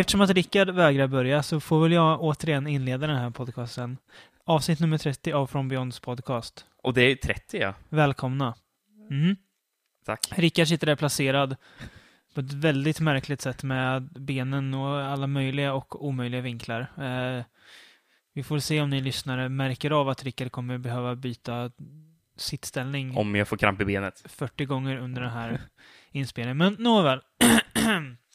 eftersom 0.00 0.20
att 0.20 0.30
Rickard 0.30 0.70
vägrar 0.70 1.06
börja 1.06 1.42
så 1.42 1.60
får 1.60 1.82
väl 1.82 1.92
jag 1.92 2.22
återigen 2.22 2.66
inleda 2.66 3.06
den 3.06 3.16
här 3.16 3.30
podcasten. 3.30 3.98
Avsnitt 4.44 4.80
nummer 4.80 4.98
30 4.98 5.32
av 5.32 5.46
From 5.46 5.68
Beyonds 5.68 6.00
podcast. 6.00 6.66
Och 6.82 6.94
det 6.94 7.02
är 7.02 7.16
30 7.16 7.58
ja. 7.58 7.74
Välkomna. 7.88 8.54
Mm. 9.10 9.36
Tack. 10.04 10.28
Rickard 10.36 10.68
sitter 10.68 10.86
där 10.86 10.96
placerad 10.96 11.56
på 12.34 12.40
ett 12.40 12.52
väldigt 12.52 13.00
märkligt 13.00 13.40
sätt 13.40 13.62
med 13.62 14.02
benen 14.02 14.74
och 14.74 15.00
alla 15.00 15.26
möjliga 15.26 15.72
och 15.72 16.06
omöjliga 16.06 16.40
vinklar. 16.40 16.80
Eh, 16.80 17.44
vi 18.34 18.42
får 18.42 18.58
se 18.58 18.80
om 18.80 18.90
ni 18.90 19.00
lyssnare 19.00 19.48
märker 19.48 19.90
av 19.90 20.08
att 20.08 20.24
Rickard 20.24 20.52
kommer 20.52 20.78
behöva 20.78 21.16
byta 21.16 21.70
sittställning 22.36 23.16
Om 23.16 23.34
jag 23.34 23.48
får 23.48 23.56
kramp 23.56 23.80
i 23.80 23.84
benet. 23.84 24.22
40 24.24 24.64
gånger 24.64 24.96
under 24.96 25.22
den 25.22 25.30
här 25.30 25.60
inspelningen. 26.10 26.56
Men 26.56 26.76
nåväl. 26.78 27.20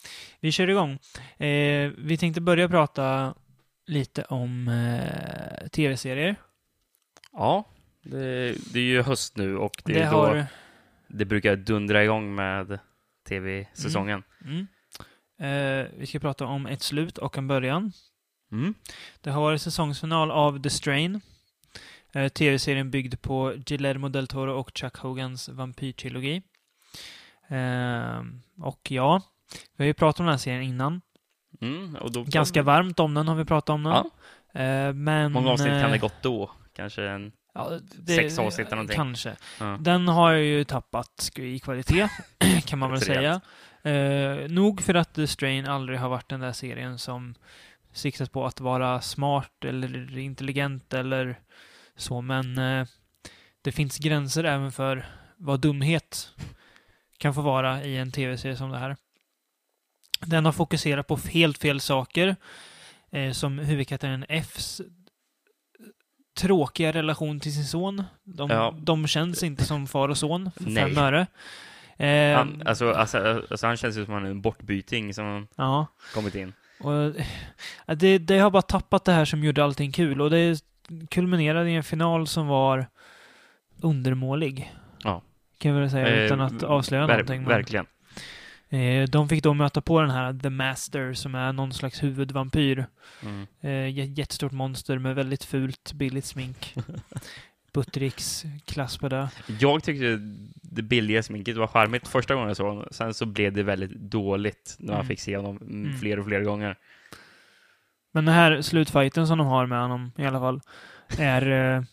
vi 0.43 0.51
kör 0.51 0.69
igång. 0.69 0.99
Eh, 1.37 1.91
vi 1.97 2.17
tänkte 2.19 2.41
börja 2.41 2.69
prata 2.69 3.35
lite 3.85 4.23
om 4.23 4.67
eh, 4.67 5.67
tv-serier. 5.67 6.35
Ja, 7.31 7.65
det, 8.01 8.55
det 8.73 8.79
är 8.79 8.83
ju 8.83 9.01
höst 9.01 9.37
nu 9.37 9.57
och 9.57 9.81
det, 9.85 9.93
Det, 9.93 9.99
är 9.99 10.11
då 10.11 10.17
har... 10.17 10.45
det 11.07 11.25
brukar 11.25 11.55
dundra 11.55 12.03
igång 12.03 12.35
med 12.35 12.79
tv-säsongen. 13.27 14.23
Mm. 14.45 14.67
Eh, 15.39 15.87
vi 15.97 16.05
ska 16.05 16.19
prata 16.19 16.45
om 16.45 16.65
ett 16.65 16.81
slut 16.81 17.17
och 17.17 17.37
en 17.37 17.47
början. 17.47 17.91
Mm. 18.51 18.73
Det 19.21 19.29
har 19.29 19.41
varit 19.41 19.61
säsongsfinal 19.61 20.31
av 20.31 20.61
The 20.61 20.69
Strain. 20.69 21.21
Eh, 22.13 22.27
tv-serien 22.27 22.91
byggd 22.91 23.21
på 23.21 23.53
Guillermo 23.65 24.09
del 24.09 24.27
Toro 24.27 24.53
och 24.53 24.71
Chuck 24.77 24.97
Hogans 24.97 25.49
vampyrtrilogi. 25.49 26.41
Eh, 27.47 28.21
och 28.57 28.91
ja, 28.91 29.21
vi 29.75 29.83
har 29.83 29.85
ju 29.85 29.93
pratat 29.93 30.19
om 30.19 30.25
den 30.25 30.33
här 30.33 30.37
serien 30.37 30.63
innan. 30.63 31.01
Mm. 31.61 31.97
Då, 32.11 32.23
Ganska 32.23 32.61
varmt 32.61 32.99
om 32.99 33.13
den 33.13 33.27
har 33.27 33.35
vi 33.35 33.45
pratat 33.45 33.69
om 33.69 33.83
den. 33.83 33.93
Ja. 33.93 34.61
Eh, 34.61 34.93
men... 34.93 35.31
Många 35.31 35.51
avsnitt 35.51 35.69
kan 35.69 35.81
eh, 35.85 35.91
det 35.91 35.97
gått 35.97 36.21
då. 36.21 36.51
Kanske 36.75 37.03
en... 37.09 37.31
Ja, 37.53 37.79
det, 37.97 38.15
Sex 38.15 38.39
avsnitt 38.39 38.67
eller 38.67 38.75
någonting. 38.75 38.95
Kanske. 38.95 39.35
Ja. 39.59 39.77
Den 39.79 40.07
har 40.07 40.31
ju 40.31 40.63
tappat 40.63 41.31
i 41.35 41.59
kvalitet, 41.59 42.09
kan 42.65 42.79
man 42.79 42.91
väl 42.91 43.01
säga. 43.01 43.41
Eh, 43.83 44.49
nog 44.49 44.81
för 44.81 44.93
att 44.93 45.13
The 45.13 45.27
Strain 45.27 45.67
aldrig 45.67 45.99
har 45.99 46.09
varit 46.09 46.29
den 46.29 46.39
där 46.39 46.51
serien 46.51 46.99
som 46.99 47.35
siktat 47.91 48.31
på 48.31 48.45
att 48.45 48.59
vara 48.59 49.01
smart 49.01 49.65
eller 49.65 50.17
intelligent 50.17 50.93
eller 50.93 51.39
så, 51.95 52.21
men 52.21 52.57
eh, 52.57 52.87
det 53.61 53.71
finns 53.71 53.97
gränser 53.97 54.43
även 54.43 54.71
för 54.71 55.05
vad 55.37 55.59
dumhet 55.59 56.29
kan 57.17 57.33
få 57.33 57.41
vara 57.41 57.83
i 57.83 57.97
en 57.97 58.11
tv-serie 58.11 58.55
som 58.55 58.69
det 58.69 58.77
här. 58.77 58.95
Den 60.25 60.45
har 60.45 60.51
fokuserat 60.51 61.07
på 61.07 61.17
helt 61.31 61.57
fel 61.57 61.79
saker, 61.79 62.35
eh, 63.11 63.31
som 63.31 63.59
huvudkaraktären 63.59 64.25
Fs 64.29 64.81
tråkiga 66.37 66.91
relation 66.93 67.39
till 67.39 67.53
sin 67.53 67.65
son. 67.65 68.03
De, 68.23 68.49
Ja. 68.49 68.75
de 68.77 69.07
känns 69.07 69.43
inte 69.43 69.65
som 69.65 69.87
far 69.87 70.09
och 70.09 70.17
son 70.17 70.51
för 70.55 70.63
Nej. 70.69 70.83
fem 70.95 71.03
öre. 71.03 71.27
Eh, 71.97 72.37
Han, 72.37 72.61
alltså, 72.65 72.91
alltså, 72.91 73.43
alltså, 73.51 73.67
han 73.67 73.77
känns 73.77 73.97
ju 73.97 74.05
som 74.05 74.25
en 74.25 74.41
bortbyting 74.41 75.13
som 75.13 75.47
ja. 75.55 75.87
kommit 76.13 76.35
in. 76.35 76.53
Och, 76.79 76.93
eh, 76.93 77.13
det, 77.95 78.17
det 78.17 78.39
har 78.39 78.51
bara 78.51 78.61
tappat 78.61 79.05
det 79.05 79.11
här 79.11 79.25
som 79.25 79.43
gjorde 79.43 79.63
allting 79.63 79.91
kul 79.91 80.21
och 80.21 80.29
det 80.29 80.59
kulminerade 81.09 81.69
i 81.69 81.75
en 81.75 81.83
final 81.83 82.27
som 82.27 82.47
var 82.47 82.85
undermålig. 83.81 84.73
Ja. 85.03 85.21
Kan 85.57 85.71
jag 85.73 85.79
väl 85.79 85.89
säga 85.91 86.25
utan 86.25 86.39
Eh, 86.39 86.45
att 86.45 86.63
avslöja 86.63 87.03
ver- 87.03 87.07
någonting. 87.07 87.41
men- 87.41 87.49
Verkligen. 87.49 87.85
Eh, 88.73 89.03
de 89.09 89.29
fick 89.29 89.43
då 89.43 89.53
möta 89.53 89.81
på 89.81 90.01
den 90.01 90.09
här 90.09 90.33
The 90.33 90.49
Master 90.49 91.13
som 91.13 91.35
är 91.35 91.53
någon 91.53 91.73
slags 91.73 92.03
huvudvampyr. 92.03 92.85
Mm. 93.21 93.47
Eh, 93.61 93.69
jä- 93.69 94.13
jättestort 94.19 94.51
monster 94.51 94.97
med 94.97 95.15
väldigt 95.15 95.43
fult, 95.43 95.93
billigt 95.93 96.25
smink. 96.25 96.75
Buttericks 97.73 98.43
klass 98.65 98.97
på 98.97 99.09
det. 99.09 99.29
Jag 99.59 99.83
tyckte 99.83 100.17
det 100.61 100.81
billiga 100.81 101.23
sminket 101.23 101.57
var 101.57 101.67
charmigt 101.67 102.07
första 102.07 102.33
gången 102.33 102.47
jag 102.47 102.57
såg 102.57 102.67
honom. 102.67 102.87
Sen 102.91 103.13
så 103.13 103.25
blev 103.25 103.53
det 103.53 103.63
väldigt 103.63 103.91
dåligt 103.91 104.75
när 104.79 104.87
man 104.87 104.95
Mm. 104.95 105.07
fick 105.07 105.19
se 105.19 105.37
honom 105.37 105.57
mm. 105.57 105.97
Fler 105.99 106.19
och 106.19 106.25
fler 106.25 106.41
gånger. 106.41 106.77
Men 108.11 108.25
den 108.25 108.35
här 108.35 108.61
slutfighten 108.61 109.27
som 109.27 109.37
de 109.37 109.47
har 109.47 109.65
med 109.65 109.81
honom 109.81 110.11
i 110.17 110.25
alla 110.25 110.39
fall 110.39 110.61
är 111.17 111.75
eh, 111.77 111.83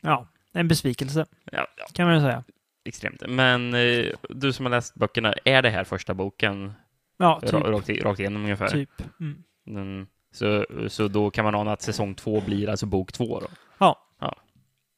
ja, 0.00 0.28
en 0.52 0.68
besvikelse 0.68 1.26
Ja, 1.52 1.66
ja, 1.76 1.84
kan 1.92 2.08
man 2.08 2.20
säga. 2.20 2.44
Extremt. 2.84 3.22
Men 3.28 3.74
eh, 3.74 4.06
du 4.28 4.52
som 4.52 4.66
har 4.66 4.70
läst 4.70 4.94
böckerna, 4.94 5.34
är 5.44 5.62
det 5.62 5.70
här 5.70 5.84
första 5.84 6.14
boken 6.14 6.72
Ja, 7.16 7.40
typ. 7.40 7.50
ra- 7.50 7.70
rakt, 7.70 7.88
rakt 8.02 8.20
igenom 8.20 8.42
ungefär? 8.42 8.68
typ. 8.68 8.90
Mm. 9.20 9.42
Mm. 9.66 10.06
Så, 10.32 10.66
så 10.88 11.08
då 11.08 11.30
kan 11.30 11.44
man 11.44 11.54
ana 11.54 11.72
att 11.72 11.82
säsong 11.82 12.14
två 12.14 12.40
blir 12.40 12.68
alltså 12.68 12.86
bok 12.86 13.12
två 13.12 13.40
då? 13.40 13.46
Ja. 13.78 13.98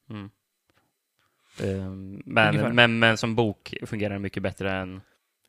Mm. 0.09 0.29
Ehm, 1.63 2.21
Ungefär. 2.25 2.53
men, 2.63 2.75
men, 2.75 2.99
men 2.99 3.17
som 3.17 3.35
bok 3.35 3.73
fungerar 3.85 4.13
den 4.13 4.21
mycket 4.21 4.43
bättre 4.43 4.71
än... 4.73 5.01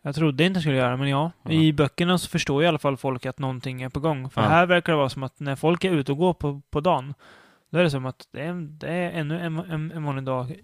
Jag 0.02 0.14
trodde 0.14 0.44
inte 0.44 0.58
det 0.58 0.62
skulle 0.62 0.76
göra, 0.76 0.96
men 0.96 1.08
ja. 1.08 1.32
Ja. 1.42 1.50
I 1.50 1.72
böckerna 1.72 2.18
så 2.18 2.28
förstår 2.28 2.62
i 2.62 2.66
alla 2.66 2.78
fall 2.78 2.96
folk 2.96 3.26
att 3.26 3.38
någonting 3.38 3.82
är 3.82 3.88
på 3.88 4.00
gång. 4.00 4.30
För 4.30 4.42
Ja. 4.42 4.48
här 4.48 4.66
verkar 4.66 4.92
det 4.92 4.96
vara 4.96 5.08
som 5.08 5.22
att 5.22 5.40
när 5.40 5.56
folk 5.56 5.84
är 5.84 5.90
ute 5.92 6.12
och 6.12 6.18
går 6.18 6.34
på, 6.34 6.62
på 6.70 6.80
dagen, 6.80 7.14
då 7.70 7.78
är 7.78 7.82
det 7.82 7.90
som 7.90 8.06
att 8.06 8.28
det 8.32 8.40
är, 8.42 8.54
det 8.54 8.88
är 8.88 9.10
ännu 9.10 9.40
en, 9.40 9.58
en, 9.58 9.92
en 9.92 10.04
vanlig 10.04 10.24
dag 10.24 10.54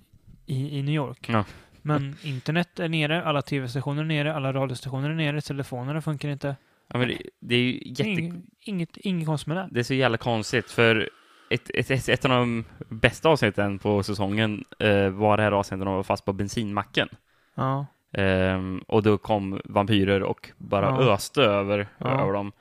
i, 0.46 0.78
i 0.78 0.82
New 0.82 0.94
York. 0.94 1.26
Ja. 1.28 1.44
Men 1.82 2.16
internet 2.22 2.80
är 2.80 2.88
nere, 2.88 3.24
alla 3.24 3.42
tv-stationer 3.42 4.02
är 4.02 4.06
nere, 4.06 4.34
alla 4.34 4.52
radiostationer 4.52 5.10
är 5.10 5.14
nere, 5.14 5.40
telefonerna 5.40 6.02
funkar 6.02 6.28
inte. 6.28 6.56
Ja, 6.88 6.98
men 6.98 7.08
det, 7.08 7.18
det 7.40 7.54
är 7.54 7.58
ju 7.58 7.82
jätte... 7.86 8.10
Inget, 8.10 8.44
inget, 8.60 8.96
inget 8.96 9.26
konstigt 9.26 9.46
med 9.48 9.56
det. 9.56 9.68
Det 9.70 9.80
är 9.80 9.84
så 9.84 9.94
jävla 9.94 10.16
konstigt, 10.16 10.70
för 10.70 11.10
ett, 11.50 11.70
ett, 11.74 11.90
ett, 11.90 12.08
ett 12.08 12.24
av 12.24 12.30
de 12.30 12.64
bästa 12.88 13.28
avsnitten 13.28 13.78
på 13.78 14.02
säsongen 14.02 14.64
eh, 14.78 15.08
var 15.08 15.36
det 15.36 15.42
här 15.42 15.52
avsnittet 15.52 15.78
när 15.78 15.86
de 15.86 15.94
var 15.94 16.02
fast 16.02 16.24
på 16.24 16.32
bensinmacken. 16.32 17.08
Ja. 17.54 17.86
Ehm, 18.12 18.78
och 18.88 19.02
då 19.02 19.18
kom 19.18 19.60
vampyrer 19.64 20.22
och 20.22 20.50
bara 20.58 20.86
Ja. 20.86 21.12
öste 21.14 21.42
över, 21.42 21.86
Ja. 21.98 22.20
över 22.22 22.32
dem. 22.32 22.52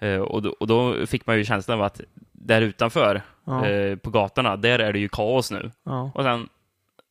Eh, 0.00 0.18
och, 0.20 0.42
då, 0.42 0.50
och 0.60 0.66
då 0.66 1.06
fick 1.06 1.26
man 1.26 1.36
ju 1.38 1.44
känslan 1.44 1.78
av 1.78 1.84
att 1.84 2.00
där 2.32 2.62
utanför, 2.62 3.22
Ja. 3.44 3.66
eh, 3.66 3.96
på 3.96 4.10
gatorna, 4.10 4.56
där 4.56 4.78
är 4.78 4.92
det 4.92 4.98
ju 4.98 5.08
kaos 5.08 5.50
nu. 5.50 5.70
Och 6.14 6.22
sen 6.22 6.48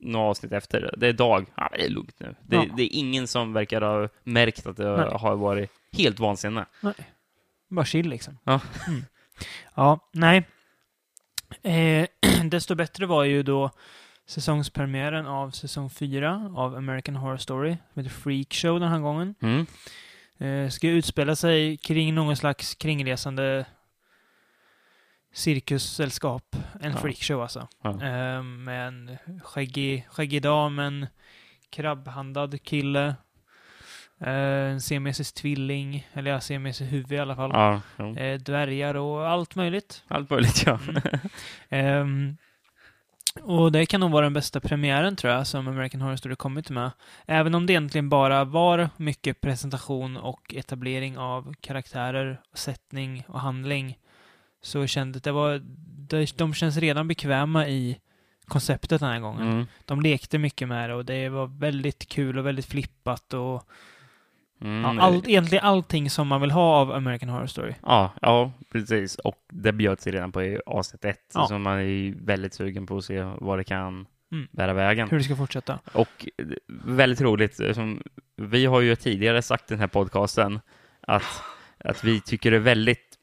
några 0.06 0.26
avsnitt 0.26 0.52
efter, 0.52 0.94
det 0.98 1.08
är 1.08 1.14
dag, 1.14 1.46
ja, 1.56 1.70
det 1.74 1.86
är 1.86 1.90
lugnt 1.90 2.16
nu. 2.20 2.36
Det, 2.48 2.56
Ja. 2.56 2.66
det 2.78 2.84
är 2.84 3.00
ingen 3.00 3.28
som 3.28 3.54
verkar 3.54 3.82
ha 3.82 4.10
märkt 4.24 4.66
att 4.68 4.78
det 4.78 4.98
Nej. 4.98 5.10
har 5.12 5.36
varit 5.36 5.72
helt 5.94 6.20
vansinne. 6.20 6.66
Bara 7.70 7.86
chill 7.86 8.10
liksom. 8.10 8.38
Ja. 8.44 8.60
Mm. 8.88 9.04
Ja, 9.76 10.00
nej. 10.12 10.44
Eh, 11.64 12.08
desto 12.50 12.76
bättre 12.76 13.06
var 13.06 13.24
ju 13.24 13.44
då 13.44 13.72
säsongspremiären 14.28 15.28
av 15.28 15.52
säsong 15.52 15.90
4 15.90 16.52
av 16.56 16.76
American 16.76 17.16
Horror 17.16 17.38
Story, 17.38 17.78
heter 17.96 18.10
Freak 18.10 18.54
Show 18.54 18.80
den 18.80 18.90
här 18.90 19.00
gången. 19.00 19.36
Mm. 19.42 19.66
Eh, 20.38 20.70
ska 20.70 20.88
utspela 20.88 21.36
sig 21.36 21.78
kring 21.78 22.16
någon 22.16 22.36
slags 22.38 22.76
kringresande 22.76 23.66
cirkussällskap. 25.36 26.56
En 26.82 26.92
Ja. 26.92 26.98
freakshow 26.98 27.42
alltså. 27.42 27.68
Ja. 27.84 27.90
Eh, 27.90 28.44
med 28.44 28.88
en 28.88 29.18
skäggig, 29.44 30.08
skäggig 30.10 30.42
dam, 30.42 30.80
en 30.80 31.08
krabbhandad 31.70 32.64
kille, 32.64 33.16
eh, 34.22 34.72
en 34.72 34.82
siamesisk 34.82 35.36
tvilling, 35.36 36.08
eller 36.14 36.32
ja, 36.32 36.40
siamesisk 36.42 36.92
huvud 36.92 37.12
i 37.12 37.18
alla 37.20 37.36
fall. 37.36 37.52
Ja, 37.54 37.82
jo. 38.00 38.18
Eh, 38.18 38.40
dvärgar 38.40 38.96
och 38.96 39.28
allt 39.30 39.56
möjligt. 39.56 40.04
allt 40.08 40.30
möjligt 40.30 40.64
ja. 40.66 40.80
Mm. 40.88 41.02
Ehm, 41.70 42.38
och 43.42 43.72
det 43.72 43.86
kan 43.86 44.00
nog 44.00 44.12
vara 44.12 44.24
den 44.26 44.34
bästa 44.34 44.60
premiären 44.60 45.16
tror 45.16 45.34
jag 45.34 45.48
som 45.48 45.68
American 45.68 46.02
Horror 46.02 46.16
Story 46.16 46.36
kommit 46.36 46.70
med. 46.70 46.92
Även 47.26 47.56
om 47.56 47.66
det 47.66 47.74
egentligen 47.74 48.10
bara 48.10 48.44
var 48.44 48.90
mycket 48.98 49.42
presentation 49.42 50.18
och 50.18 50.54
etablering 50.54 51.18
av 51.18 51.54
karaktärer, 51.62 52.42
sättning 52.54 53.24
och 53.28 53.40
handling 53.40 53.98
så 54.66 54.88
kände 54.88 55.20
det 55.20 55.32
var, 55.32 55.62
de, 56.38 56.54
känns 56.54 56.78
redan 56.78 57.08
bekväma 57.08 57.68
i 57.68 58.00
konceptet 58.48 59.00
den 59.00 59.10
här 59.10 59.20
gången. 59.20 59.52
Mm. 59.52 59.66
De 59.86 60.02
lekte 60.02 60.38
mycket 60.38 60.68
med 60.68 60.90
det 60.90 60.94
och 60.96 61.06
det 61.06 61.30
var 61.30 61.48
väldigt 61.48 62.10
kul 62.10 62.38
och 62.38 62.46
väldigt 62.46 62.66
flippat 62.66 63.34
och 63.34 63.68
Mm. 64.62 64.82
ja, 64.98 65.02
allt, 65.04 65.28
egentligen 65.28 65.64
allting 65.66 66.10
som 66.10 66.28
man 66.28 66.42
vill 66.42 66.52
ha 66.52 66.76
av 66.76 66.92
American 66.92 67.30
Horror 67.30 67.48
Story. 67.48 67.74
Ja, 67.82 68.12
ja, 68.22 68.52
precis. 68.72 69.16
Och 69.16 69.36
det 69.52 69.72
bjöd 69.72 70.02
sig 70.02 70.12
redan 70.14 70.32
på 70.32 70.44
i 70.44 70.60
avsnitt 70.66 71.06
ett, 71.06 71.32
Ja. 71.34 71.48
så 71.48 71.58
man 71.58 71.80
är 71.80 72.14
väldigt 72.26 72.54
sugen 72.54 72.86
på 72.86 72.98
att 72.98 73.06
se 73.06 73.24
vad 73.24 73.60
det 73.60 73.64
kan 73.64 74.06
Mm. 74.32 74.48
bära 74.52 74.74
vägen. 74.74 75.10
Hur 75.10 75.18
det 75.18 75.24
ska 75.24 75.36
fortsätta. 75.36 75.80
Och 75.94 76.28
eh, 76.38 76.46
väldigt 76.86 77.22
roligt, 77.22 77.56
som, 77.74 78.02
vi 78.36 78.66
har 78.66 78.82
ju 78.82 78.96
tidigare 78.96 79.42
sagt 79.42 79.72
i 79.72 79.74
den 79.74 79.80
här 79.80 79.88
podcasten 79.88 80.60
att, 81.02 81.42
att 81.78 82.04
vi 82.04 82.22
tycker 82.22 82.52
det 82.52 82.58
är 82.58 82.62
väldigt 82.62 83.15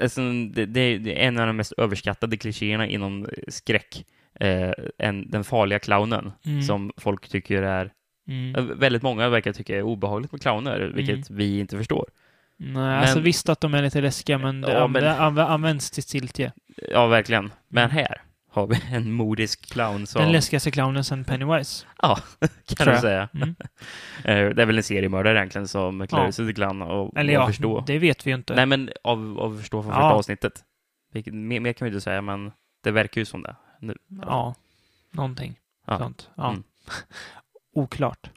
alltså, 0.00 0.20
det, 0.52 0.66
det 0.66 0.80
är 0.80 1.08
en 1.28 1.38
av 1.38 1.46
de 1.46 1.56
mest 1.56 1.72
överskattade 1.72 2.36
klichéerna 2.36 2.86
inom 2.86 3.26
skräck. 3.48 4.04
Eh, 4.40 4.70
en, 4.98 5.30
den 5.30 5.44
farliga 5.44 5.78
clownen, 5.78 6.32
Mm. 6.46 6.62
som 6.62 6.92
folk 6.96 7.28
tycker 7.28 7.62
är... 7.62 7.90
Mm. 8.28 8.54
eh, 8.54 8.62
Väldigt 8.76 9.02
många 9.02 9.28
verkar 9.28 9.52
tycka 9.52 9.76
är 9.76 9.82
obehagligt 9.82 10.32
med 10.32 10.40
clowner, 10.42 10.92
vilket 10.94 11.30
vi 11.30 11.58
inte 11.58 11.76
förstår. 11.76 12.04
Nej, 12.58 12.96
alltså 12.98 13.16
Men- 13.16 13.24
visst 13.24 13.48
att 13.48 13.60
de 13.60 13.74
är 13.74 13.82
lite 13.82 14.00
läskiga, 14.00 14.38
men 14.38 14.60
det 14.60 14.72
Ja, 14.72 14.86
men- 14.86 15.04
anvä- 15.04 15.16
anvä- 15.18 15.46
används 15.46 15.90
till 15.90 16.02
stiltje. 16.02 16.52
Ja, 16.92 17.06
verkligen. 17.06 17.50
Men 17.68 17.84
Mm. 17.84 17.96
här 17.96 18.22
har 18.56 18.66
vi 18.66 18.80
en 18.90 19.12
modisk 19.12 19.66
clown 19.72 20.06
som... 20.06 20.22
Den 20.22 20.32
läskigaste 20.32 20.70
clownen 20.70 21.04
sen 21.04 21.24
Pennywise. 21.24 21.86
Ja, 22.02 22.18
kan 22.76 22.94
du 22.94 23.00
säga. 23.00 23.28
Mm. 23.34 23.54
Eh, 24.24 24.48
Det 24.54 24.62
är 24.62 24.66
väl 24.66 24.76
en 24.76 24.82
seriemördare 24.82 25.38
egentligen 25.38 25.68
som 25.68 26.06
klär 26.06 26.24
Ja. 26.24 26.32
sig 26.32 26.46
till 26.46 26.54
clown 26.54 26.82
och, 26.82 27.16
Eller 27.18 27.32
ja, 27.32 27.46
förstå. 27.46 27.84
det 27.86 27.98
vet 27.98 28.26
vi 28.26 28.30
ju 28.30 28.36
inte. 28.36 28.54
Nej, 28.54 28.66
men 28.66 28.90
av, 29.04 29.38
av 29.40 29.58
förstå 29.58 29.82
från 29.82 29.92
Ja. 29.92 29.96
första 29.96 30.14
avsnittet. 30.14 30.64
Vilket, 31.12 31.34
mer, 31.34 31.60
mer 31.60 31.72
kan 31.72 31.84
vi 31.86 31.90
inte 31.90 32.00
säga, 32.00 32.22
men 32.22 32.52
det 32.82 32.90
verkar 32.90 33.20
ju 33.20 33.24
som 33.24 33.42
det. 33.42 33.56
Nu. 33.80 33.94
Ja, 34.22 34.54
någonting 35.10 35.58
Ja. 35.86 35.98
sånt. 35.98 36.30
Ja. 36.36 36.48
Mm. 36.50 36.62
Oklart. 37.74 38.30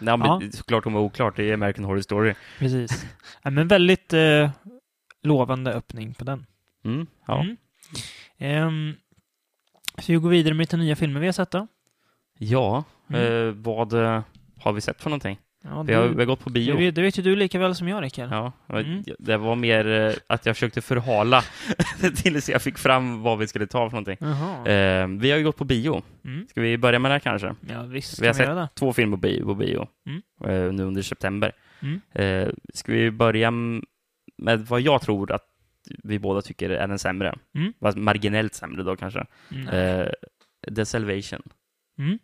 Nej, 0.00 0.16
men 0.18 0.26
Ja. 0.26 0.40
såklart 0.52 0.84
kommer 0.84 0.98
oklart. 0.98 1.36
Det 1.36 1.50
är 1.50 1.54
American 1.54 1.84
Horror 1.84 2.00
Story. 2.00 2.34
Precis. 2.58 3.06
ja, 3.42 3.50
men 3.50 3.68
väldigt 3.68 4.12
eh, 4.12 4.50
lovande 5.22 5.72
öppning 5.72 6.14
på 6.14 6.24
den. 6.24 6.46
Mm, 6.84 7.06
ja. 7.26 7.40
Mm. 7.40 7.56
Ehm, 8.38 8.94
så 10.00 10.12
vi 10.12 10.18
går 10.18 10.30
vidare 10.30 10.54
med 10.54 10.62
lite 10.62 10.76
nya 10.76 10.96
filmer 10.96 11.20
vi 11.20 11.26
har 11.26 11.32
sett 11.32 11.50
då. 11.50 11.66
ja, 12.38 12.84
Mm. 13.10 13.48
eh, 13.48 13.54
vad 13.54 13.92
eh, 13.92 14.22
har 14.60 14.72
vi 14.72 14.80
sett 14.80 15.02
för 15.02 15.10
någonting? 15.10 15.38
Ja, 15.64 15.82
Vi 15.82 15.94
har, 15.94 16.08
vi 16.08 16.18
har 16.18 16.24
gått 16.24 16.40
på 16.44 16.50
bio. 16.50 16.72
det, 16.76 16.78
vet, 16.84 16.94
det 16.94 17.02
vet 17.02 17.18
ju 17.18 17.22
du 17.22 17.36
lika 17.36 17.58
väl 17.58 17.74
som 17.74 17.88
jag, 17.88 18.02
Rickard. 18.02 18.28
Ja, 18.32 18.52
Mm. 18.68 19.04
det 19.18 19.36
var 19.36 19.56
mer 19.56 19.86
eh, 19.88 20.12
att 20.26 20.46
jag 20.46 20.56
försökte 20.56 20.80
förhala 20.80 21.42
tills 22.16 22.48
jag 22.48 22.62
fick 22.62 22.78
fram 22.78 23.22
vad 23.22 23.38
vi 23.38 23.46
skulle 23.46 23.66
ta 23.66 23.90
för 23.90 23.96
någonting. 23.96 24.28
Eh, 24.72 25.06
vi 25.20 25.30
har 25.30 25.38
ju 25.38 25.44
gått 25.44 25.56
på 25.56 25.64
bio. 25.64 26.02
Mm. 26.24 26.46
Ska 26.50 26.60
vi 26.60 26.78
börja 26.78 26.98
med 26.98 27.10
det 27.10 27.14
här 27.14 27.20
kanske? 27.20 27.54
Ja, 27.68 27.82
visst 27.82 28.22
vi 28.22 28.26
har 28.26 28.34
kan 28.34 28.56
vi. 28.56 28.66
Två 28.74 28.92
filmer 28.92 29.16
på 29.16 29.20
bio, 29.20 29.44
på 29.44 29.54
bio 29.54 29.88
Mm. 30.06 30.22
eh, 30.66 30.72
nu 30.72 30.82
under 30.82 31.02
september. 31.02 31.52
Mm. 31.82 32.00
Eh, 32.12 32.48
ska 32.74 32.92
vi 32.92 33.10
börja 33.10 33.50
med 34.38 34.66
vad 34.68 34.80
jag 34.80 35.02
tror 35.02 35.32
att 35.32 35.44
vi 36.04 36.18
båda 36.18 36.42
tycker 36.42 36.70
är 36.70 36.88
den 36.88 36.98
sämre? 36.98 37.38
Mm. 37.54 37.72
Fast 37.80 37.98
marginellt 37.98 38.54
sämre 38.54 38.82
då 38.82 38.96
kanske. 38.96 39.26
Mm. 39.52 39.68
Eh, 39.68 40.08
The 40.76 40.84
Salvation. 40.84 41.42
Mm. 41.98 42.18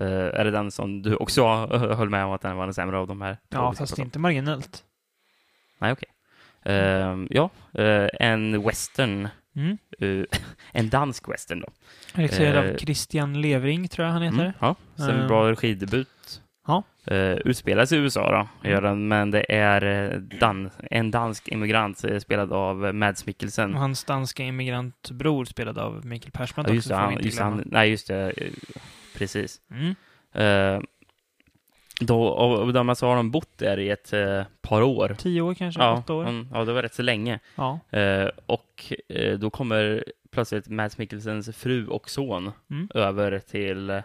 Eh, 0.00 0.40
är 0.40 0.44
det 0.44 0.50
den 0.50 0.70
som 0.70 1.02
du 1.02 1.16
också 1.16 1.46
höll 1.76 2.10
med 2.10 2.24
om 2.24 2.32
att 2.32 2.40
den 2.40 2.56
var 2.56 2.66
den 2.66 2.74
sämre 2.74 2.98
av 2.98 3.06
de 3.06 3.22
här? 3.22 3.38
Ja, 3.48 3.74
fast 3.74 3.98
inte 3.98 4.18
marginellt. 4.18 4.84
Nej, 5.78 5.92
okej. 5.92 6.08
Eh, 6.62 7.16
ja, 7.30 7.50
eh, 7.72 8.08
en 8.20 8.62
western. 8.62 9.28
Mm. 9.56 9.78
en 10.72 10.88
dansk 10.88 11.28
western 11.28 11.60
då. 11.60 11.68
Regisserad 12.12 12.56
av 12.56 12.76
Christian 12.76 13.40
Levring, 13.40 13.88
tror 13.88 14.06
jag 14.06 14.12
han 14.12 14.22
heter. 14.22 14.40
Mm, 14.40 14.52
ja, 14.60 14.76
sen 14.96 15.26
bra 15.28 15.50
regidebut. 15.50 16.42
Ja. 16.68 16.82
Uh, 17.10 17.38
utspelas 17.44 17.92
i 17.92 17.96
USA 17.96 18.48
då, 18.62 18.68
gör 18.68 18.82
den, 18.82 19.08
men 19.08 19.30
det 19.30 19.52
är 19.52 19.84
eh, 19.84 20.18
dan 20.20 20.70
en 20.90 21.10
dansk 21.10 21.48
immigrant 21.48 22.04
eh, 22.04 22.18
spelad 22.18 22.52
av 22.52 22.94
Mads 22.94 23.26
Mikkelsen. 23.26 23.74
Och 23.74 23.80
hans 23.80 24.04
danska 24.04 24.42
immigrantbror 24.42 25.44
spelad 25.44 25.78
av 25.78 26.06
Mikael 26.06 26.32
Persbrandt 26.32 26.68
Ja, 26.68 26.74
just 26.74 26.88
det, 26.88 26.94
också, 26.94 27.08
vi 27.08 27.14
han, 27.14 27.24
just 27.24 27.40
han, 27.40 27.62
nej, 27.66 27.90
just 27.90 28.06
det, 28.08 28.30
eh, 28.36 28.52
precis. 29.16 29.60
Mm. 29.70 29.94
Eh, 30.32 30.80
då, 32.00 32.22
och, 32.24 32.72
de, 32.72 32.88
alltså, 32.88 33.06
har 33.06 33.16
de 33.16 33.30
bott 33.30 33.58
där 33.58 33.78
i 33.78 33.90
ett 33.90 34.12
eh, 34.12 34.42
par 34.60 34.82
år. 34.82 35.16
Tio 35.18 35.40
år 35.40 35.54
kanske? 35.54 35.82
Ja, 35.82 35.98
åtta 35.98 36.14
år? 36.14 36.28
mm, 36.28 36.48
ja, 36.52 36.64
det 36.64 36.72
var 36.72 36.82
rätt 36.82 36.94
så 36.94 37.02
länge. 37.02 37.38
Ja. 37.54 37.78
Eh, 37.90 38.28
och 38.46 38.92
eh, 39.08 39.38
då 39.38 39.50
kommer 39.50 40.04
plötsligt 40.30 40.68
Mads 40.68 40.98
Mikkelsens 40.98 41.56
fru 41.56 41.86
och 41.86 42.10
son 42.10 42.52
Mm. 42.70 42.88
över 42.94 43.38
till, 43.38 44.02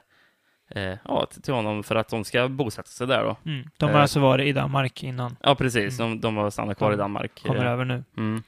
eh, 0.76 0.98
ja, 1.06 1.26
till 1.44 1.54
honom 1.54 1.84
för 1.84 1.96
att 1.96 2.10
de 2.10 2.24
ska 2.24 2.48
bosätta 2.48 2.88
sig 2.90 3.08
där 3.08 3.24
då. 3.24 3.38
Mm. 3.52 3.68
De 3.78 3.86
har 3.90 3.96
Eh. 3.96 4.02
alltså 4.02 4.20
varit 4.20 4.48
i 4.48 4.52
Danmark 4.54 5.04
innan. 5.04 5.36
Ja, 5.42 5.56
precis. 5.56 6.00
Mm. 6.00 6.12
De, 6.12 6.22
de 6.22 6.38
har 6.38 6.50
stannat 6.50 6.78
kvar 6.78 6.92
i 6.92 6.96
De 6.96 7.02
Danmark. 7.02 7.44
Kommer 7.44 7.66
Eh, 7.66 7.72
över 7.72 7.86
nu. 7.86 8.04
Mm. 8.18 8.44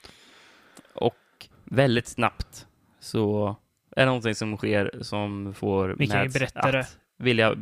Och 0.96 1.16
väldigt 1.64 2.08
snabbt 2.08 2.68
så 3.00 3.56
är 3.96 4.02
det 4.02 4.06
någonting 4.06 4.36
som 4.36 4.58
sker 4.58 4.92
som 5.02 5.54
får 5.54 5.96
Vi 6.00 6.08
kan 6.08 6.18
ju 6.20 6.24
Mads 6.24 6.34
berätta 6.40 6.72
det. 6.72 6.80
att 6.80 6.98
vilja 7.18 7.56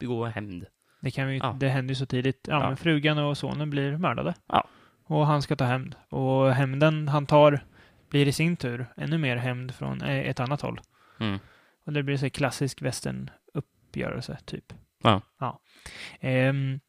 begå 0.00 0.24
hämnd. 0.26 0.66
Det, 1.00 1.10
kan 1.10 1.26
vi, 1.28 1.38
Ja. 1.38 1.56
det 1.60 1.68
händer 1.68 1.92
ju 1.92 1.94
så 1.96 2.06
tidigt. 2.06 2.46
Ja, 2.50 2.60
Ja. 2.60 2.68
Men 2.68 2.76
frugan 2.76 3.18
och 3.18 3.38
sonen 3.38 3.70
blir 3.70 3.96
mördade. 3.96 4.34
Ja. 4.46 4.64
Och 5.06 5.26
han 5.26 5.42
ska 5.42 5.56
ta 5.56 5.64
hämnd. 5.64 5.94
Och 6.08 6.52
hämnden 6.54 7.08
han 7.08 7.26
tar 7.26 7.60
blir 8.10 8.28
i 8.28 8.32
sin 8.32 8.56
tur 8.56 8.86
ännu 8.96 9.18
mer 9.18 9.36
hämnd 9.36 9.74
från 9.74 10.02
eh, 10.02 10.18
ett 10.18 10.40
annat 10.40 10.60
håll. 10.60 10.80
Mm. 11.20 11.38
Och 11.86 11.92
det 11.92 12.02
blir 12.02 12.16
så 12.16 12.30
klassisk 12.30 12.82
västernuppgörelse, 13.94 14.38
typ. 14.44 14.72
Ja. 15.02 15.20
ja. 15.40 15.60
Ehm, 16.20 16.80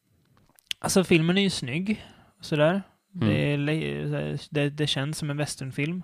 alltså 0.80 1.03
filmen 1.03 1.38
är 1.38 1.42
ju 1.42 1.50
snygg. 1.50 2.06
Sådär. 2.42 2.81
Mm. 3.21 3.65
Det, 3.65 4.38
det, 4.51 4.69
det 4.69 4.88
känns 4.88 5.18
som 5.18 5.30
en 5.30 5.38
westernfilm. 5.38 6.03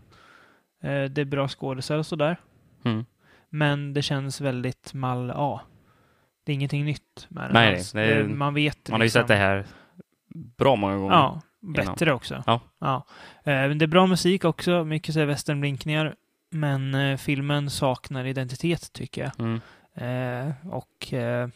Eh, 0.83 1.03
det 1.03 1.21
är 1.21 1.25
bra 1.25 1.47
skådespelare 1.47 1.99
och 1.99 2.05
sådär. 2.05 2.37
Mm. 2.85 3.05
Men 3.49 3.93
det 3.93 4.01
känns 4.01 4.41
väldigt 4.41 4.93
mal 4.93 5.31
A. 5.35 5.61
Det 6.45 6.51
är 6.51 6.53
ingenting 6.53 6.85
nytt 6.85 7.27
med 7.29 7.43
den 7.43 7.53
Nej, 7.53 7.83
det 7.93 8.01
är- 8.01 8.23
man 8.23 8.53
vet 8.53 8.89
Man 8.89 8.93
har 8.93 8.99
ju 8.99 9.05
liksom- 9.05 9.21
sett 9.21 9.27
det 9.27 9.35
här 9.35 9.65
bra 10.57 10.75
många 10.75 10.95
gånger. 10.97 11.15
Ja, 11.15 11.41
bättre 11.61 12.13
också. 12.13 12.43
Ja. 12.47 12.59
Ja. 12.79 13.05
Eh, 13.43 13.69
Det 13.69 13.85
är 13.85 13.87
bra 13.87 14.05
musik 14.07 14.45
också, 14.45 14.83
mycket 14.83 15.13
så 15.13 15.19
här 15.19 15.27
westernblinkningar. 15.27 16.15
Men 16.51 16.95
eh, 16.95 17.17
filmen 17.17 17.69
saknar 17.69 18.25
identitet, 18.25 18.93
tycker 18.93 19.21
jag. 19.23 19.39
Mm. 19.39 19.61
Eh, 19.97 20.51
och 20.67 21.13
eh, 21.13 21.49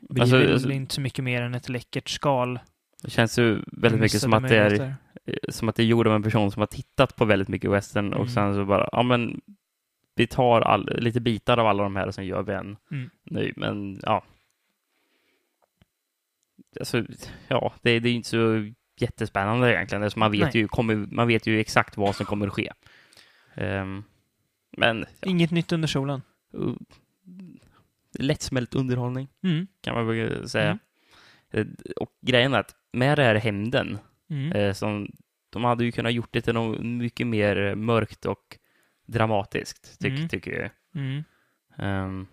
blir 0.00 0.22
Alltså, 0.22 0.52
alltså- 0.52 0.70
inte 0.70 0.94
så 0.94 1.00
mycket 1.00 1.24
mer 1.24 1.42
än 1.42 1.54
ett 1.54 1.68
läckert 1.68 2.08
skal. 2.08 2.58
Det 3.02 3.10
känns 3.10 3.38
ju 3.38 3.62
väldigt 3.66 4.00
mycket 4.00 4.20
som 4.20 4.32
att, 4.34 4.48
det 4.48 4.56
är, 4.56 4.70
möjligheter. 4.70 4.96
som 5.48 5.68
att 5.68 5.76
det 5.76 5.82
är 5.82 5.86
gjort 5.86 6.06
av 6.06 6.14
en 6.14 6.22
person 6.22 6.50
som 6.52 6.60
har 6.60 6.66
tittat 6.66 7.16
på 7.16 7.24
väldigt 7.24 7.48
mycket 7.48 7.70
western 7.70 8.12
och 8.12 8.20
Mm. 8.20 8.28
sen 8.28 8.54
så 8.54 8.64
bara, 8.64 8.88
ja 8.92 9.02
men 9.02 9.40
vi 10.14 10.26
tar 10.26 10.60
all, 10.60 10.90
lite 11.00 11.20
bitar 11.20 11.58
av 11.58 11.66
alla 11.66 11.82
de 11.82 11.96
här 11.96 12.06
och 12.06 12.14
sen 12.14 12.26
gör 12.26 12.42
vi 12.42 12.52
en 12.52 12.76
Mm. 12.90 13.10
ny, 13.24 13.52
men 13.56 14.00
ja. 14.02 14.24
Alltså, 16.80 17.04
ja, 17.48 17.72
det, 17.82 18.00
det 18.00 18.08
är 18.08 18.12
inte 18.14 18.28
så 18.28 18.70
jättespännande 19.00 19.74
egentligen. 19.74 20.02
Alltså, 20.02 20.18
man, 20.18 20.30
vet 20.32 20.40
Nej. 20.40 20.50
ju, 20.62 20.68
kommer, 20.68 20.94
man 20.94 21.26
vet 21.28 21.46
ju 21.46 21.60
exakt 21.60 21.96
vad 21.96 22.16
som 22.16 22.26
kommer 22.26 22.46
att 22.46 22.52
ske. 22.52 22.72
Ehm, 23.54 24.04
men 24.76 25.04
ja, 25.20 25.28
Inget 25.28 25.50
nytt 25.50 25.72
under 25.72 25.88
solen. 25.88 26.22
Uh, 28.20 28.24
lättsmält 28.26 28.74
underhållning 28.74 29.28
Mm. 29.42 29.66
kan 29.80 29.94
man 29.94 30.06
väl 30.06 30.48
säga. 30.48 30.78
Eh, 31.50 31.66
Och 31.96 32.10
grejen 32.20 32.54
är 32.54 32.58
att 32.60 32.74
med 32.92 33.18
det 33.18 33.22
här 33.24 33.34
hämnden, 33.34 33.98
Mm. 34.30 34.52
eh, 34.52 34.72
som 34.72 35.08
de 35.50 35.64
hade 35.64 35.84
ju 35.84 35.92
kunnat 35.92 36.12
gjort 36.12 36.32
det 36.32 36.40
till 36.40 36.54
något 36.54 36.80
mycket 36.80 37.26
mer 37.26 37.74
mörkt 37.74 38.26
och 38.26 38.58
dramatiskt, 39.06 40.00
tyck, 40.00 40.12
Mm. 40.18 40.28
tycker 40.28 40.60
jag. 40.60 40.70
Mm. 41.02 41.24
Ehm, 41.76 42.26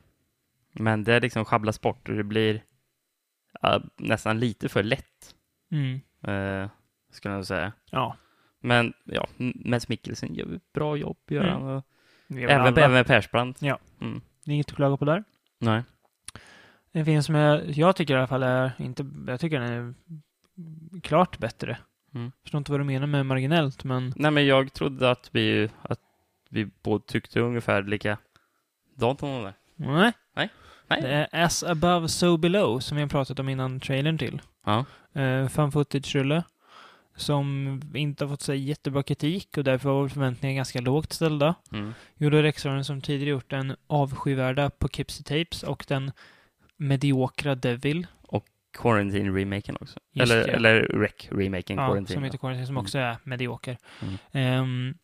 men 0.72 1.04
det 1.04 1.20
liksom 1.20 1.46
schabblas 1.46 1.82
bort 1.82 2.10
och 2.10 2.16
det 2.16 2.24
blir 2.24 2.64
ja, 3.62 3.82
nästan 3.98 4.40
lite 4.40 4.70
för 4.70 4.84
lätt, 4.84 5.36
Mm. 5.72 6.00
eh, 6.24 6.70
skulle 7.12 7.34
jag 7.36 7.46
säga. 7.48 7.72
Ja. 7.92 8.18
Men 8.62 8.94
ja, 9.04 9.28
Mads 9.66 9.90
Mikkelsen 9.90 10.36
gör 10.36 10.56
ett 10.56 10.74
bra 10.74 10.98
jobb, 10.98 11.18
gör 11.30 11.44
Mm. 11.44 11.62
han. 11.62 11.84
Även, 12.30 12.62
alla. 12.62 12.82
även 12.82 12.92
med 12.92 13.08
Persbrandt. 13.08 13.62
Ja. 13.62 13.80
Mm. 14.02 14.22
Det 14.46 14.52
är 14.52 14.56
inget 14.56 14.70
att 14.70 14.76
klaga 14.76 14.98
på 14.98 15.06
där. 15.06 15.24
Nej. 15.60 15.84
En 16.92 17.06
film 17.06 17.24
som 17.24 17.36
jag, 17.36 17.70
jag 17.70 17.96
tycker 17.96 18.13
i 18.13 18.18
alla 18.18 18.28
fall 18.28 18.44
är, 18.44 18.72
inte, 18.78 19.06
jag 19.28 19.39
tycker 19.39 19.60
den 19.60 19.74
är 19.74 19.94
klart 21.01 21.38
bättre. 21.38 21.78
Mm. 22.16 22.32
Förstår 22.42 22.58
inte 22.58 22.72
vad 22.72 22.80
du 22.80 22.84
menar 22.84 23.08
med 23.08 23.25
marginellt, 23.25 23.84
men 23.84 24.13
Nej, 24.16 24.32
men 24.32 24.46
jag 24.46 24.74
trodde 24.74 25.12
att 25.12 25.30
vi, 25.32 25.70
att 25.82 26.00
vi 26.50 26.66
båda 26.84 27.04
tyckte 27.08 27.39
ungefär 27.39 27.84
likadant 27.84 29.24
om 29.24 29.44
det. 29.44 29.54
nej. 29.75 30.13
Nej. 30.36 30.50
Nej. 30.88 31.01
Det 31.01 31.08
är 31.08 31.46
As 31.46 31.63
above, 31.63 32.08
so 32.08 32.38
below, 32.38 32.80
som 32.80 32.96
vi 32.96 33.01
har 33.01 33.10
pratat 33.10 33.39
om 33.39 33.50
innan 33.50 33.80
trailern 33.80 34.18
till. 34.18 34.42
Ja. 34.66 34.86
Uh, 35.18 35.48
fan 35.48 35.72
footage-rulle. 35.72 36.44
Som 37.20 37.82
inte 37.94 38.24
har 38.24 38.30
fått 38.30 38.42
så 38.42 38.54
jättebra 38.54 39.04
kritik 39.04 39.58
och 39.58 39.64
därför 39.64 39.90
var 39.90 40.08
förväntningarna 40.08 40.56
ganska 40.56 40.82
lågt 40.82 41.14
ställda. 41.14 41.56
Mm. 41.72 41.94
Gjorde 42.18 42.44
regissören 42.44 42.86
som 42.86 43.02
tidigare 43.02 43.30
gjort 43.30 43.50
den 43.50 43.76
avskyvärda 43.88 44.70
Poughkeepsie 44.70 45.24
Tapes 45.24 45.64
och 45.64 45.86
den 45.88 46.12
mediokra 46.78 47.56
Devil. 47.56 48.08
Quarantine-remaken 48.78 49.78
också. 49.82 50.00
Just 50.12 50.32
eller, 50.32 50.46
det. 50.48 50.52
eller 50.54 50.82
Rec-remaken, 50.82 51.78
Ja, 51.78 51.88
Quarantine. 51.88 52.14
som 52.16 52.24
heter 52.24 52.38
Quarantine, 52.38 52.66
som 52.66 52.76
Mm. 52.76 52.84
också 52.84 52.98
är 52.98 53.18
medioker. 53.24 53.78
Mm. 54.02 54.18
Ehm, 54.32 54.98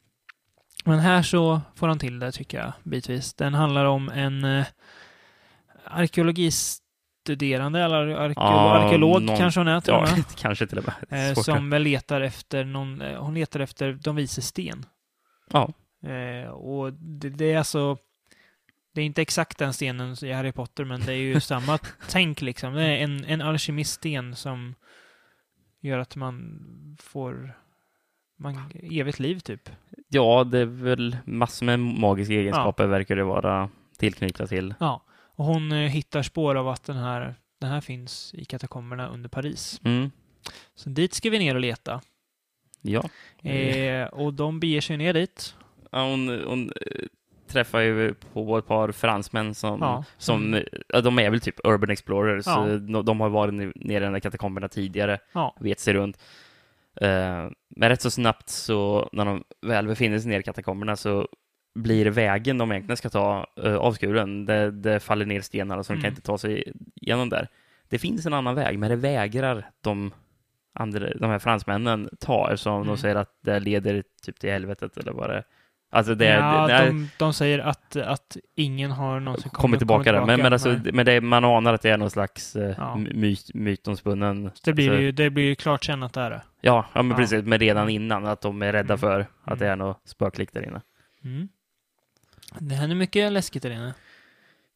men 0.86 1.00
här 1.00 1.22
så 1.22 1.62
får 1.76 1.88
han 1.88 2.00
till 2.00 2.20
det, 2.20 2.32
tycker 2.32 2.58
jag, 2.58 2.74
bitvis. 2.84 3.34
Den 3.34 3.54
handlar 3.54 3.86
om 3.86 4.10
en 4.10 4.44
uh, 4.46 4.66
studerande 7.26 7.82
eller 7.82 7.98
arkeolog, 8.08 8.34
Ja, 8.36 8.74
arkeolog 8.78 9.22
någon- 9.24 9.38
kanske 9.38 9.60
hon 9.60 9.68
är 9.68 9.82
till 9.82 9.94
Ja, 9.94 10.08
kanske 10.38 10.68
till 10.68 10.78
och 10.78 10.86
med. 11.10 11.30
Eh, 11.30 11.34
som 11.36 11.70
letar 11.70 12.22
efter 12.22 12.64
någon, 12.64 13.02
eh, 13.02 13.20
hon 13.24 13.34
letar 13.34 13.60
efter 13.60 13.94
de 14.04 14.16
vises 14.16 14.48
sten. 14.48 14.86
Ja. 15.52 15.74
Eh, 16.10 16.50
och 16.50 16.94
det, 16.94 17.30
det 17.30 17.54
är 17.54 17.58
alltså, 17.58 17.98
det 18.94 19.02
är 19.02 19.06
inte 19.06 19.22
exakt 19.22 19.58
den 19.58 19.74
stenen 19.74 20.16
i 20.24 20.32
Harry 20.32 20.52
Potter, 20.52 20.84
men 20.86 21.02
det 21.02 21.14
är 21.14 21.18
ju 21.18 21.40
samma 21.54 21.80
tänk 22.10 22.42
liksom. 22.42 22.74
Det 22.74 22.84
är 22.84 23.04
en, 23.04 23.26
en 23.26 23.42
alkemiststen 23.42 24.36
som 24.36 24.76
gör 25.82 26.00
att 26.00 26.16
man 26.16 26.60
får 27.00 27.54
man, 28.38 28.72
evigt 28.92 29.20
liv 29.20 29.40
typ. 29.40 29.70
ja, 30.10 30.44
det 30.44 30.60
är 30.60 30.66
väl 30.66 31.18
massor 31.26 31.66
med 31.66 31.80
magiska 31.80 32.34
egenskaper 32.34 32.88
verkar 32.88 33.16
det 33.16 33.24
vara 33.24 33.70
tillknytta 33.98 34.48
till. 34.48 34.74
Ja, 34.80 35.02
och 35.36 35.46
hon 35.46 35.72
eh, 35.72 35.78
hittar 35.90 36.22
spår 36.22 36.56
av 36.56 36.68
att 36.68 36.84
den 36.84 36.98
här, 36.98 37.36
den 37.62 37.70
här 37.70 37.82
finns 37.82 38.34
i 38.34 38.46
katakomberna 38.46 39.08
under 39.08 39.30
Paris. 39.30 39.82
Mm. 39.84 40.12
Så 40.76 40.90
dit 40.90 41.14
ska 41.14 41.30
vi 41.30 41.40
ner 41.40 41.56
och 41.56 41.62
leta. 41.62 42.02
Ja. 42.82 43.10
Eh, 43.50 44.08
och 44.08 44.34
de 44.34 44.60
beger 44.60 44.82
sig 44.82 44.98
ner 44.98 45.14
dit. 45.14 45.56
Ja, 45.92 46.10
hon, 46.10 46.44
hon 46.48 46.72
eh, 46.82 47.06
träffar 47.48 47.80
ju 47.80 48.14
på 48.14 48.58
ett 48.58 48.68
par 48.68 48.92
fransmän 48.92 49.56
som, 49.56 49.80
Ja, 49.82 50.04
som 50.18 50.64
de 51.04 51.20
är 51.20 51.30
väl 51.30 51.40
typ 51.42 51.56
urban 51.64 51.90
explorers. 51.90 52.46
Ja. 52.48 52.66
De, 52.66 53.06
de 53.06 53.20
har 53.20 53.30
varit 53.30 53.54
nere 53.76 53.98
i 53.98 54.06
de 54.06 54.14
där 54.14 54.20
katakomberna 54.20 54.68
tidigare, 54.68 55.20
Ja. 55.34 55.56
vet 55.60 55.80
sig 55.80 55.94
runt. 55.94 56.18
Eh, 57.02 57.50
men 57.70 57.90
rätt 57.90 58.02
så 58.02 58.12
snabbt 58.12 58.50
så, 58.50 59.10
när 59.12 59.26
de 59.26 59.44
väl 59.62 59.88
befinner 59.88 60.20
sig 60.20 60.30
nere 60.30 60.40
i 60.40 60.44
katakomberna 60.44 60.96
så 60.96 61.28
blir 61.76 62.06
vägen 62.06 62.58
de 62.58 62.72
egentligen 62.72 62.98
ska 62.98 63.10
ta 63.10 63.48
uh, 63.66 63.76
avskuren. 63.76 64.46
Det, 64.46 64.72
det 64.72 65.00
faller 65.00 65.26
ner 65.26 65.42
stenar 65.42 65.84
så 65.84 65.94
de 65.94 65.98
kan 65.98 66.06
Mm. 66.06 66.12
inte 66.12 66.22
ta 66.22 66.38
sig 66.38 66.74
igenom 66.96 67.30
där. 67.30 67.48
Det 67.90 68.00
finns 68.00 68.26
en 68.26 68.34
annan 68.34 68.56
väg, 68.56 68.80
men 68.80 68.90
det 68.90 68.96
vägrar 68.96 69.70
de, 69.82 70.12
andra, 70.74 71.14
de 71.14 71.30
här 71.30 71.40
fransmännen 71.40 72.10
ta 72.20 72.44
eftersom 72.52 72.76
Mm. 72.76 72.88
de 72.88 72.98
säger 72.98 73.16
att 73.16 73.30
det 73.44 73.60
leder 73.60 74.04
typ 74.26 74.40
till 74.40 74.50
helvetet 74.52 74.98
eller 74.98 75.12
vad 75.12 75.30
det 75.30 75.44
Alltså 75.90 76.16
det, 76.16 76.26
ja, 76.26 76.68
det, 76.68 76.74
det 76.74 76.86
de, 76.86 77.10
de 77.20 77.34
säger 77.34 77.60
att, 77.60 77.96
att 77.96 78.38
ingen 78.56 78.92
har 78.92 79.20
någonsin 79.20 79.50
kommer 79.50 79.62
kommit, 79.62 79.80
tillbaka 79.80 80.12
där. 80.12 80.26
Men, 80.26 80.42
men, 80.42 80.54
alltså, 80.54 80.80
men 80.94 81.06
det, 81.06 81.22
man 81.22 81.46
anar 81.46 81.74
att 81.74 81.82
det 81.82 81.90
är 81.90 81.98
någon 81.98 82.10
slags 82.10 82.56
uh, 82.56 82.64
Ja. 82.78 82.96
myt, 82.98 83.54
mytomspunnen. 83.54 84.52
det 84.64 84.74
blir 84.74 84.90
alltså, 84.90 85.02
ju 85.02 85.12
det 85.12 85.30
blir 85.30 85.44
ju 85.44 85.56
klart 85.56 85.84
sen 85.86 86.04
att 86.04 86.14
det 86.14 86.22
är 86.22 86.30
det. 86.30 86.42
Ja, 86.62 86.86
ja 86.94 87.02
men 87.02 87.12
Ja. 87.12 87.18
precis. 87.18 87.46
Men 87.46 87.60
redan 87.60 87.90
innan 87.90 88.26
att 88.26 88.42
de 88.42 88.62
är 88.62 88.72
rädda 88.74 88.94
Mm. 88.94 88.98
för 89.00 89.20
att 89.20 89.48
Mm. 89.48 89.60
det 89.60 89.68
är 89.68 89.76
något 89.76 90.02
spöklikt 90.06 90.54
där 90.54 90.68
inne. 90.68 90.82
Mm. 91.24 91.48
Det 92.60 92.76
händer 92.76 92.96
mycket 92.96 93.32
läskigt 93.32 93.64
där 93.64 93.70
inne. 93.72 93.94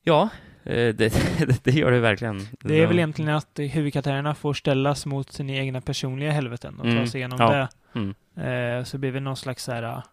Ja, 0.04 0.30
eh, 0.64 0.74
det, 0.74 0.94
det, 0.94 1.64
det 1.64 1.72
gör 1.72 1.92
det 1.92 2.00
verkligen. 2.00 2.48
Det 2.60 2.80
är 2.82 2.88
väl 2.88 2.98
egentligen 2.98 3.32
att 3.36 3.60
huvudkaraktärerna 3.60 4.36
får 4.36 4.54
ställas 4.54 5.06
mot 5.06 5.32
sina 5.32 5.54
egna 5.54 5.82
personliga 5.82 6.32
helveten 6.32 6.76
och 6.80 6.84
ta 6.86 6.90
Mm. 6.92 7.08
sig 7.08 7.20
igenom 7.20 7.38
Ja. 7.42 7.52
det. 7.54 7.70
Mm. 8.00 8.78
Eh, 8.80 8.84
så 8.84 8.98
blir 8.98 9.12
det 9.12 9.20
någon 9.20 9.38
slags 9.38 9.64
så 9.64 9.72
här, 9.72 9.84
uh, 9.84 10.04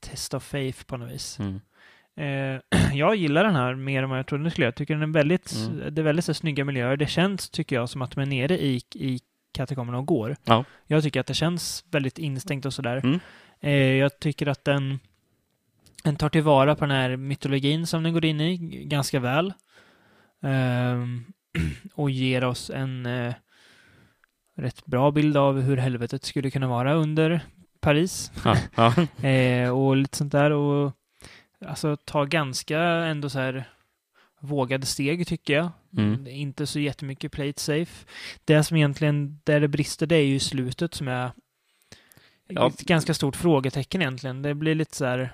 test 0.00 0.34
of 0.34 0.44
faith 0.44 0.84
på 0.84 0.96
något 0.96 1.12
vis. 1.12 1.38
Mm. 1.38 1.60
Eh, 2.16 2.60
jag 2.92 3.16
gillar 3.16 3.44
den 3.44 3.54
här 3.56 3.74
mer 3.74 4.02
än 4.02 4.10
vad 4.10 4.18
jag 4.18 4.26
trodde 4.26 4.44
den 4.44 4.50
skulle 4.50 4.64
göra. 4.64 4.68
Jag 4.68 4.74
tycker 4.76 4.94
den 4.94 5.02
är 5.02 5.06
väldigt, 5.14 5.54
Mm. 5.56 5.94
det 5.94 6.00
är 6.00 6.04
väldigt 6.04 6.24
så, 6.24 6.34
snygga 6.34 6.64
miljöer. 6.64 6.96
Det 6.96 7.06
känns, 7.06 7.50
tycker 7.50 7.76
jag, 7.76 7.88
som 7.88 8.02
att 8.02 8.10
de 8.10 8.20
är 8.20 8.26
nere 8.26 8.58
i, 8.58 8.82
i 8.94 9.20
katakomberna 9.52 9.98
och 9.98 10.06
går. 10.06 10.36
Ja. 10.44 10.64
Jag 10.86 11.02
tycker 11.02 11.20
att 11.20 11.26
det 11.26 11.34
känns 11.34 11.84
väldigt 11.90 12.18
instängt 12.18 12.66
och 12.66 12.74
sådär. 12.74 12.96
Mm. 13.04 13.20
Jag 13.98 14.20
tycker 14.20 14.46
att 14.46 14.64
den, 14.64 14.98
den 16.04 16.16
tar 16.16 16.28
tillvara 16.28 16.74
på 16.76 16.86
den 16.86 16.96
här 16.96 17.16
mytologin 17.16 17.86
som 17.86 18.02
den 18.02 18.12
går 18.12 18.24
in 18.24 18.40
i 18.40 18.56
ganska 18.84 19.20
väl. 19.20 19.52
Ehm, 20.42 21.24
och 21.94 22.10
ger 22.10 22.44
oss 22.44 22.70
en 22.70 23.06
eh, 23.06 23.34
rätt 24.56 24.86
bra 24.86 25.10
bild 25.10 25.36
av 25.36 25.60
hur 25.60 25.76
helvetet 25.76 26.24
skulle 26.24 26.50
kunna 26.50 26.68
vara 26.68 26.94
under 26.94 27.40
Paris. 27.80 28.32
Ja, 28.44 28.56
ja. 28.76 28.94
Eh, 29.28 29.70
och 29.70 29.96
lite 29.96 30.16
sånt 30.16 30.32
där. 30.32 30.50
Och 30.50 30.92
alltså 31.66 31.96
ta 31.96 32.24
ganska 32.24 32.80
ändå 32.80 33.30
så 33.30 33.38
här 33.38 33.64
vågade 34.40 34.86
steg 34.86 35.26
tycker 35.26 35.54
jag. 35.54 35.70
Mm. 35.96 36.26
Inte 36.26 36.66
så 36.66 36.80
jättemycket 36.80 37.32
play 37.32 37.48
it 37.48 37.58
safe. 37.58 38.06
Det 38.44 38.64
som 38.64 38.76
egentligen, 38.76 39.40
där 39.44 39.60
det 39.60 39.68
brister, 39.68 40.06
det 40.06 40.16
är 40.16 40.24
ju 40.26 40.38
slutet 40.38 40.94
som 40.94 41.08
är 41.08 41.30
Ja. 42.50 42.66
ett 42.68 42.80
ganska 42.80 43.14
stort 43.14 43.36
frågetecken 43.36 44.02
egentligen. 44.02 44.42
Det 44.42 44.54
blir 44.54 44.74
lite 44.74 44.96
så 44.96 45.04
här... 45.04 45.32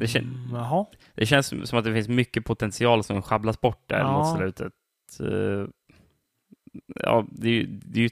Det 0.00 0.06
kän- 0.06 0.48
mm. 0.74 0.84
Det 1.14 1.26
känns 1.26 1.68
som 1.68 1.78
att 1.78 1.84
det 1.84 1.92
finns 1.94 2.08
mycket 2.08 2.44
potential 2.44 3.04
som 3.04 3.22
schabblas 3.22 3.60
bort 3.60 3.82
där 3.86 3.98
Ja. 3.98 4.12
mot 4.18 4.38
slutet. 4.38 4.72
Eh, 5.20 5.66
Ja, 6.86 7.24
det 7.30 7.48
är 7.48 7.52
ju... 7.52 7.66
Det 7.66 8.00
är 8.00 8.02
ju 8.02 8.10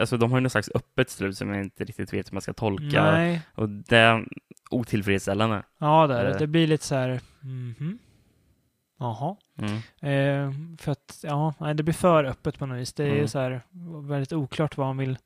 alltså, 0.00 0.16
de 0.16 0.30
har 0.30 0.38
ju 0.38 0.42
någon 0.42 0.50
slags 0.50 0.70
öppet 0.74 1.10
slut 1.10 1.36
som 1.36 1.48
jag 1.48 1.60
inte 1.64 1.84
riktigt 1.84 2.12
vet 2.12 2.28
hur 2.30 2.34
man 2.34 2.42
ska 2.42 2.52
tolka. 2.52 3.10
Nej. 3.10 3.40
Och 3.54 3.68
det 3.68 3.96
är 3.98 4.26
otillfredsställande. 4.70 5.62
Ja, 5.78 6.06
det 6.06 6.14
är 6.18 6.24
det. 6.24 6.30
Eh. 6.30 6.38
Det 6.38 6.46
blir 6.46 6.66
lite 6.66 6.84
så 6.84 6.94
här... 6.94 7.20
Mhm. 7.40 7.98
Jaha. 8.98 9.36
Mm. 9.58 9.74
Eh, 10.00 10.76
för 10.78 10.92
att, 10.92 11.20
ja, 11.22 11.54
det 11.76 11.82
blir 11.82 11.94
för 11.94 12.24
öppet 12.24 12.58
på 12.58 12.66
något 12.66 12.78
vis. 12.78 12.92
Det 12.92 13.04
är 13.04 13.12
Mm. 13.14 13.28
så 13.28 13.38
här 13.38 13.62
väldigt 14.08 14.32
oklart 14.32 14.76
vad 14.76 14.86
han 14.86 14.96
vill, 14.96 15.18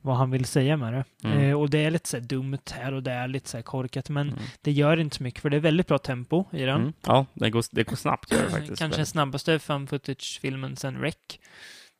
vad 0.00 0.16
han 0.16 0.30
vill 0.30 0.44
säga 0.44 0.76
med 0.76 0.92
det. 0.92 1.04
Mm. 1.28 1.38
Eh, 1.38 1.60
och 1.60 1.70
det 1.70 1.78
är 1.78 1.90
lite 1.90 2.08
så 2.08 2.18
dumt 2.18 2.58
här 2.72 2.92
och 2.94 3.02
det 3.02 3.12
är 3.12 3.28
lite 3.28 3.48
så 3.48 3.62
korkat, 3.62 4.08
men 4.10 4.28
Mm. 4.28 4.40
det 4.62 4.72
gör 4.72 4.96
inte 5.00 5.16
så 5.16 5.22
mycket 5.22 5.40
för 5.42 5.50
det 5.50 5.56
är 5.56 5.60
väldigt 5.60 5.86
bra 5.86 5.98
tempo 5.98 6.44
i 6.52 6.62
den. 6.62 6.80
Mm. 6.80 6.92
Ja, 7.06 7.26
det 7.34 7.50
går, 7.50 7.64
det 7.70 7.84
går 7.84 7.96
snabbt 7.96 8.32
gör 8.32 8.42
det 8.42 8.50
faktiskt. 8.50 8.78
Kanske 8.78 9.06
snabbaste 9.06 9.58
fan 9.58 9.86
footage-filmen 9.86 10.76
sen 10.76 10.98
Rec. 11.00 11.14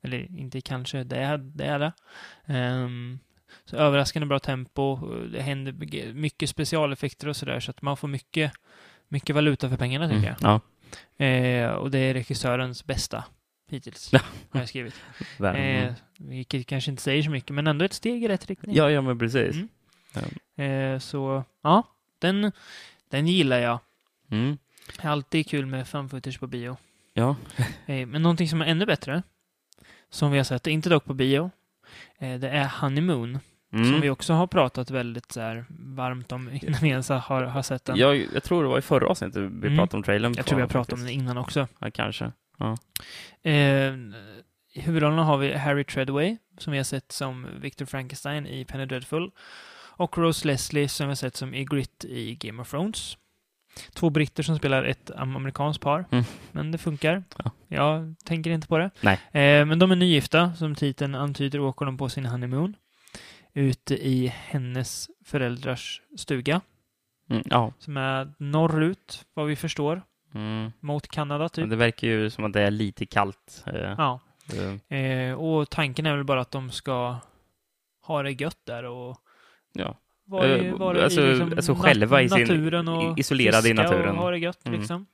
Eller 0.03 0.39
inte 0.39 0.61
kanske, 0.61 1.05
det 1.05 1.17
är 1.17 1.39
det. 1.39 1.65
Är 1.65 1.79
det. 1.79 1.93
Ehm, 2.47 3.19
så 3.65 3.77
överraskande 3.77 4.27
bra 4.27 4.39
tempo. 4.39 4.97
Det 5.33 5.43
händer 5.43 6.13
mycket 6.13 6.51
specialeffekter 6.51 7.29
och 7.29 7.37
sådär, 7.37 7.61
så 7.61 7.71
att 7.71 7.83
man 7.83 7.97
får 7.97 8.09
mycket, 8.09 8.53
mycket 9.09 9.35
valuta 9.35 9.69
för 9.69 9.77
pengarna 9.77 10.05
tycker 10.09 10.19
Mm. 10.19 10.35
jag. 10.41 10.51
Ja, 10.53 10.61
Eh, 11.25 11.71
och 11.71 11.91
det 11.91 11.99
är 11.99 12.15
regissörens 12.15 12.85
bästa 12.85 13.25
hittills, 13.73 14.13
har 14.51 14.61
jag 14.61 14.69
skrivit. 14.69 14.95
Eh, 15.41 15.93
vilket 16.19 16.67
kanske 16.67 16.91
inte 16.91 17.03
säger 17.03 17.23
så 17.23 17.31
mycket, 17.31 17.51
men 17.55 17.67
ändå 17.67 17.85
ett 17.85 17.93
steg 17.93 18.25
i 18.25 18.29
rätt 18.29 18.47
riktning. 18.47 18.77
ja, 18.77 18.91
ja, 18.91 19.01
men 19.01 19.19
precis. 19.19 19.55
Mm. 19.57 19.69
Ja. 20.57 20.65
Eh, 20.65 20.99
så, 20.99 21.45
ja, 21.63 21.83
den, 22.19 22.53
den 23.11 23.27
gillar 23.27 23.59
jag. 23.59 23.79
Mm. 24.31 24.59
Alltid 25.03 25.49
kul 25.49 25.67
med 25.67 25.89
fan 25.89 26.09
footage 26.09 26.41
på 26.41 26.47
bio. 26.47 26.77
Ja. 27.15 27.37
Eh, 27.87 28.07
men 28.07 28.23
någonting 28.23 28.49
som 28.49 28.61
är 28.63 28.67
ännu 28.67 28.87
bättre, 28.87 29.23
som 30.11 30.31
vi 30.31 30.37
har 30.39 30.45
sett, 30.45 30.67
inte 30.67 30.89
dock 30.89 31.05
på 31.05 31.15
bio, 31.15 31.51
eh, 32.19 32.39
det 32.41 32.49
är 32.49 32.69
Honeymoon, 32.81 33.39
som 33.71 33.81
Mm. 33.83 34.01
vi 34.01 34.11
också 34.11 34.33
har 34.33 34.47
pratat 34.47 34.91
väldigt 34.91 35.33
så 35.33 35.41
här, 35.41 35.65
varmt 35.69 36.33
om 36.33 36.51
innan 36.63 36.81
vi 36.83 36.89
ens 36.89 37.09
har, 37.09 37.43
har 37.43 37.63
sett 37.63 37.85
den. 37.85 37.97
Jag, 37.97 38.17
jag 38.35 38.43
tror 38.43 38.63
det 38.63 38.69
var 38.69 38.79
i 38.79 38.83
förra 38.83 39.07
avsnittet 39.09 39.37
vi 39.37 39.47
Mm. 39.47 39.77
pratade 39.77 39.97
om 39.97 40.03
trailern. 40.03 40.35
jag 40.37 40.47
tror 40.47 40.57
vi 40.57 40.63
har 40.63 40.69
pratat 40.69 40.93
om 40.93 41.01
den 41.01 41.09
innan 41.09 41.39
också. 41.39 41.69
Ja, 41.79 41.91
kanske. 41.91 42.33
Eh, 43.43 43.95
I 44.73 44.81
huvudrollerna 44.81 45.25
har 45.25 45.39
vi 45.39 45.53
Harry 45.57 45.85
Treadway, 45.85 46.37
som 46.59 46.71
vi 46.73 46.79
har 46.79 46.85
sett 46.85 47.13
som 47.13 47.47
Victor 47.61 47.87
Frankenstein 47.87 48.47
i 48.47 48.65
Penny 48.65 48.85
Dreadful, 48.87 49.31
och 49.97 50.19
Rose 50.19 50.47
Leslie, 50.47 50.89
som 50.89 51.07
vi 51.07 51.11
har 51.11 51.15
sett 51.17 51.37
som 51.37 51.55
Ygritte 51.55 52.09
i 52.09 52.35
Game 52.35 52.63
of 52.63 52.71
Thrones. 52.71 53.17
Två 53.93 54.11
britter 54.11 54.43
som 54.43 54.59
spelar 54.59 54.85
ett 54.85 55.11
am- 55.11 55.37
amerikanskt 55.37 55.83
par, 55.83 56.05
Mm. 56.11 56.25
men 56.53 56.73
det 56.73 56.79
funkar. 56.79 57.25
Ja. 57.45 57.51
Jag 57.69 58.15
tänker 58.25 58.51
inte 58.51 58.67
på 58.69 58.79
det. 58.79 58.91
Eh, 59.33 59.67
men 59.67 59.79
de 59.79 59.91
är 59.91 59.97
nygifta, 59.97 60.55
som 60.55 60.75
titeln 60.75 61.15
antyder, 61.15 61.61
åker 61.61 61.87
de 61.87 61.97
på 61.99 62.09
sin 62.09 62.27
honeymoon 62.27 62.77
ute 63.55 63.95
i 64.09 64.27
hennes 64.37 65.11
föräldrars 65.25 66.03
stuga, 66.19 66.61
Mm. 67.31 67.43
Ja. 67.51 67.73
som 67.79 67.97
är 67.97 68.33
norrut, 68.39 69.25
vad 69.35 69.47
vi 69.47 69.57
förstår, 69.57 70.03
Mm. 70.35 70.73
mot 70.81 71.09
Kanada 71.09 71.49
typ. 71.49 71.63
Men 71.63 71.69
Det 71.71 71.77
verkar 71.77 72.09
ju 72.09 72.31
som 72.31 72.45
att 72.45 72.53
det 72.53 72.63
är 72.63 72.71
lite 72.71 73.07
kallt. 73.07 73.65
eh, 73.67 73.95
Ja. 73.99 74.21
eh, 74.97 75.35
och 75.35 75.71
tanken 75.71 76.07
är 76.07 76.17
väl 76.17 76.25
bara 76.25 76.41
att 76.41 76.51
de 76.51 76.71
ska 76.71 77.17
ha 78.03 78.23
det 78.23 78.31
gött 78.31 78.59
där 78.67 78.85
och 78.85 79.17
Ja. 79.73 79.97
vara, 80.25 80.47
i- 80.59 80.67
Eh, 80.69 80.75
vara 80.75 81.05
alltså- 81.05 81.21
i 81.23 81.29
liksom 81.31 81.53
alltså 81.53 81.75
själva 81.75 82.23
i 82.23 82.29
sin- 82.29 82.41
naturen 82.41 82.89
och 82.89 83.19
isolerade 83.19 83.69
i 83.69 83.75
naturen. 83.75 84.17
och 84.17 84.23
ha 84.23 84.31
det 84.31 84.39
gött 84.39 84.67
Mm. 84.67 84.81
liksom. 84.81 85.07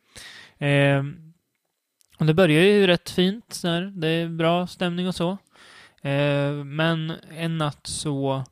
Eh, 0.58 1.04
och 2.18 2.26
det 2.26 2.34
börjar 2.34 2.62
ju 2.62 2.86
rätt 2.86 3.10
fint 3.10 3.52
så 3.52 3.68
här. 3.68 3.82
Det 3.96 4.08
är 4.08 4.28
bra 4.28 4.66
stämning 4.66 5.08
och 5.08 5.14
så. 5.14 5.30
Eh, 6.02 6.52
men 6.64 7.12
en 7.30 7.58
natt 7.58 7.86
så 7.86 8.44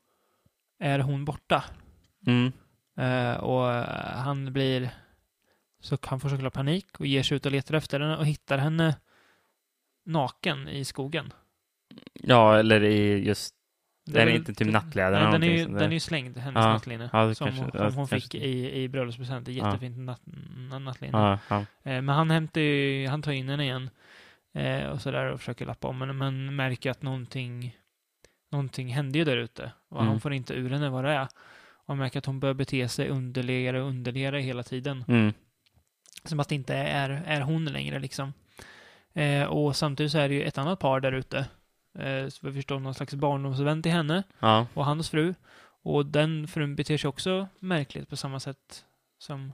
är 0.81 0.99
hon 0.99 1.25
borta. 1.25 1.65
Mm. 2.27 2.53
Eh, 2.99 3.37
och 3.37 3.65
han 4.25 4.53
blir 4.53 4.91
så 5.85 5.99
han 6.03 6.21
får 6.21 6.29
såklart 6.29 6.53
panik 6.53 6.87
och 6.99 7.07
ger 7.07 7.23
sig 7.23 7.37
ut 7.37 7.47
och 7.47 7.53
letar 7.53 7.75
efter 7.75 8.01
henne 8.01 8.17
och 8.17 8.27
hittar 8.27 8.59
henne 8.59 8.97
naken 10.07 10.69
i 10.69 10.85
skogen. 10.85 11.33
Ja, 12.13 12.59
eller 12.59 12.83
i 12.85 13.25
just... 13.27 13.55
Det 14.07 14.21
är 14.23 14.27
väl- 14.27 14.35
inte 14.37 14.55
typ 14.55 14.73
nattkläder 14.73 15.19
eller 15.21 15.33
den 15.33 15.43
är, 15.43 15.47
ju, 15.51 15.65
den 15.65 15.83
är 15.83 15.91
ju 15.93 16.01
slängd, 16.01 16.39
hennes 16.39 16.65
Ja, 16.65 16.73
nattlinne. 16.73 17.11
ja, 17.13 17.35
som 17.35 17.47
kanske- 17.47 17.63
hon, 17.63 17.71
ja, 17.75 17.91
som 17.91 17.99
hon 17.99 18.07
kanske- 18.09 18.31
fick 18.31 18.35
i, 18.43 18.83
i 18.83 18.89
bröllopspresent. 18.89 19.49
Ja. 19.49 19.55
Jättefint 19.55 19.99
natt, 19.99 20.21
nattlinne. 20.81 21.19
Ja, 21.19 21.39
ja. 21.49 21.57
Eh, 21.91 22.03
men 22.03 22.09
han 22.09 22.31
hämtar 22.31 22.61
ju, 22.61 23.07
han 23.09 23.23
tar 23.23 23.33
in 23.33 23.49
henne 23.49 23.63
igen. 23.65 23.91
Eh, 24.55 24.87
och 24.89 25.01
sådär 25.01 25.33
och 25.33 25.39
försöker 25.41 25.67
lappa 25.67 25.89
om. 25.89 25.99
Men 25.99 26.17
man 26.17 26.57
märker 26.57 26.91
att 26.91 27.03
någonting, 27.03 27.77
någonting 28.53 28.89
händer 28.89 29.19
ju 29.19 29.25
där 29.25 29.37
ute. 29.37 29.73
Och 29.89 29.97
Mm. 30.01 30.09
han 30.09 30.21
får 30.21 30.33
inte 30.33 30.55
ur 30.55 30.71
henne 30.71 30.89
vad 30.91 31.05
det 31.05 31.11
är. 31.11 31.29
Och 31.73 31.89
man 31.89 31.99
märker 31.99 32.19
att 32.19 32.27
hon 32.27 32.41
börjar 32.41 32.55
bete 32.55 32.89
sig 32.89 33.09
underligare 33.09 33.83
och 33.83 33.89
underligare 33.89 34.41
hela 34.41 34.63
tiden. 34.63 35.05
Mm. 35.09 35.33
Som 36.25 36.41
att 36.41 36.49
det 36.49 36.55
inte 36.55 36.75
är, 36.75 37.11
är 37.27 37.41
hon 37.41 37.65
längre 37.65 37.99
liksom. 37.99 38.33
Eh, 39.15 39.45
och 39.45 39.77
samtidigt 39.77 40.13
så 40.13 40.19
är 40.19 40.29
det 40.29 40.35
ju 40.35 40.43
ett 40.43 40.59
annat 40.59 40.79
par 40.79 41.01
där 41.01 41.13
ute. 41.13 41.39
Eh, 41.99 42.29
så 42.29 42.47
vi 42.47 42.53
förstår 42.53 42.79
någon 42.81 42.95
slags 42.95 43.15
barndomsvän 43.15 43.83
till 43.83 43.93
henne 43.93 44.23
Ja. 44.39 44.67
och 44.75 44.85
hans 44.85 45.11
fru. 45.11 45.35
Och 45.83 46.07
den 46.07 46.49
frun 46.49 46.77
beter 46.77 46.97
sig 46.99 47.09
också 47.09 47.49
märkligt 47.59 48.09
på 48.09 48.17
samma 48.17 48.41
sätt 48.41 48.85
som 49.19 49.53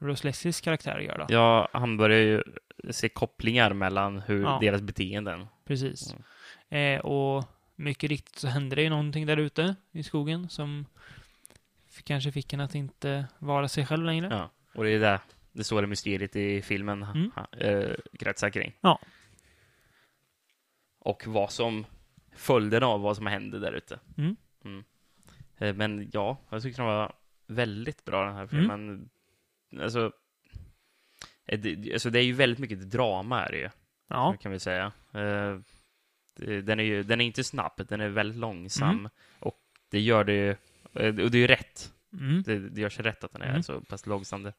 Rose 0.00 0.26
Leslies 0.26 0.60
karaktär 0.60 0.98
gör 0.98 1.18
då. 1.18 1.26
ja, 1.28 1.68
han 1.72 1.96
börjar 1.96 2.18
ju 2.20 2.42
se 2.90 3.08
kopplingar 3.08 3.72
mellan 3.72 4.20
hur 4.20 4.42
Ja. 4.42 4.58
deras 4.60 4.80
beteenden. 4.82 5.46
Precis. 5.66 6.14
Mm. 6.70 6.98
Eh, 6.98 7.00
och 7.04 7.44
mycket 7.76 8.10
riktigt 8.10 8.36
så 8.38 8.48
hände 8.48 8.76
det 8.76 8.82
ju 8.82 8.88
någonting 8.90 9.26
där 9.26 9.36
ute 9.36 9.74
i 9.92 10.02
skogen 10.02 10.48
som 10.48 10.86
kanske 12.04 12.32
fick 12.32 12.52
henne 12.52 12.64
att 12.64 12.74
inte 12.74 13.26
vara 13.38 13.68
sig 13.68 13.86
själv 13.86 14.04
längre. 14.04 14.28
Ja. 14.30 14.50
Och 14.74 14.84
det 14.84 14.90
är 14.90 14.98
det, 15.00 15.20
det 15.52 15.64
stora 15.64 15.86
mysteriet 15.86 16.36
i 16.36 16.62
filmen 16.62 17.02
Mm. 17.02 17.30
eh, 17.58 17.94
kretsar 18.18 18.50
kring. 18.50 18.76
Ja. 18.80 19.00
Och 20.98 21.26
vad 21.26 21.52
som 21.52 21.86
följden 22.36 22.82
av 22.82 23.00
vad 23.00 23.16
som 23.16 23.26
hände 23.26 23.58
där 23.58 23.72
ute. 23.72 23.98
Mm. 24.18 24.36
Mm. 24.64 24.84
Eh, 25.58 25.74
Men 25.74 26.10
ja, 26.12 26.36
jag 26.50 26.62
tyckte 26.62 26.82
den 26.82 26.86
var 26.86 27.12
väldigt 27.46 28.04
bra 28.04 28.24
den 28.24 28.34
här 28.34 28.40
Mm. 28.42 28.48
filmen. 28.48 29.10
Alltså, 29.82 30.12
eh, 31.46 31.60
det, 31.60 31.92
alltså, 31.92 32.10
det 32.10 32.18
är 32.18 32.24
ju 32.24 32.32
väldigt 32.32 32.58
mycket 32.58 32.90
drama 32.90 33.44
är 33.46 33.52
det 33.52 33.58
ju, 33.58 33.70
Ja. 34.08 34.36
kan 34.40 34.52
vi 34.52 34.58
säga. 34.58 34.92
Eh, 35.12 35.58
det- 36.36 36.62
Den 36.62 36.80
är 36.80 36.84
ju 36.84 37.02
den 37.02 37.20
är 37.20 37.24
inte 37.24 37.44
snabb, 37.44 37.72
den 37.88 38.00
är 38.00 38.08
väldigt 38.08 38.38
långsam. 38.38 38.98
Mm. 38.98 39.10
Och 39.38 39.60
det 39.88 40.00
gör 40.00 40.24
det 40.24 40.32
ju, 40.32 40.50
eh, 40.94 41.08
och 41.24 41.30
det 41.30 41.38
är 41.38 41.40
ju 41.40 41.46
rätt. 41.46 41.92
Mm. 42.12 42.42
Det, 42.42 42.58
det 42.58 42.80
gör 42.80 42.88
sig 42.88 43.04
rätt 43.04 43.24
att 43.24 43.32
den 43.32 43.42
är 43.42 43.62
så 43.62 43.80
pass 43.80 44.06
långsam. 44.06 44.52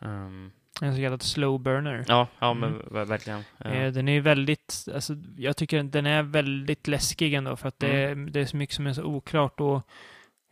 Um, 0.00 0.52
En 0.82 0.94
så 0.96 1.00
kallad 1.02 1.22
slow 1.22 1.60
burner. 1.60 2.04
ja, 2.08 2.28
ja, 2.38 2.54
men 2.54 2.68
Mm. 2.74 2.86
ver- 2.90 3.04
verkligen. 3.04 3.42
Ja. 3.58 3.70
Eh, 3.70 3.92
Den 3.92 4.08
är 4.08 4.12
ju 4.12 4.20
väldigt, 4.20 4.88
alltså, 4.94 5.14
jag 5.36 5.56
tycker 5.56 5.82
den 5.82 6.06
är 6.06 6.22
väldigt 6.22 6.88
läskig 6.88 7.34
ändå 7.34 7.56
för 7.56 7.68
att 7.68 7.78
det, 7.78 8.02
är, 8.04 8.12
Mm. 8.12 8.32
det 8.32 8.40
är 8.40 8.46
så 8.46 8.56
mycket 8.56 8.76
som 8.76 8.86
är 8.86 8.92
så 8.92 9.02
oklart 9.04 9.60
och 9.60 9.82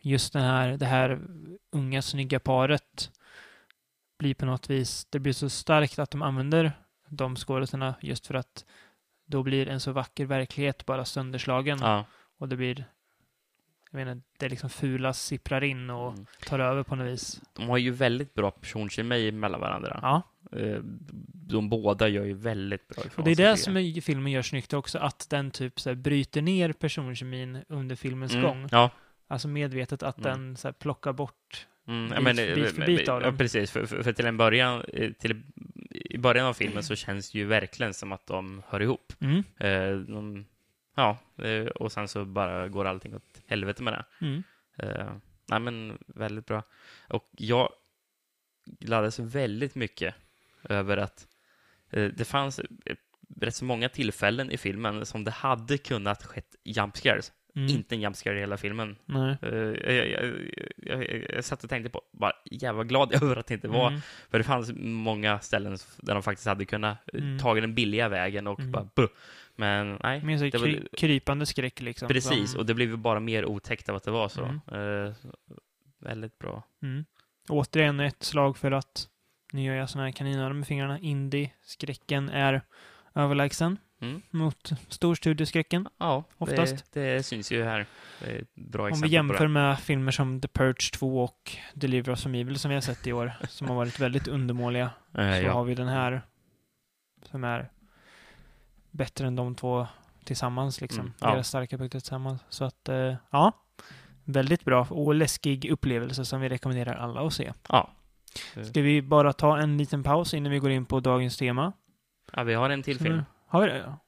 just 0.01 0.33
den 0.33 0.41
här, 0.41 0.77
det 0.77 0.85
här 0.85 1.19
unga 1.71 2.01
snygga 2.01 2.39
paret 2.39 3.11
blir 4.19 4.33
på 4.33 4.45
något 4.45 4.69
vis, 4.69 5.05
det 5.09 5.19
blir 5.19 5.33
så 5.33 5.49
starkt 5.49 5.99
att 5.99 6.11
de 6.11 6.21
använder 6.21 6.71
de 7.09 7.35
skådespelarna 7.35 7.95
just 8.01 8.27
för 8.27 8.33
att 8.35 8.65
då 9.25 9.43
blir 9.43 9.67
en 9.67 9.79
så 9.79 9.91
vacker 9.91 10.25
verklighet 10.25 10.85
bara 10.85 11.05
sönderslagen 11.05 11.79
Ja. 11.81 12.05
och 12.37 12.49
det 12.49 12.55
blir 12.55 12.85
jag 13.91 13.97
menar, 13.99 14.21
det 14.37 14.49
liksom 14.49 14.69
fula 14.69 15.13
sipprar 15.13 15.63
in 15.63 15.89
och 15.89 16.11
Mm. 16.13 16.25
tar 16.45 16.59
över 16.59 16.83
på 16.83 16.95
något 16.95 17.07
vis. 17.07 17.41
De 17.53 17.69
har 17.69 17.77
ju 17.77 17.91
väldigt 17.91 18.33
bra 18.33 18.51
personkemi 18.51 19.31
mellan 19.31 19.61
varandra. 19.61 19.99
Ja, 20.01 20.21
Eh, 20.51 20.79
De 21.51 21.69
båda 21.69 22.07
gör 22.07 22.25
ju 22.25 22.33
väldigt 22.33 22.87
bra 22.87 23.03
ifrån 23.05 23.21
och 23.23 23.25
det 23.25 23.31
är 23.31 23.35
sig, 23.35 23.45
det 23.45 23.57
som 23.57 23.77
är, 23.77 24.01
filmen 24.01 24.31
gör 24.31 24.41
snyggt 24.41 24.73
också, 24.73 24.97
att 24.99 25.27
den 25.29 25.51
typ 25.51 25.79
så 25.79 25.89
här, 25.89 25.95
bryter 25.95 26.41
ner 26.41 26.73
personkemin 26.73 27.63
under 27.69 27.95
filmens 27.95 28.33
jag. 28.33 28.43
gång. 28.43 28.57
Mm. 28.57 28.69
Ja, 28.71 28.89
Alltså 29.27 29.47
medvetet 29.47 30.03
att 30.03 30.17
Mm. 30.17 30.31
den 30.31 30.57
så 30.57 30.67
här, 30.67 30.73
plockar 30.73 31.13
bort. 31.13 31.67
Mm, 31.87 32.03
Bit- 32.05 32.13
ja, 32.15 32.21
men, 32.21 32.35
bit 32.35 32.57
eh, 32.57 32.63
för 32.65 32.77
men- 32.79 32.85
bit 32.85 33.09
av 33.09 33.21
ja, 33.21 33.27
dem. 33.27 33.37
precis. 33.37 33.71
För, 33.71 33.85
för, 33.85 34.03
för 34.03 34.13
till 34.13 34.25
en 34.25 34.37
början, 34.37 34.83
eh, 34.93 35.11
till, 35.11 35.41
i 35.91 36.17
början 36.17 36.45
av 36.45 36.53
filmen 36.53 36.83
så 36.83 36.95
känns 36.95 37.31
det 37.31 37.37
ju 37.37 37.45
verkligen 37.45 37.93
som 37.93 38.11
att 38.11 38.27
de 38.27 38.61
hör 38.67 38.81
ihop. 38.81 39.13
Mm. 39.19 39.43
Eh, 39.57 39.97
de, 40.13 40.45
ja, 40.99 41.17
eh, 41.45 41.65
och 41.65 41.91
sen 41.91 42.07
så 42.07 42.25
bara 42.25 42.67
går 42.67 42.85
allting 42.85 43.15
åt 43.15 43.41
helvete 43.47 43.83
med 43.83 43.93
det. 43.93 44.25
Mm. 44.25 44.43
Eh, 44.77 45.11
nej, 45.49 45.59
men 45.59 45.97
väldigt 46.07 46.45
bra. 46.45 46.63
Och 47.07 47.29
jag 47.31 47.69
gladdes 48.65 49.19
väldigt 49.19 49.75
mycket 49.75 50.15
över 50.63 50.97
att 50.97 51.27
eh, 51.89 52.05
det 52.05 52.25
fanns 52.25 52.61
rätt 53.41 53.55
så 53.55 53.65
många 53.65 53.89
tillfällen 53.89 54.51
i 54.51 54.57
filmen 54.57 55.05
som 55.05 55.23
det 55.23 55.31
hade 55.31 55.77
kunnat 55.77 56.25
skett 56.25 56.55
jump 56.63 56.97
scares. 56.97 57.31
Mm. 57.55 57.67
Inte 57.69 57.95
en 57.95 58.01
jump 58.01 58.15
scare 58.15 58.37
i 58.37 58.39
hela 58.39 58.57
filmen. 58.57 58.95
Eh, 59.41 59.49
jag, 59.95 60.09
jag, 60.09 60.33
jag, 60.77 61.25
jag, 61.35 61.43
satt 61.45 61.63
och 61.63 61.69
tänkte 61.69 61.89
på, 61.89 62.01
bara 62.11 62.33
jävla 62.45 62.83
glad 62.83 63.13
över 63.23 63.35
att 63.35 63.47
det 63.47 63.53
inte 63.53 63.67
var, 63.67 63.87
Mm. 63.87 64.01
för 64.31 64.37
det 64.37 64.43
fanns 64.43 64.71
många 64.77 65.39
ställen 65.39 65.77
där 65.97 66.13
de 66.13 66.23
faktiskt 66.23 66.47
hade 66.47 66.65
kunnat 66.65 66.97
Mm. 67.13 67.39
tagit 67.39 67.63
den 67.63 67.75
billiga 67.75 68.09
vägen 68.09 68.47
och 68.47 68.59
Mm. 68.59 68.71
bara 68.71 68.89
buh. 68.95 69.07
Men 69.59 69.97
nej, 70.03 70.19
det 70.19 70.53
var- 70.57 70.59
kry, 70.67 70.87
krypande 70.97 71.45
skräck 71.45 71.81
liksom. 71.81 72.07
precis. 72.07 72.51
som- 72.51 72.59
Och 72.59 72.65
det 72.65 72.73
blev 72.73 72.89
ju 72.89 72.95
bara 72.97 73.19
mer 73.19 73.45
otäckt 73.45 73.89
av 73.89 73.95
att 73.95 74.03
det 74.03 74.11
var 74.11 74.29
så. 74.29 74.43
Mm. 74.43 75.05
Eh, 75.07 75.13
väldigt 75.99 76.39
bra. 76.39 76.63
Mm. 76.83 77.05
Återigen 77.49 77.99
ett 77.99 78.23
slag 78.23 78.57
för 78.57 78.71
att, 78.71 79.07
nu 79.53 79.63
gör 79.63 79.75
jag 79.75 79.89
såna 79.89 80.03
här 80.05 80.11
kaninöron 80.11 80.57
med 80.59 80.67
fingrarna, 80.67 80.99
indie-skräcken 80.99 82.29
är 82.29 82.61
överlägsen 83.15 83.77
Mm. 84.01 84.21
mot 84.29 84.71
storstudieskräcken. 84.87 85.87
Ja, 85.97 86.23
Oftast. 86.37 86.93
Det, 86.93 87.13
det 87.15 87.23
syns 87.23 87.51
ju 87.51 87.63
här. 87.63 87.85
Det 88.19 88.31
är 88.31 88.41
ett 88.41 88.55
bra 88.55 88.81
Om 88.83 88.87
vi 88.87 88.91
exempel 88.91 89.11
jämför 89.13 89.47
med 89.47 89.79
filmer 89.79 90.11
som 90.11 90.41
The 90.41 90.47
Purge 90.47 90.91
2 90.93 91.23
och 91.23 91.51
Deliver 91.73 92.09
Us 92.09 92.23
from 92.23 92.35
Evil 92.35 92.59
som 92.59 92.69
vi 92.69 92.75
har 92.75 92.81
sett 92.81 93.07
i 93.07 93.13
år, 93.13 93.31
som 93.49 93.67
har 93.69 93.75
varit 93.75 93.99
väldigt 93.99 94.27
undermåliga, 94.27 94.91
Eh, 95.17 95.33
så 95.35 95.41
ja. 95.41 95.51
har 95.53 95.63
vi 95.63 95.75
den 95.75 95.87
här 95.87 96.21
som 97.23 97.43
är 97.43 97.69
bättre 98.99 99.27
än 99.27 99.35
de 99.35 99.55
två 99.55 99.87
tillsammans, 100.23 100.81
liksom. 100.81 100.99
Mm, 100.99 101.13
ja. 101.19 101.31
Deras 101.31 101.47
starka 101.47 101.77
punkter 101.77 101.99
tillsammans. 101.99 102.41
Så 102.49 102.65
att, 102.65 102.89
eh, 102.89 103.15
ja. 103.29 103.51
Väldigt 104.23 104.65
bra 104.65 104.87
och 104.89 105.15
läskig 105.15 105.71
upplevelse 105.71 106.25
som 106.25 106.41
vi 106.41 106.49
rekommenderar 106.49 106.95
alla 106.95 107.21
att 107.21 107.33
se. 107.33 107.53
Ja. 107.69 107.89
Ska 108.63 108.81
vi 108.81 109.01
bara 109.01 109.33
ta 109.33 109.57
en 109.57 109.77
liten 109.77 110.03
paus 110.03 110.33
innan 110.33 110.51
vi 110.51 110.59
går 110.59 110.71
in 110.71 110.85
på 110.85 110.99
dagens 110.99 111.37
tema? 111.37 111.73
ja, 112.33 112.43
vi 112.43 112.53
har 112.53 112.69
en 112.69 112.83
till 112.83 112.99
film. 112.99 113.23
Har 113.47 113.61
vi 113.61 113.67
det? 113.67 113.77
Ja. 113.77 113.99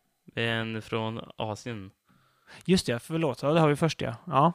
En 0.41 0.81
från 0.81 1.21
Asien. 1.37 1.91
Just 2.65 2.85
det, 2.85 2.99
förlåt. 2.99 3.41
Ja, 3.41 3.53
det 3.53 3.59
har 3.59 3.67
vi 3.67 3.75
först 3.75 4.01
ja. 4.01 4.15
Ja, 4.25 4.53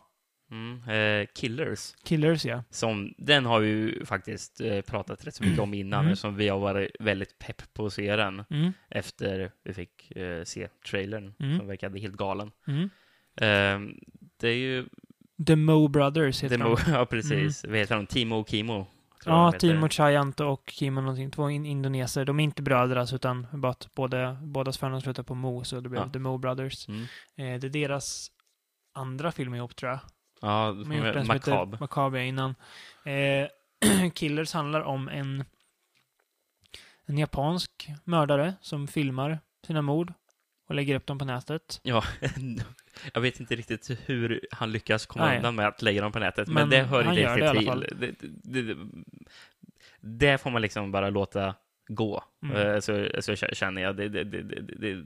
Mm. 0.51 0.89
Eh, 0.89 1.27
Killers. 1.35 1.95
Killers 2.05 2.45
ja. 2.45 2.63
Som, 2.71 3.15
den 3.19 3.47
har 3.47 3.61
vi 3.61 3.69
ju 3.69 4.05
faktiskt 4.05 4.61
eh, 4.61 4.81
pratat 4.81 5.27
rätt 5.27 5.35
så 5.35 5.45
mycket 5.45 5.61
om 5.61 5.75
innan, 5.75 6.05
Mm. 6.05 6.17
som 6.17 6.37
vi 6.37 6.49
har 6.49 6.59
varit 6.59 6.91
väldigt 7.01 7.39
pepp 7.39 7.63
på 7.75 7.87
att 7.87 7.93
se 7.93 8.17
den 8.17 8.45
Mm. 8.51 8.73
efter 8.91 9.51
vi 9.65 9.75
fick 9.75 10.11
eh, 10.17 10.45
se 10.45 10.69
trailern, 10.91 11.35
Mm. 11.41 11.59
som 11.59 11.67
verkade 11.67 11.99
helt 12.01 12.17
galen. 12.17 12.51
Mm. 12.67 12.83
Eh, 13.37 13.95
det 14.41 14.49
är 14.49 14.55
ju... 14.57 14.87
The 15.47 15.57
Mo 15.57 15.89
Brothers 15.89 16.43
heter 16.45 16.59
Demo, 16.59 16.77
de. 16.87 16.93
ja, 16.93 17.07
precis. 17.07 17.65
Vad 17.65 17.77
heter 17.77 17.97
de? 17.97 18.07
Timo 18.07 18.37
och 18.37 18.49
Kimo? 18.49 18.87
Ja. 19.25 19.53
Timo 19.53 19.89
Chayanto 19.89 20.45
och 20.45 20.71
Kimo 20.75 21.01
någonting. 21.01 21.31
Två 21.31 21.51
in 21.51 21.67
indoneser. 21.67 22.25
De 22.25 22.41
är 22.41 22.45
inte 22.45 22.63
bröder 22.63 22.97
alltså, 22.97 23.17
utan 23.17 23.47
bara 23.53 23.73
att 23.73 23.89
båda, 23.95 24.33
bådas 24.43 24.79
förnamn 24.79 25.01
slutar 25.01 25.23
på 25.23 25.35
Mo, 25.35 25.65
så 25.65 25.81
det 25.81 25.89
blev 25.89 26.03
Ja. 26.03 26.09
The 26.13 26.19
Mo 26.19 26.39
Brothers. 26.39 26.89
Mm. 26.89 27.03
Eh, 27.37 27.61
det 27.61 27.67
är 27.67 27.71
deras 27.71 28.31
andra 28.95 29.33
film 29.33 29.55
ihop, 29.55 29.77
tror 29.77 29.91
jag. 29.93 30.01
Ja, 30.41 30.73
De 30.73 30.91
har 30.91 31.07
gjort 31.07 31.17
en 31.17 31.27
som 31.27 31.35
heter. 31.35 31.81
Macabre 31.81 32.27
innan. 32.27 32.55
Eh, 33.05 33.49
Killers 34.15 34.53
handlar 34.53 34.81
om 34.81 35.09
en, 35.09 35.45
en 37.07 37.19
japansk 37.19 37.89
mördare 38.05 38.55
som 38.61 38.89
filmar 38.89 39.39
sina 39.67 39.83
mord 39.83 40.13
och 40.69 40.75
lägger 40.75 40.95
upp 40.95 41.07
dem 41.07 41.19
på 41.19 41.25
nätet. 41.25 41.81
Ja, 41.83 42.05
jag 43.13 43.21
vet 43.21 43.41
inte 43.41 43.57
riktigt 43.57 43.91
hur 44.07 44.47
han 44.51 44.73
lyckas 44.73 45.07
komma 45.07 45.27
Nej. 45.27 45.37
undan 45.37 45.55
med 45.55 45.69
att 45.69 45.83
lägga 45.83 46.03
dem 46.03 46.13
på 46.13 46.19
nätet, 46.19 46.49
men, 46.49 46.55
Men 46.55 46.71
det 46.71 46.83
hör 46.83 47.05
han 47.05 47.15
ju 47.15 47.21
gör 47.21 47.37
det 47.37 47.63
i 47.63 47.69
alla 47.69 47.87
till. 47.87 47.99
Det, 48.01 48.15
det, 48.45 48.63
det, 48.63 48.77
det 50.01 50.39
får 50.39 50.51
man 50.51 50.63
liksom 50.63 50.93
bara 50.93 51.11
låta 51.11 51.55
gå, 51.89 52.25
Mm. 52.43 52.57
Eh, 52.57 52.81
så, 52.81 53.09
så 53.21 53.37
känner 53.37 53.83
jag. 53.83 53.97
Det, 53.97 54.09
det, 54.09 54.25
det, 54.25 55.05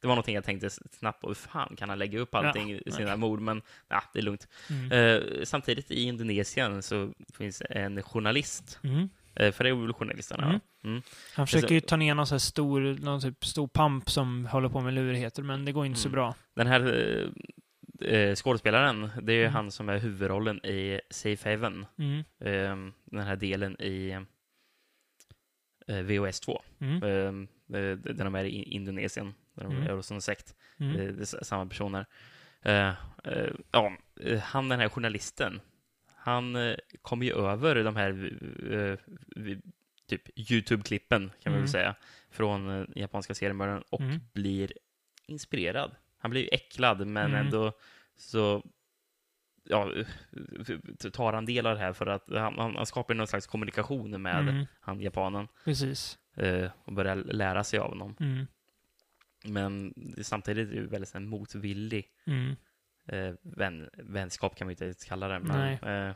det, 0.00 0.06
var 0.06 0.14
någonting 0.14 0.34
jag 0.34 0.44
tänkte 0.44 0.70
snabbt 0.70 1.20
på. 1.20 1.26
Hur 1.28 1.34
fan 1.34 1.76
kan 1.76 1.88
han 1.88 1.98
lägga 1.98 2.18
upp 2.18 2.34
allting 2.34 2.72
i 2.72 2.90
sina 2.90 3.08
nej. 3.08 3.16
mord? 3.16 3.40
Men 3.40 3.62
ja, 3.88 4.02
det 4.12 4.18
är 4.18 4.22
lugnt. 4.22 4.48
Mm. 4.70 4.92
Eh, 4.92 5.44
samtidigt 5.44 5.90
i 5.90 6.02
Indonesien 6.02 6.82
så 6.82 7.12
finns 7.34 7.62
en 7.70 8.02
journalist, 8.02 8.78
Mm. 8.84 9.08
eh, 9.34 9.52
för 9.52 9.64
det 9.64 9.70
är 9.70 9.74
väl 9.74 9.92
journalisterna? 9.92 10.46
Mm. 10.46 10.60
Mm. 10.84 11.02
Han 11.34 11.46
försöker 11.46 11.74
ju 11.74 11.80
ta 11.80 11.96
ner 11.96 12.14
någon, 12.14 12.26
så 12.26 12.38
stor, 12.38 12.80
någon 12.80 13.20
typ 13.20 13.44
stor 13.44 13.66
pamp 13.68 14.10
som 14.10 14.46
håller 14.46 14.68
på 14.68 14.80
med 14.80 14.94
lurigheter, 14.94 15.42
men 15.42 15.64
det 15.64 15.72
går 15.72 15.86
inte 15.86 16.00
så 16.00 16.08
Mm. 16.08 16.14
bra. 16.14 16.34
Den 16.54 16.66
här 16.66 16.80
eh, 18.00 18.34
skådespelaren, 18.34 19.10
det 19.22 19.32
är 19.32 19.36
ju 19.36 19.42
Mm. 19.42 19.54
han 19.54 19.70
som 19.70 19.88
är 19.88 19.98
huvudrollen 19.98 20.66
i 20.66 21.00
Safe 21.10 21.50
Haven. 21.50 21.86
Mm. 21.98 22.18
eh, 22.18 22.92
den 23.04 23.26
här 23.26 23.36
delen 23.36 23.80
i 23.80 24.10
eh, 25.88 26.00
VOS 26.02 26.40
2, 26.40 26.62
Mm. 26.80 27.02
eh, 27.02 27.78
eh, 27.80 27.96
där 27.96 28.24
de 28.24 28.34
är 28.34 28.44
i 28.44 28.62
Indonesien, 28.62 29.34
de 29.56 29.72
Mm. 29.72 29.82
är 29.82 29.92
hos 29.92 30.10
en 30.10 30.20
sekt. 30.20 30.54
Mm. 30.78 31.16
Det 31.16 31.22
är 31.32 31.44
samma 31.44 31.66
personer. 31.66 32.06
Eh, 32.62 32.88
eh, 33.24 33.50
ja, 33.70 33.92
han 34.42 34.68
den 34.68 34.80
här 34.80 34.88
journalisten, 34.88 35.60
han 36.14 36.56
eh, 36.56 36.76
kom 37.02 37.22
ju 37.22 37.32
över 37.32 37.84
de 37.84 37.96
här 37.96 38.12
typ 40.08 40.38
YouTube-klippen, 40.38 41.30
kan 41.42 41.52
man 41.52 41.52
Mm. 41.52 41.60
väl 41.60 41.68
säga, 41.68 41.94
från 42.30 42.92
japanska 42.96 43.34
seriemördaren 43.34 43.82
och 43.90 44.00
Mm. 44.00 44.20
blir 44.32 44.72
inspirerad. 45.26 45.96
Han 46.18 46.30
blir 46.30 46.40
ju 46.42 46.48
äcklad, 46.48 47.06
men 47.06 47.26
Mm. 47.30 47.46
ändå 47.46 47.72
så 48.16 48.62
ja, 49.64 49.90
tar 51.12 51.32
han 51.32 51.46
del 51.46 51.66
av 51.66 51.74
det 51.74 51.80
här 51.80 51.92
för 51.92 52.06
att 52.06 52.24
han, 52.28 52.58
han, 52.58 52.86
skapar 52.86 53.14
någon 53.14 53.26
slags 53.26 53.46
kommunikation 53.46 54.22
med 54.22 54.48
Mm. 54.48 54.66
han 54.80 55.00
japanen 55.00 55.48
Precis. 55.64 56.18
och 56.84 56.92
börjar 56.92 57.16
lära 57.16 57.64
sig 57.64 57.78
av 57.78 57.88
honom. 57.88 58.16
Mm. 58.20 58.46
Men 59.48 59.94
samtidigt 60.22 60.68
är 60.68 60.72
det 60.72 60.76
ju 60.80 60.86
väldigt 60.86 61.14
här, 61.14 61.20
motvillig 61.20 62.06
Mm. 62.26 62.56
eh, 63.08 63.34
vän, 63.42 63.88
vänskap 63.98 64.56
kan 64.56 64.66
man 64.66 64.70
inte 64.70 64.94
kalla 65.06 65.28
det. 65.28 65.38
Men, 65.38 65.78
eh, 65.82 66.14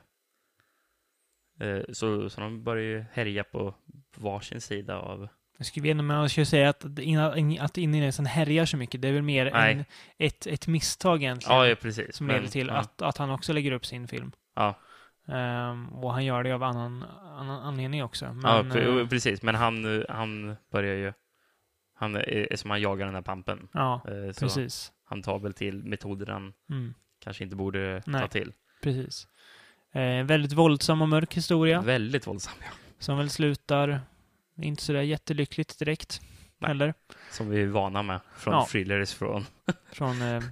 eh, 1.68 1.82
så, 1.92 2.30
så 2.30 2.40
de 2.40 2.64
börjar 2.64 2.84
ju 2.84 3.04
härja 3.12 3.44
på 3.44 3.74
varsin 4.16 4.60
sida 4.60 4.98
av... 4.98 5.28
Jag 5.58 5.66
skulle 5.66 5.82
veta, 5.82 6.02
men 6.02 6.16
jag 6.16 6.30
skulle 6.30 6.46
säga 6.46 6.68
att, 6.68 6.84
att 7.60 7.78
innan 7.78 8.26
härjar 8.26 8.66
så 8.66 8.76
mycket, 8.76 9.02
det 9.02 9.08
är 9.08 9.12
väl 9.12 9.22
mer 9.22 9.50
Nej. 9.50 9.72
en, 9.74 9.84
ett, 10.18 10.46
ett 10.46 10.66
misstag 10.66 11.22
egentligen. 11.22 11.56
Ja, 11.56 11.66
ja 11.68 11.74
precis. 11.74 12.16
som 12.16 12.26
Men- 12.26 12.36
leder 12.36 12.48
till 12.48 12.66
ja, 12.66 12.74
att, 12.74 13.02
att 13.02 13.16
han 13.16 13.30
också 13.30 13.52
lägger 13.52 13.72
upp 13.72 13.86
sin 13.86 14.08
film. 14.08 14.32
Ja, 14.54 14.74
Ehm, 15.28 15.88
och 15.88 16.12
han 16.12 16.24
gör 16.24 16.42
det 16.42 16.52
av 16.52 16.62
annan, 16.62 17.02
annan 17.22 17.62
anledning 17.62 18.04
också. 18.04 18.24
ja 18.24 18.32
Men, 18.62 18.72
pre- 18.72 19.00
eh, 19.00 19.08
precis. 19.08 19.42
Men 19.42 19.54
han, 19.54 20.04
han 20.08 20.56
börjar 20.72 20.94
ju... 20.94 21.12
Han 22.00 22.16
är, 22.16 22.56
som 22.56 22.70
han 22.70 22.80
jagar 22.80 23.06
den 23.06 23.14
här 23.14 23.22
pampen. 23.22 23.68
ja, 23.72 24.00
Eh, 24.08 24.32
så 24.32 24.40
precis. 24.40 24.92
han 25.04 25.22
tar 25.22 25.38
väl 25.38 25.52
till 25.52 25.84
metoder 25.84 26.26
han 26.26 26.52
Mm, 26.70 26.94
kanske 27.24 27.44
inte 27.44 27.56
borde 27.56 28.02
ta 28.04 28.10
Nej. 28.10 28.28
till. 28.28 28.52
precis. 28.82 29.28
Eh, 29.92 30.24
väldigt 30.24 30.52
våldsam 30.52 31.02
och 31.02 31.08
mörk 31.08 31.34
historia. 31.36 31.80
Väldigt 31.80 32.26
våldsam, 32.26 32.54
ja. 32.60 32.66
Som 32.98 33.18
väl 33.18 33.30
slutar 33.30 34.00
inte 34.56 34.82
sådär 34.82 35.00
jättelyckligt 35.02 35.78
direkt. 35.78 36.20
Nej. 36.58 36.68
Heller. 36.68 36.94
Som 37.30 37.48
vi 37.50 37.62
är 37.62 37.66
vana 37.66 38.02
med 38.02 38.20
från 38.36 38.54
Ja. 38.54 38.66
thrillers 38.70 39.14
från... 39.14 39.46
Från 39.92 40.22
eh, 40.22 40.42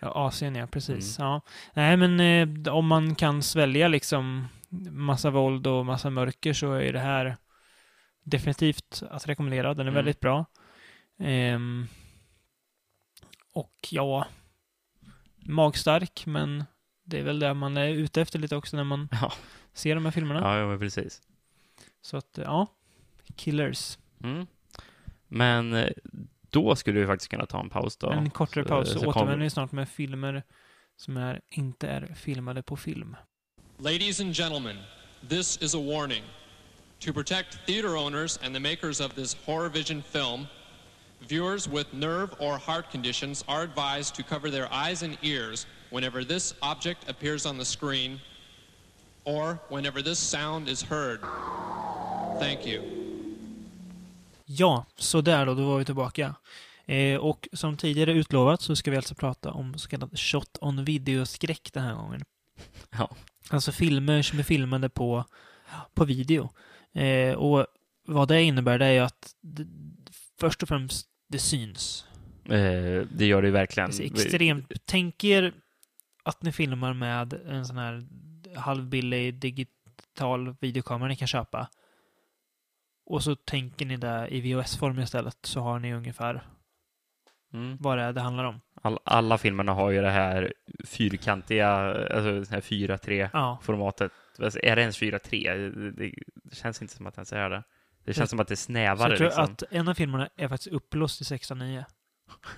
Asien, 0.00 0.54
ja. 0.54 0.66
Precis. 0.66 1.18
Mm. 1.18 1.30
Ja. 1.30 1.40
Nej, 1.74 1.96
men 1.96 2.20
eh, 2.66 2.74
om 2.74 2.86
man 2.86 3.14
kan 3.14 3.42
svälja 3.42 3.88
liksom 3.88 4.48
massa 4.90 5.30
våld 5.30 5.66
och 5.66 5.86
massa 5.86 6.10
mörker 6.10 6.52
så 6.52 6.72
är 6.72 6.92
det 6.92 6.98
här 6.98 7.36
definitivt 8.22 9.02
att 9.10 9.28
rekommendera. 9.28 9.68
Den 9.74 9.80
är 9.86 9.90
Mm. 9.90 9.94
väldigt 9.94 10.20
bra. 10.20 10.44
Ehm, 11.18 11.88
och 13.52 13.74
ja, 13.90 14.26
magstark, 15.38 16.26
men 16.26 16.64
det 17.04 17.18
är 17.18 17.22
väl 17.22 17.38
det 17.38 17.54
man 17.54 17.76
är 17.76 17.88
ute 17.88 18.20
efter 18.22 18.38
lite 18.38 18.56
också 18.56 18.76
när 18.76 18.84
man 18.84 19.08
Ja, 19.20 19.32
ser 19.72 19.94
de 19.94 20.04
här 20.04 20.12
filmerna. 20.12 20.40
ja, 20.40 20.72
ja 20.72 20.78
precis. 20.78 21.22
Så 22.00 22.16
att, 22.16 22.38
ja. 22.44 22.66
Killers. 23.36 23.98
Mm. 24.22 24.46
Men 25.28 25.74
eh, 25.74 25.90
då 26.50 26.76
skulle 26.76 27.00
vi 27.00 27.06
faktiskt 27.06 27.30
kunna 27.30 27.46
ta 27.46 27.60
en 27.60 27.70
paus 27.70 27.96
då. 27.96 28.10
En 28.10 28.30
kortare 28.30 28.64
Så- 28.64 28.68
paus 28.68 28.92
så 28.92 29.06
återvänder 29.06 29.44
vi 29.44 29.50
snart 29.50 29.72
med 29.72 29.88
filmer 29.88 30.42
som 30.96 31.16
är, 31.16 31.40
inte 31.50 31.88
är 31.88 32.14
filmade 32.14 32.62
på 32.62 32.76
film. 32.76 33.16
Ladies 33.78 34.20
and 34.20 34.34
gentlemen, 34.36 34.76
this 35.28 35.62
is 35.62 35.74
a 35.74 35.78
warning. 35.78 36.22
To 36.98 37.12
protect 37.12 37.66
theater 37.66 37.96
owners 37.96 38.38
and 38.44 38.54
the 38.54 38.60
makers 38.60 39.00
of 39.00 39.14
this 39.14 39.36
horror 39.46 39.68
vision 39.68 40.02
film, 40.02 40.46
viewers 41.28 41.68
with 41.68 41.92
nerve 41.92 42.30
or 42.38 42.58
heart 42.58 42.90
conditions 42.92 43.44
are 43.48 43.62
advised 43.62 44.14
to 44.14 44.22
cover 44.22 44.50
their 44.50 44.68
eyes 44.72 45.02
and 45.02 45.16
ears 45.22 45.66
whenever 45.90 46.24
this 46.24 46.54
object 46.60 47.08
appears 47.08 47.46
on 47.46 47.58
the 47.58 47.64
screen 47.64 48.20
or 49.24 49.58
whenever 49.68 50.02
this 50.02 50.18
sound 50.18 50.68
is 50.68 50.82
heard. 50.82 51.20
Thank 52.40 52.66
you. 52.66 52.82
Ja, 54.44 54.86
så 54.96 55.20
där 55.20 55.46
då, 55.46 55.54
då 55.54 55.66
var 55.66 55.78
vi 55.78 55.84
tillbaka. 55.84 56.34
Eh, 56.86 57.16
och 57.16 57.48
som 57.52 57.76
tidigare 57.76 58.12
utlovat 58.12 58.60
så 58.60 58.76
ska 58.76 58.90
vi 58.90 58.96
alltså 58.96 59.14
prata 59.14 59.52
om 59.52 59.78
så 59.78 59.88
kallad 59.88 60.18
shot 60.18 60.58
on 60.60 60.84
video-skräck 60.84 61.72
den 61.72 61.82
här 61.82 61.94
gången. 61.94 62.24
Ja. 62.90 63.10
Alltså 63.50 63.72
filmer 63.72 64.22
som 64.22 64.38
är 64.38 64.42
filmade 64.42 64.88
på, 64.88 65.24
på 65.94 66.04
video. 66.04 66.50
Eh, 66.92 67.34
och 67.34 67.66
vad 68.06 68.28
det 68.28 68.42
innebär 68.42 68.78
det 68.78 68.86
är 68.86 68.92
ju 68.92 68.98
att 68.98 69.34
det, 69.40 69.66
först 70.40 70.62
och 70.62 70.68
främst 70.68 71.08
det 71.28 71.38
syns. 71.38 72.06
Eh, 72.44 73.06
det 73.10 73.26
gör 73.26 73.42
det 73.42 73.48
ju 73.48 73.52
verkligen. 73.52 73.84
Alltså 73.86 74.02
extremt. 74.02 74.72
Tänk 74.84 75.24
er 75.24 75.52
att 76.22 76.42
ni 76.42 76.52
filmar 76.52 76.92
med 76.94 77.32
en 77.32 77.66
sån 77.66 77.76
här 77.76 78.06
halvbillig 78.56 79.34
digital 79.34 80.56
videokamera 80.60 81.08
ni 81.08 81.16
kan 81.16 81.28
köpa. 81.28 81.68
Och 83.06 83.22
så 83.24 83.34
tänker 83.36 83.86
ni 83.86 83.96
det 83.96 84.28
i 84.30 84.40
VHS-form 84.40 84.98
istället 85.02 85.38
så 85.42 85.60
har 85.60 85.78
ni 85.78 85.94
ungefär 85.94 86.42
Mm. 87.52 87.76
vad 87.80 87.98
det 87.98 88.04
är 88.04 88.12
det 88.12 88.20
handlar 88.20 88.44
om. 88.44 88.60
All, 88.82 88.98
alla 89.04 89.38
filmerna 89.38 89.72
har 89.72 89.90
ju 89.90 90.00
det 90.02 90.10
här 90.10 90.52
fyrkantiga, 90.84 91.68
alltså 91.68 92.40
det 92.40 92.50
här 92.50 92.60
4-3-formatet. 92.60 94.12
Ja, 94.38 94.44
Alltså, 94.44 94.60
Är 94.62 94.76
det 94.76 94.82
ens 94.82 94.98
4-3? 94.98 95.54
Det, 95.56 95.90
det, 95.90 96.12
det 96.44 96.56
känns 96.56 96.82
inte 96.82 96.94
som 96.94 97.06
att 97.06 97.14
det 97.14 97.18
ens 97.18 97.32
är 97.32 97.50
det. 97.50 97.62
Det 98.06 98.14
känns 98.14 98.30
som 98.30 98.40
att 98.40 98.48
det 98.48 98.54
är 98.54 98.56
så 98.56 98.62
snävare. 98.62 99.08
jag 99.10 99.18
tror 99.18 99.26
liksom. 99.26 99.44
att 99.44 99.62
en 99.70 99.88
av 99.88 99.94
filmerna 99.94 100.28
är 100.36 100.48
faktiskt 100.48 100.72
upplåst 100.74 101.20
i 101.20 101.24
16.9. 101.24 101.84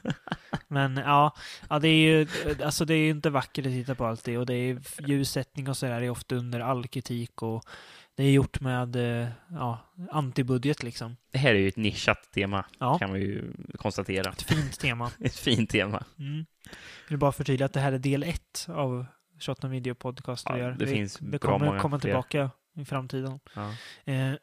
Men 0.68 0.96
ja, 0.96 1.34
ja, 1.70 1.78
det 1.78 1.88
är 1.88 1.94
ju 1.96 2.26
alltså 2.64 2.84
det 2.84 2.94
är 2.94 3.10
inte 3.10 3.30
vackert 3.30 3.66
att 3.66 3.72
titta 3.72 3.94
på 3.94 4.06
alltid 4.06 4.38
och 4.38 4.46
det 4.46 4.54
är 4.54 4.80
ljussättning 5.08 5.68
och 5.68 5.76
sådär 5.76 6.02
är 6.02 6.10
ofta 6.10 6.34
under 6.34 6.60
all 6.60 6.86
kritik 6.88 7.42
och 7.42 7.64
det 8.16 8.24
är 8.24 8.30
gjort 8.30 8.60
med 8.60 8.96
eh, 9.22 9.28
ja, 9.50 9.78
antibudget 10.10 10.82
liksom. 10.82 11.16
Det 11.30 11.38
här 11.38 11.50
är 11.54 11.58
ju 11.58 11.68
ett 11.68 11.76
nischat 11.76 12.32
tema, 12.32 12.64
Ja, 12.78 12.98
kan 12.98 13.12
vi 13.12 13.20
ju 13.20 13.52
konstatera. 13.76 14.30
ett 14.30 14.42
fint 14.42 14.80
tema. 14.80 15.10
Ett 15.20 15.36
fint 15.36 15.70
tema. 15.70 16.04
Mm. 16.18 16.46
Jag 17.04 17.08
vill 17.08 17.18
bara 17.18 17.32
förtydliga 17.32 17.66
att 17.66 17.72
det 17.72 17.80
här 17.80 17.92
är 17.92 17.98
del 17.98 18.22
ett 18.22 18.66
av 18.68 19.06
Shot 19.40 19.64
on 19.64 19.70
Video 19.70 19.94
Podcast 19.94 20.46
Ja, 20.48 20.54
vi 20.54 20.60
gör. 20.60 20.70
det 20.72 20.84
vi, 20.84 20.92
finns 20.92 21.16
det 21.16 21.24
bra 21.24 21.38
kommer 21.38 21.66
många 21.66 21.80
komma 21.80 22.00
fler. 22.00 22.10
tillbaka 22.10 22.50
i 22.76 22.84
framtiden. 22.84 23.40
Ja. 23.54 23.72
Eh, 24.12 24.32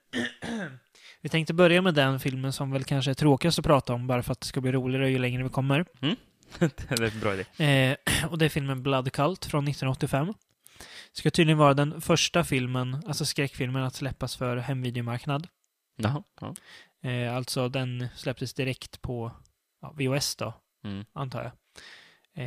vi 1.26 1.30
tänkte 1.30 1.54
börja 1.54 1.82
med 1.82 1.94
den 1.94 2.20
filmen 2.20 2.54
som 2.54 2.72
väl 2.72 2.84
kanske 2.84 3.12
är 3.12 3.16
tråkigast 3.16 3.60
att 3.60 3.66
prata 3.66 3.94
om 3.94 4.08
bara 4.08 4.24
för 4.24 4.32
att 4.32 4.40
det 4.42 4.48
ska 4.48 4.62
bli 4.62 4.72
roligare 4.72 5.10
ju 5.10 5.18
längre 5.20 5.44
vi 5.44 5.50
kommer. 5.50 5.86
det 6.60 6.92
är 6.92 7.04
en 7.04 7.20
bra 7.20 7.34
idé. 7.34 7.64
Eh, 7.66 7.98
och 8.30 8.38
det 8.38 8.46
är 8.46 8.50
filmen 8.50 8.84
Blood 8.84 9.12
Cult 9.12 9.46
från 9.46 9.64
1985. 9.68 10.34
Ska 11.12 11.32
tydligen 11.32 11.58
vara 11.58 11.74
den 11.74 12.02
första 12.02 12.44
filmen, 12.44 13.02
alltså 13.08 13.26
skräckfilmen, 13.26 13.84
att 13.84 13.96
släppas 13.96 14.36
för 14.36 14.58
hemvideomarknad. 14.58 15.48
Jaha. 15.96 16.24
Ja. 16.42 16.56
Eh, 17.10 17.36
alltså 17.36 17.70
den 17.70 18.08
släpptes 18.16 18.54
direkt 18.54 19.02
på 19.02 19.32
ja, 19.82 19.94
VHS 19.98 20.36
då, 20.36 20.54
Mm. 20.84 21.06
antar 21.14 21.44
jag. 21.44 21.52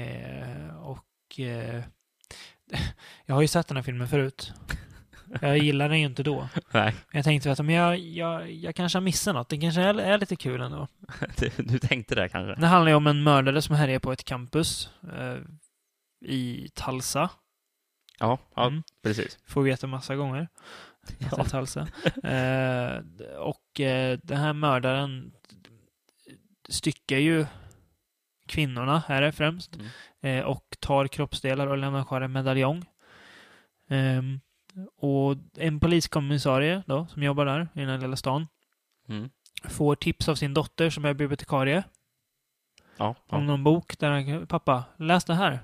Eh, 0.00 0.76
och 0.76 1.40
eh, 1.40 1.82
jag 3.26 3.34
har 3.34 3.42
ju 3.42 3.48
sett 3.48 3.68
den 3.68 3.76
här 3.76 3.84
filmen 3.84 4.08
förut. 4.08 4.52
Jag 5.42 5.58
gillar 5.58 5.88
den 5.88 6.00
ju 6.00 6.06
inte 6.06 6.22
då. 6.22 6.48
Nej, 6.72 6.94
Jag 7.12 7.24
tänkte 7.24 7.52
att 7.52 7.58
men 7.58 7.74
jag, 7.74 7.98
jag, 7.98 8.52
jag 8.52 8.74
kanske 8.74 8.96
har 8.98 9.02
missat 9.02 9.34
något. 9.34 9.48
Det 9.48 9.58
kanske 9.58 9.80
är, 9.82 9.94
är 9.94 10.18
lite 10.18 10.36
kul 10.36 10.60
ändå. 10.60 10.88
det, 11.36 11.56
du 11.58 11.78
tänkte 11.78 12.14
det 12.14 12.28
kanske? 12.28 12.60
Det 12.60 12.66
handlar 12.66 12.90
ju 12.90 12.96
om 12.96 13.06
en 13.06 13.22
mördare 13.22 13.62
som 13.62 13.76
härjar 13.76 13.98
på 13.98 14.12
ett 14.12 14.24
campus 14.24 14.90
eh, 15.18 15.36
i 16.30 16.68
Talsa. 16.74 17.30
Ja, 18.18 18.38
ja 18.54 18.66
Mm. 18.66 18.82
precis. 19.02 19.38
Får 19.46 19.62
veta 19.62 19.86
massa 19.86 20.16
gånger. 20.16 20.48
Är 21.18 21.44
Talsa. 21.44 21.88
Eh, 22.24 23.02
och 23.38 23.80
eh, 23.80 24.18
den 24.22 24.38
här 24.38 24.52
mördaren 24.52 25.32
styckar 26.68 27.16
ju 27.16 27.46
kvinnorna, 28.48 29.02
här 29.08 29.22
är 29.22 29.30
främst, 29.32 29.76
Mm. 29.76 30.38
eh, 30.38 30.44
och 30.44 30.64
tar 30.80 31.06
kroppsdelar 31.06 31.66
och 31.66 31.78
lämnar 31.78 32.04
kvar 32.04 32.20
en 32.20 32.32
medaljong. 32.32 32.84
Ehm, 33.88 34.40
och 34.96 35.36
en 35.56 35.80
poliskommissarie 35.80 36.82
då, 36.86 37.06
som 37.06 37.22
jobbar 37.22 37.46
där 37.46 37.68
i 37.74 37.80
den 37.80 37.88
här 37.88 37.98
lilla 37.98 38.16
stan, 38.16 38.46
Mm. 39.08 39.30
får 39.64 39.94
tips 39.94 40.28
av 40.28 40.34
sin 40.34 40.54
dotter 40.54 40.90
som 40.90 41.04
är 41.04 41.14
bibliotekarie 41.14 41.82
Ja, 42.96 43.06
om 43.08 43.14
ja. 43.30 43.38
någon 43.40 43.64
bok 43.64 43.98
där 43.98 44.10
han, 44.10 44.46
pappa, 44.46 44.84
läs 44.98 45.24
det 45.24 45.34
här. 45.34 45.60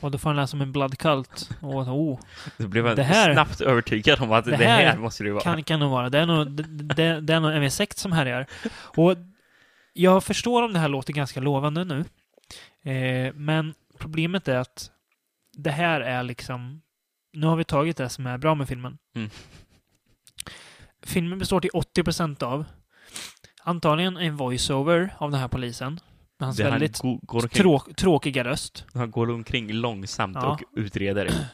Och 0.00 0.10
då 0.10 0.18
får 0.18 0.30
han 0.30 0.36
läsa 0.36 0.56
om 0.56 0.60
en 0.60 0.72
blood 0.72 0.98
cult. 0.98 1.50
Och 1.60 1.74
oh, 1.74 2.20
Du 2.56 2.68
blev 2.68 2.96
Det 2.96 3.02
här- 3.02 3.32
snabbt 3.32 3.60
övertygad 3.60 4.20
om 4.22 4.32
att 4.32 4.44
det 4.44 4.50
Det 4.56 4.64
här, 4.64 4.86
här 4.86 4.98
måste 4.98 5.24
det 5.24 5.30
vara. 5.32 5.42
kan, 5.42 5.62
kan 5.64 5.80
nog 5.80 5.90
vara. 5.90 6.10
Det 6.10 6.18
är 6.18 6.26
nog, 6.26 6.50
det, 6.50 6.62
det, 6.94 7.20
det 7.20 7.34
är 7.34 7.40
nog 7.40 7.52
en 7.52 7.70
sekt 7.70 7.98
som 7.98 8.12
härjar. 8.12 8.46
Och 8.96 9.14
jag 9.92 10.24
förstår 10.24 10.62
om 10.62 10.72
det 10.72 10.78
här 10.78 10.88
låter 10.88 11.12
ganska 11.12 11.40
lovande 11.40 11.84
nu. 11.84 12.04
Eh, 12.92 13.32
men 13.34 13.74
problemet 13.98 14.48
är 14.48 14.56
att 14.56 14.90
det 15.52 15.70
här 15.70 16.00
är 16.00 16.22
liksom... 16.22 16.82
Nu 17.38 17.46
har 17.46 17.56
vi 17.56 17.64
tagit 17.64 17.96
det 17.96 18.08
som 18.08 18.26
är 18.26 18.38
bra 18.38 18.54
med 18.54 18.68
filmen. 18.68 18.98
Mm. 19.16 19.30
Filmen 21.02 21.38
består 21.38 21.60
till 21.60 21.70
80% 21.70 22.42
av 22.42 22.64
antagligen 23.62 24.16
en 24.16 24.36
voiceover 24.36 25.14
av 25.18 25.30
den 25.30 25.40
här 25.40 25.48
polisen. 25.48 26.00
Med 26.38 26.46
hans 26.46 26.56
Det 26.56 26.64
väldigt 26.64 26.98
går, 26.98 27.42
omkring, 27.42 27.62
trå- 27.66 27.94
tråkiga 27.94 28.44
röst. 28.44 28.84
han 28.94 29.10
går 29.10 29.30
omkring 29.30 29.72
långsamt 29.72 30.36
Ja. 30.40 30.46
och 30.52 30.62
utreder. 30.78 31.30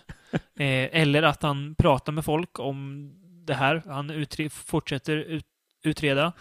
Eh, 0.56 0.88
eller 1.00 1.22
att 1.22 1.42
han 1.42 1.74
pratar 1.74 2.12
med 2.12 2.24
folk 2.24 2.58
om 2.58 3.10
det 3.46 3.54
här. 3.54 3.82
Han 3.86 4.10
utre- 4.10 4.48
fortsätter 4.48 5.16
ut, 5.16 5.46
utreda. 5.82 6.32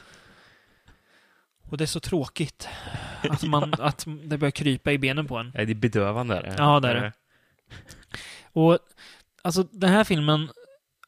Och 1.69 1.77
det 1.77 1.83
är 1.83 1.85
så 1.85 1.99
tråkigt. 1.99 2.67
Att, 3.29 3.43
man, 3.47 3.73
att 3.79 4.05
det 4.23 4.37
börjar 4.37 4.51
krypa 4.51 4.91
i 4.91 4.97
benen 4.97 5.27
på 5.27 5.37
en. 5.37 5.51
Det 5.51 5.61
är 5.61 5.73
bedövande. 5.75 6.35
Är 6.37 6.41
det. 6.43 6.55
Ja, 6.57 6.79
det 6.79 6.89
är 6.89 6.95
det. 6.95 7.13
Och 8.51 8.79
alltså 9.43 9.63
den 9.63 9.89
här 9.89 10.03
filmen 10.03 10.49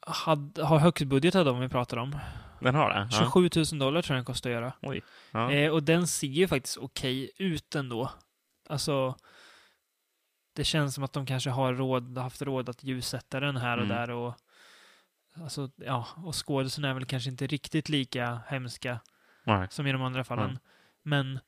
had, 0.01 0.59
har 0.63 0.79
högst 0.79 1.05
budget 1.05 1.35
av 1.35 1.45
dem 1.45 1.59
vi 1.59 1.69
pratar 1.69 1.97
om. 1.97 2.19
Den 2.59 2.75
har 2.75 2.89
det? 2.89 3.07
Ja. 3.11 3.19
27 3.19 3.49
000 3.55 3.79
dollar 3.79 4.01
tror 4.01 4.15
jag 4.15 4.19
den 4.19 4.25
kostar 4.25 4.49
att 4.49 4.53
göra. 4.53 4.73
Oj. 4.81 5.01
Ja. 5.31 5.51
Eh, 5.51 5.71
och 5.71 5.83
den 5.83 6.07
ser 6.07 6.27
ju 6.27 6.47
faktiskt 6.47 6.77
okej 6.77 7.31
ut 7.37 7.75
ändå. 7.75 8.11
Alltså, 8.69 9.15
det 10.55 10.63
känns 10.63 10.95
som 10.95 11.03
att 11.03 11.13
de 11.13 11.25
kanske 11.25 11.49
har 11.49 11.73
råd, 11.73 12.17
haft 12.17 12.41
råd 12.41 12.69
att 12.69 12.83
ljussätta 12.83 13.39
den 13.39 13.57
här 13.57 13.77
och 13.77 13.83
Mm. 13.85 13.97
där 13.97 14.09
och 14.09 14.33
Alltså, 15.41 15.69
ja, 15.75 16.07
och 16.15 16.47
skådisarna 16.47 16.89
är 16.89 16.93
väl 16.93 17.05
kanske 17.05 17.29
inte 17.29 17.47
riktigt 17.47 17.89
lika 17.89 18.39
hemska 18.47 18.99
Nej. 19.43 19.67
som 19.71 19.87
i 19.87 19.91
de 19.91 20.01
andra 20.01 20.23
fallen. 20.23 20.49
Mm. 20.49 20.59
Men 21.03 21.39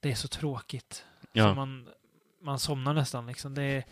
det 0.00 0.10
är 0.10 0.14
så 0.14 0.28
tråkigt. 0.28 1.04
Ja. 1.32 1.48
Så 1.48 1.54
man, 1.54 1.88
man 2.42 2.58
somnar 2.58 2.94
nästan 2.94 3.26
liksom. 3.26 3.54
Det, 3.54 3.84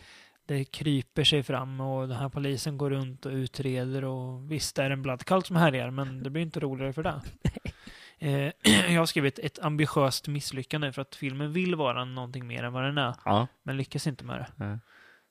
det 0.51 0.65
kryper 0.65 1.25
sig 1.25 1.43
fram 1.43 1.81
och 1.81 2.09
den 2.09 2.17
här 2.17 2.29
polisen 2.29 2.79
går 2.79 2.91
runt 2.91 3.27
och 3.27 3.33
utreder 3.33 4.05
och 4.05 4.53
visst 4.53 4.79
är 4.79 4.89
det 4.89 4.93
en 4.93 5.03
bloodcult 5.03 5.47
som 5.47 5.57
härjar 5.57 5.91
men 5.91 6.23
det 6.23 6.31
blir 6.31 6.43
inte 6.43 6.61
roligare 6.61 6.93
för 6.93 7.03
det. 7.03 7.21
Eh, 8.23 8.53
jag 8.93 9.01
har 9.01 9.07
skrivit 9.07 9.39
ett 9.39 9.59
ambitiöst 9.59 10.29
misslyckande 10.29 10.93
för 10.93 11.03
att 11.03 11.15
filmen 11.15 11.53
vill 11.53 11.75
vara 11.75 12.05
någonting 12.05 12.47
mer 12.47 12.63
än 12.63 12.73
vad 12.73 12.85
den 12.85 12.99
är 12.99 13.15
Ja. 13.25 13.47
men 13.63 13.77
lyckas 13.77 14.07
inte 14.07 14.25
med 14.25 14.39
det. 14.39 14.65
Ja. 14.65 14.79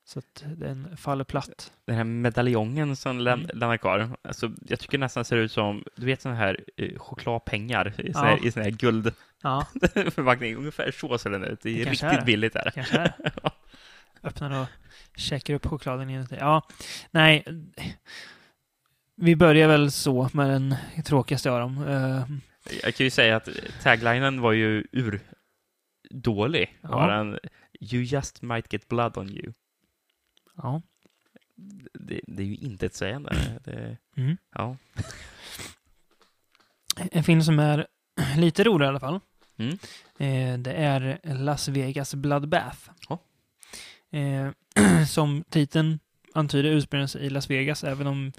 Så 0.05 0.19
att 0.19 0.43
den 0.57 0.97
faller 0.97 1.23
platt. 1.23 1.71
Den 1.85 1.95
här 1.95 2.03
medaljongen 2.03 2.95
som 2.95 3.19
län- 3.19 3.39
Mm. 3.43 3.57
lämnar 3.59 3.77
kvar, 3.77 4.09
alltså, 4.21 4.51
jag 4.67 4.79
tycker 4.79 4.97
nästan 4.97 5.25
ser 5.25 5.37
ut 5.37 5.51
som, 5.51 5.83
du 5.95 6.05
vet 6.05 6.21
sådana 6.21 6.39
här 6.39 6.59
eh, 6.77 6.97
chokladpengar 6.99 7.93
i 7.97 8.13
sån 8.13 8.23
Ja. 8.23 8.29
här, 8.29 8.45
i 8.45 8.51
sån 8.51 8.63
här 8.63 8.69
guldförpackning. 8.71 10.51
Ja, 10.51 10.57
Ungefär 10.59 10.91
så 10.91 11.17
ser 11.17 11.29
den 11.29 11.43
ut. 11.43 11.61
Det 11.61 11.69
är 11.69 11.85
Det 11.85 11.91
riktigt 11.91 12.03
är. 12.03 12.25
billigt 12.25 12.53
där. 12.53 12.71
kanske 12.75 12.97
är 12.97 13.13
det. 13.23 13.31
Öppnar 14.23 14.61
och 14.61 14.67
käkar 15.19 15.53
upp 15.53 15.65
chokladen 15.65 16.09
inuti. 16.09 16.35
Ja, 16.39 16.67
nej. 17.11 17.45
Vi 19.15 19.35
börjar 19.35 19.67
väl 19.67 19.91
så 19.91 20.29
med 20.33 20.49
den 20.49 20.75
tråkigaste 21.05 21.51
av 21.51 21.59
dem. 21.59 21.87
Eh, 21.87 22.23
Jag 22.83 22.95
kan 22.95 23.03
ju 23.03 23.09
säga 23.09 23.35
att 23.35 23.49
taglinen 23.83 24.41
var 24.41 24.51
ju 24.51 24.87
ur 24.91 25.19
dålig. 26.09 26.77
Ja. 26.81 26.89
Var 26.89 27.07
den, 27.07 27.39
you 27.79 28.03
just 28.03 28.41
might 28.41 28.73
get 28.73 28.87
blood 28.87 29.17
on 29.17 29.29
you. 29.29 29.53
ja. 30.55 30.81
Det, 31.93 32.21
det 32.27 32.43
är 32.43 32.47
ju 32.47 32.55
inte 32.55 32.85
ett 32.85 32.95
sägande. 32.95 33.59
Det, 33.63 33.97
Mm. 34.17 34.37
ja. 34.55 34.77
En 37.11 37.23
film 37.23 37.41
som 37.43 37.59
är 37.59 37.87
lite 38.37 38.63
rolig 38.63 38.85
i 38.85 38.89
alla 38.89 38.99
fall. 38.99 39.19
Mm. 39.57 39.73
Eh, 40.17 40.59
det 40.59 40.73
är 40.73 41.19
Las 41.23 41.67
Vegas 41.67 42.15
Bloodbath. 42.15 42.89
Ja. 43.09 43.19
Eh, 44.11 44.49
som 45.07 45.43
titeln 45.49 45.99
antyder 46.33 46.69
utspelar 46.69 47.07
sig 47.07 47.21
i 47.25 47.29
Las 47.29 47.49
Vegas, 47.49 47.83
även 47.83 48.07
om 48.07 48.31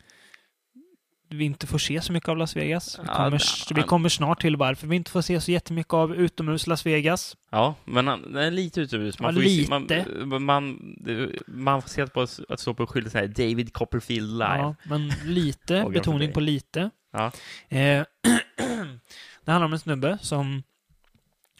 vi 1.32 1.44
inte 1.44 1.66
får 1.66 1.78
se 1.78 2.00
så 2.00 2.12
mycket 2.12 2.28
av 2.28 2.36
Las 2.36 2.56
Vegas. 2.56 2.98
Vi 2.98 3.02
Ja, 3.06 3.14
kommer, 3.14 3.30
det- 3.68 3.74
vi 3.74 3.82
kommer 3.82 4.08
snart 4.08 4.40
till 4.40 4.56
varför 4.56 4.86
vi 4.86 4.96
inte 4.96 5.10
får 5.10 5.22
se 5.22 5.40
så 5.40 5.50
jättemycket 5.50 5.92
av 5.94 6.14
utomhus 6.14 6.66
Las 6.66 6.86
Vegas. 6.86 7.36
ja, 7.50 7.74
men 7.84 8.06
han, 8.06 8.36
är 8.36 8.50
lite 8.50 8.80
utomhus. 8.80 9.20
Man 9.20 9.34
Ja, 9.34 9.34
får 9.42 9.42
ju 9.50 9.64
se, 9.64 9.78
lite. 9.78 10.06
man, 10.24 10.42
man, 10.42 10.96
man 11.46 11.82
får 11.82 11.88
se 11.88 12.06
på 12.06 12.20
att 12.20 12.40
att 12.48 12.60
stå 12.60 12.74
på 12.74 12.86
skylten 12.86 13.10
så 13.10 13.18
här, 13.18 13.26
David 13.26 13.72
Copperfield 13.72 14.32
live. 14.32 14.44
Ja, 14.58 14.74
men 14.84 15.12
lite, 15.24 15.86
betoning 15.92 16.32
på 16.32 16.40
lite. 16.40 16.90
Ja. 17.12 17.32
Eh, 17.68 17.78
det 19.44 19.52
handlar 19.52 19.64
om 19.66 19.72
en 19.72 19.78
snubbe 19.78 20.18
som 20.22 20.62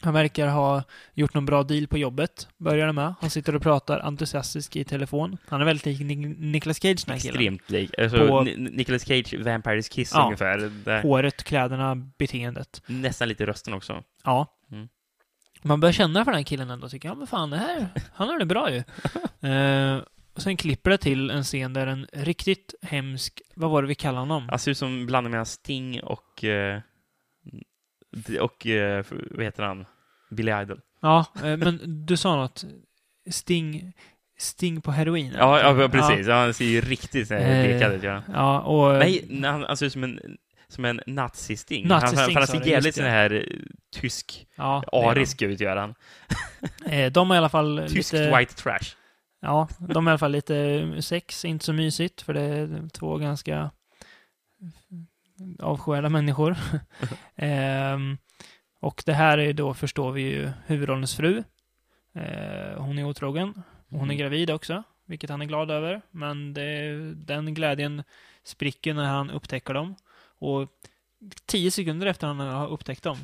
han 0.03 0.15
verkar 0.15 0.47
ha 0.49 0.83
gjort 1.15 1.35
någon 1.35 1.47
bra 1.47 1.63
deal 1.63 1.87
på 1.87 1.99
jobbet, 1.99 2.49
börjar 2.59 2.87
det 2.87 2.93
med. 2.93 3.15
Han 3.21 3.31
sitter 3.31 3.55
och 3.57 3.63
pratar 3.63 4.01
entusiastiskt 4.01 4.77
i 4.77 4.85
telefon. 4.85 5.37
Han 5.49 5.61
är 5.61 5.65
väldigt 5.65 5.87
lik 5.87 6.01
Nic- 6.01 6.37
Nicolas 6.39 6.81
Cage 6.83 7.05
den 7.07 7.13
här 7.13 7.21
killen. 7.21 7.35
Extremt 7.55 7.71
lik. 7.71 7.99
Alltså, 7.99 8.27
På- 8.29 8.43
Ni- 8.43 8.57
Nicolas 8.57 9.03
Cage, 9.05 9.35
Vampires 9.45 9.89
Kiss 9.89 10.13
Ja. 10.15 10.25
ungefär. 10.25 10.59
Det, 10.85 11.01
Håret, 11.03 11.43
kläderna, 11.45 11.95
beteendet. 12.19 12.83
nästan 12.87 13.29
lite 13.29 13.47
rösten 13.47 13.75
också. 13.75 14.03
Ja. 14.25 14.47
Mm. 14.73 14.89
Man 15.63 15.81
börjar 15.81 15.93
känna 15.93 16.25
för 16.25 16.31
den 16.33 16.39
här 16.39 16.45
killen 16.45 16.71
ändå. 16.71 16.89
Tycker, 16.89 17.09
ja 17.09 17.15
men 17.15 17.27
fan, 17.27 17.51
det 17.51 17.57
här, 17.57 17.89
han 18.15 18.29
har 18.29 18.39
det 18.39 18.47
bra 18.47 18.71
ju. 18.71 18.77
eh, 19.51 19.99
och 20.35 20.43
sen 20.43 20.57
klipper 20.57 20.91
det 20.91 20.99
till 20.99 21.31
en 21.31 21.45
scen 21.45 21.73
där 21.73 21.87
en 21.87 22.07
riktigt 22.13 22.75
hemsk, 22.83 23.41
vad 23.55 23.71
var 23.71 23.83
det 23.83 23.89
vi 23.89 23.95
kallade 23.95 24.21
honom? 24.21 24.49
Han 24.49 24.59
ser 24.59 24.71
ut 24.71 24.79
som 24.79 25.07
blandning 25.07 25.31
mellan 25.31 25.47
Sting 25.47 26.01
och... 26.03 26.45
eh, 26.45 26.81
och... 28.40 28.66
eh, 28.66 29.05
vad 29.31 29.44
heter 29.44 29.62
han? 29.62 29.87
Billy 30.31 30.53
Idol. 30.62 30.81
Ja, 31.01 31.27
eh, 31.44 31.57
men 31.57 32.07
du 32.07 32.16
sa 32.16 32.37
något. 32.37 32.64
Sting, 33.31 33.92
Sting 34.38 34.81
på 34.81 34.90
heroin? 34.90 35.35
Ja, 35.38 35.79
ja 35.79 35.88
precis. 35.88 36.29
Han 36.29 36.55
ser 36.55 36.64
ju 36.64 36.81
riktigt 36.81 37.31
Eh, 37.31 37.38
dekad 37.38 37.92
ut. 37.92 38.03
Ja. 38.03 38.23
Ja, 38.33 38.61
och... 38.61 38.99
Nej, 38.99 39.40
han, 39.44 39.62
han 39.62 39.77
ser 39.77 39.87
ut 39.87 39.92
som 39.92 40.05
en, 40.05 40.20
som 40.68 40.85
en 40.85 41.01
nazisting. 41.07 41.87
Nazisting, 41.87 42.35
han, 42.35 42.37
han 42.37 42.46
ser 42.46 42.66
jävligt 42.66 42.94
sån 42.94 43.05
här 43.05 43.33
eh, 43.33 43.42
tysk, 43.92 44.46
ja, 44.57 44.85
arisk 44.92 45.42
ut, 45.42 45.61
gör 45.61 45.77
han. 45.77 45.94
Eh, 46.87 47.12
De 47.12 47.31
är 47.31 47.35
i 47.35 47.38
alla 47.38 47.49
fall 47.49 47.87
Tyskt 47.88 48.12
lite... 48.12 48.38
white 48.38 48.55
trash. 48.55 48.96
Ja, 49.42 49.68
de 49.79 50.07
är 50.07 50.11
i 50.11 50.12
alla 50.12 50.18
fall 50.18 50.33
lite 50.33 51.03
sex, 51.03 51.44
inte 51.44 51.64
så 51.64 51.73
mysigt, 51.73 52.23
för 52.23 52.35
det 52.35 52.40
är 52.42 52.88
två 52.92 53.16
ganska 53.16 53.70
avskyvärda 55.59 56.09
människor. 56.09 56.57
Ehm, 57.37 58.18
och 58.81 59.03
det 59.07 59.12
här 59.12 59.38
är 59.38 59.53
då, 59.53 59.74
förstår 59.74 60.12
vi 60.12 60.22
ju, 60.22 60.50
huvudrollens 60.66 61.16
fru. 61.16 61.42
Eh, 62.14 62.83
hon 62.83 62.98
är 62.98 63.05
otrogen. 63.05 63.62
Hon 63.88 64.00
är 64.00 64.05
Mm. 64.05 64.16
gravid 64.16 64.50
också, 64.50 64.83
vilket 65.07 65.31
han 65.31 65.42
är 65.42 65.46
glad 65.46 65.70
över. 65.70 66.03
Men 66.11 66.55
det, 66.55 66.90
den 67.14 67.55
glädjen 67.55 68.03
spricker 68.44 68.94
när 68.94 69.05
han 69.05 69.31
upptäcker 69.31 69.74
dem. 69.74 69.94
Och 70.38 70.68
tio 71.46 71.70
sekunder 71.70 72.07
efter 72.07 72.26
han 72.26 72.38
har 72.40 72.68
upptäckt 72.68 73.03
dem 73.03 73.16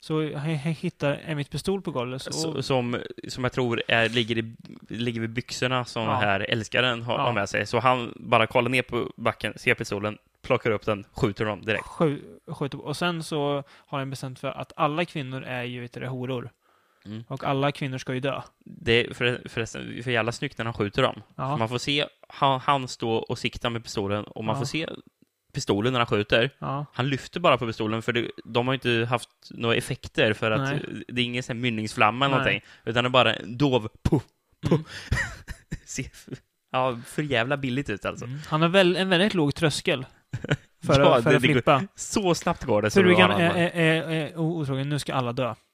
så 0.00 0.36
han 0.36 0.48
hittar 0.50 1.20
Emmett 1.24 1.50
pistol 1.50 1.82
på 1.82 1.90
golvet. 1.90 2.26
Och, 2.26 2.64
Som, 2.64 2.98
som 3.28 3.44
jag 3.44 3.52
tror 3.52 3.82
är, 3.88 4.08
ligger, 4.08 4.38
i, 4.38 4.56
ligger 4.88 5.20
vid 5.20 5.30
byxorna 5.30 5.84
som 5.84 6.02
Ja. 6.02 6.14
här 6.16 6.40
älskaren 6.40 7.02
har, 7.02 7.18
Ja. 7.18 7.32
med 7.32 7.48
sig. 7.48 7.66
Så 7.66 7.78
han 7.78 8.12
bara 8.16 8.46
kollar 8.46 8.70
ner 8.70 8.82
på 8.82 9.12
backen, 9.16 9.52
ser 9.56 9.74
pistolen, 9.74 10.18
plockar 10.42 10.70
upp 10.70 10.86
den, 10.86 11.04
skjuter 11.12 11.44
dem 11.44 11.64
direkt. 11.64 11.86
Skju, 11.86 12.22
skjuter, 12.48 12.80
och 12.84 12.96
sen 12.96 13.22
så 13.22 13.64
har 13.86 13.98
han 13.98 14.10
bestämt 14.10 14.38
för 14.38 14.48
att 14.48 14.72
alla 14.76 15.04
kvinnor 15.04 15.42
är 15.42 15.62
ju 15.62 15.80
vet 15.80 15.92
du, 15.92 16.06
horor. 16.06 16.50
Mm. 17.04 17.24
Och 17.28 17.44
alla 17.44 17.72
kvinnor 17.72 17.98
ska 17.98 18.14
ju 18.14 18.20
dö. 18.20 18.42
Det 18.64 18.92
är 18.92 19.14
för, 19.14 19.42
förresten 19.48 20.02
för 20.02 20.10
jävla 20.10 20.32
snyggt 20.32 20.58
när 20.58 20.64
han 20.64 20.74
skjuter 20.74 21.02
dem. 21.02 21.22
Ja. 21.36 21.56
Man 21.56 21.68
får 21.68 21.78
se 21.78 22.06
han, 22.28 22.60
han 22.60 22.88
stå 22.88 23.10
och 23.10 23.38
sikta 23.38 23.70
med 23.70 23.84
pistolen 23.84 24.24
och 24.24 24.44
man 24.44 24.54
Ja. 24.54 24.58
får 24.60 24.66
se 24.66 24.88
pistolen 25.52 25.92
när 25.92 26.00
han 26.00 26.06
skjuter. 26.06 26.50
Ja. 26.58 26.86
Han 26.92 27.08
lyfter 27.08 27.40
bara 27.40 27.58
på 27.58 27.66
pistolen 27.66 28.02
för 28.02 28.12
det, 28.12 28.30
de 28.44 28.66
har 28.66 28.74
inte 28.74 29.06
haft 29.10 29.28
några 29.50 29.74
effekter 29.76 30.32
för 30.32 30.50
att 30.50 30.60
Nej. 30.60 31.04
det 31.08 31.20
är 31.20 31.24
ingen 31.24 31.42
sån 31.42 31.60
mynningsflamma 31.60 32.24
eller 32.26 32.36
Nej. 32.36 32.44
någonting. 32.44 32.68
Utan 32.84 33.04
det 33.04 33.08
är 33.08 33.10
bara 33.10 33.34
en 33.34 33.58
dov 33.58 33.88
puff, 34.02 34.22
puff. 34.62 34.72
Mm. 34.72 34.84
Ja, 36.70 37.00
för 37.06 37.22
jävla 37.22 37.56
billigt 37.56 37.90
ut 37.90 38.04
alltså. 38.04 38.24
Mm. 38.24 38.38
Han 38.48 38.62
har 38.62 38.68
väl, 38.68 38.96
en 38.96 39.08
väldigt 39.08 39.34
låg 39.34 39.54
tröskel 39.54 40.06
för, 40.86 41.00
Ja, 41.00 41.22
för 41.22 41.30
det- 41.30 41.36
att 41.36 41.42
det 41.42 41.48
går- 41.48 41.54
flippa. 41.54 41.82
Så 41.94 42.34
snabbt 42.34 42.64
går 42.64 42.82
det. 42.82 42.90
så 42.90 43.00
Frugan 43.00 43.30
är, 43.30 43.50
är, 43.50 43.70
är, 43.70 44.10
är 44.10 44.36
otrogen, 44.36 44.88
nu 44.88 44.98
ska 44.98 45.14
alla 45.14 45.32
dö. 45.32 45.54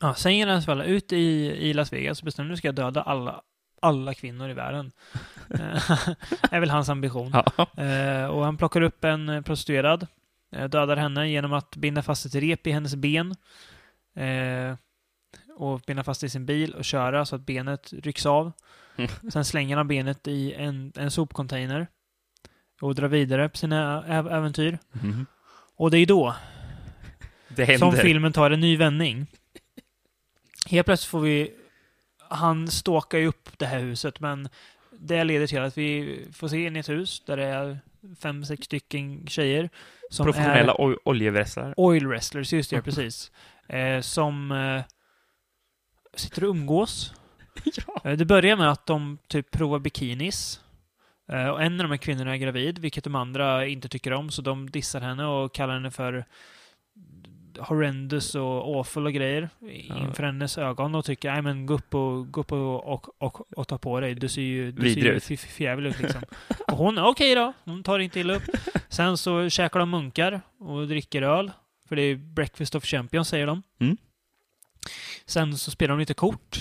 Ja, 0.00 0.14
sen 0.14 0.36
ger 0.36 0.46
han 0.46 0.62
sig 0.62 0.90
ut 0.90 1.12
i, 1.12 1.16
i 1.46 1.72
Las 1.74 1.92
Vegas 1.92 2.20
och 2.20 2.24
bestämmer 2.24 2.50
nu 2.50 2.56
ska 2.56 2.68
jag 2.68 2.74
döda 2.74 3.02
alla, 3.02 3.42
alla 3.82 4.14
kvinnor 4.14 4.50
i 4.50 4.52
världen. 4.54 4.92
Eh, 5.50 5.90
är 6.50 6.60
väl 6.60 6.70
hans 6.70 6.88
ambition. 6.88 7.32
Ja. 7.56 7.66
Eh, 7.84 8.24
och 8.26 8.44
han 8.44 8.56
plockar 8.56 8.80
upp 8.80 9.04
en 9.04 9.42
prostituerad, 9.44 10.06
eh, 10.52 10.68
dödar 10.68 10.96
henne 10.96 11.28
genom 11.30 11.52
att 11.52 11.76
binda 11.76 12.02
fast 12.02 12.26
ett 12.26 12.34
rep 12.34 12.66
i 12.66 12.70
hennes 12.70 12.94
ben. 12.96 13.34
Eh, 14.16 14.76
och 15.56 15.80
binda 15.86 16.04
fast 16.04 16.22
i 16.22 16.28
sin 16.28 16.46
bil 16.46 16.74
och 16.74 16.84
köra 16.84 17.26
så 17.26 17.36
att 17.36 17.46
benet 17.46 17.92
rycks 17.92 18.26
av. 18.26 18.52
Mm. 18.96 19.10
Sen 19.32 19.44
slänger 19.44 19.76
han 19.76 19.88
benet 19.88 20.28
i 20.28 20.52
en, 20.54 20.92
en 20.96 21.10
sopcontainer. 21.10 21.86
Och 22.80 22.94
drar 22.94 23.08
vidare 23.08 23.48
på 23.48 23.56
sina 23.56 24.04
ä- 24.08 24.30
äventyr. 24.36 24.78
Mhm. 24.92 25.26
Och 25.76 25.90
det 25.90 25.98
är 25.98 26.06
då 26.06 26.34
Det 27.48 27.78
som 27.78 27.92
filmen 27.92 28.32
tar 28.32 28.50
en 28.50 28.60
ny 28.60 28.76
vändning. 28.76 29.26
Helt 30.66 30.86
plötsligt 30.86 31.10
får 31.10 31.20
vi... 31.20 31.52
Han 32.30 32.68
stalkar 32.68 33.18
ju 33.18 33.26
upp 33.26 33.48
det 33.58 33.66
här 33.66 33.78
huset, 33.80 34.20
men 34.20 34.48
det 35.00 35.24
leder 35.24 35.46
till 35.46 35.58
att 35.62 35.78
vi 35.78 36.18
får 36.32 36.48
se 36.48 36.64
in 36.66 36.76
i 36.76 36.78
ett 36.78 36.88
hus 36.88 37.22
där 37.26 37.36
det 37.36 37.44
är 37.44 37.78
fem, 38.20 38.44
sex 38.44 38.64
stycken 38.64 39.26
tjejer 39.26 39.70
som 40.10 40.26
Professionella 40.26 40.72
är 40.72 40.76
oj- 40.78 40.98
oljevrässlare. 41.04 41.74
oil 41.76 42.06
wrestlers, 42.06 42.52
just 42.52 42.70
det, 42.70 42.82
precis. 42.82 43.30
Eh, 43.68 44.00
som 44.00 44.52
eh, 44.52 44.82
sitter 46.16 46.44
och 46.44 46.50
umgås. 46.50 47.14
ja. 47.86 48.00
Eh, 48.10 48.16
det 48.16 48.24
börjar 48.24 48.56
med 48.56 48.70
att 48.70 48.86
de 48.86 49.18
typ 49.28 49.50
provar 49.50 49.78
bikinis. 49.78 50.60
Eh, 51.28 51.48
och 51.48 51.62
en 51.62 51.72
av 51.72 51.78
de 51.78 51.90
här 51.90 51.96
kvinnorna 51.96 52.32
är 52.32 52.36
gravid, 52.36 52.78
vilket 52.78 53.04
de 53.04 53.14
andra 53.14 53.66
inte 53.66 53.88
tycker 53.88 54.12
om, 54.12 54.30
så 54.30 54.42
de 54.42 54.70
dissar 54.70 55.00
henne 55.00 55.26
och 55.26 55.54
kallar 55.54 55.74
henne 55.74 55.90
för 55.90 56.24
horrendous 57.58 58.34
och 58.34 58.78
awful 58.78 59.06
och 59.06 59.12
grejer 59.12 59.48
inför 59.60 60.22
hennes 60.22 60.58
ögon 60.58 60.94
och 60.94 61.04
tycker 61.04 61.32
nej 61.32 61.42
men 61.42 61.66
gå 61.66 61.74
upp 61.74 61.94
och, 61.94 62.32
gå 62.32 62.40
upp 62.40 62.52
och, 62.52 62.92
och, 62.92 63.22
och, 63.22 63.52
och 63.58 63.68
ta 63.68 63.78
på 63.78 64.00
dig. 64.00 64.14
Du 64.14 64.28
ser 64.28 64.42
ju, 64.42 64.72
du 64.72 64.82
ser 64.82 65.00
Vidrig 65.00 65.30
ju 65.30 65.36
förjävlig 65.36 65.90
ut 65.90 66.00
liksom. 66.00 66.22
Och 66.66 66.76
hon, 66.76 66.98
okej 66.98 67.34
då, 67.34 67.52
hon 67.64 67.82
tar 67.82 67.98
inte 67.98 68.20
illa 68.20 68.34
upp. 68.34 68.42
Sen 68.88 69.18
så 69.18 69.48
käkar 69.48 69.80
de 69.80 69.90
munkar 69.90 70.40
och 70.58 70.88
dricker 70.88 71.22
öl. 71.22 71.52
För 71.88 71.96
det 71.96 72.02
är 72.02 72.16
breakfast 72.16 72.74
of 72.74 72.84
champions 72.84 73.28
säger 73.28 73.46
de. 73.46 73.62
Mm. 73.80 73.96
Sen 75.26 75.58
så 75.58 75.70
spelar 75.70 75.94
de 75.94 76.00
lite 76.00 76.14
kort. 76.14 76.58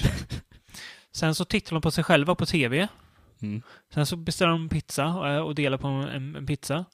Sen 1.12 1.36
så 1.36 1.46
tittar 1.46 1.74
de 1.74 1.82
på 1.82 1.92
sig 1.92 2.04
själva 2.04 2.36
på 2.36 2.46
TV. 2.46 2.88
Mm. 3.42 3.62
Sen 3.94 4.06
så 4.06 4.16
beställer 4.16 4.52
de 4.52 4.70
pizza 4.70 5.04
eh, 5.04 5.38
och 5.40 5.56
delar 5.56 5.78
på 5.78 5.88
en, 5.88 6.36
en 6.36 6.46
pizza. 6.46 6.86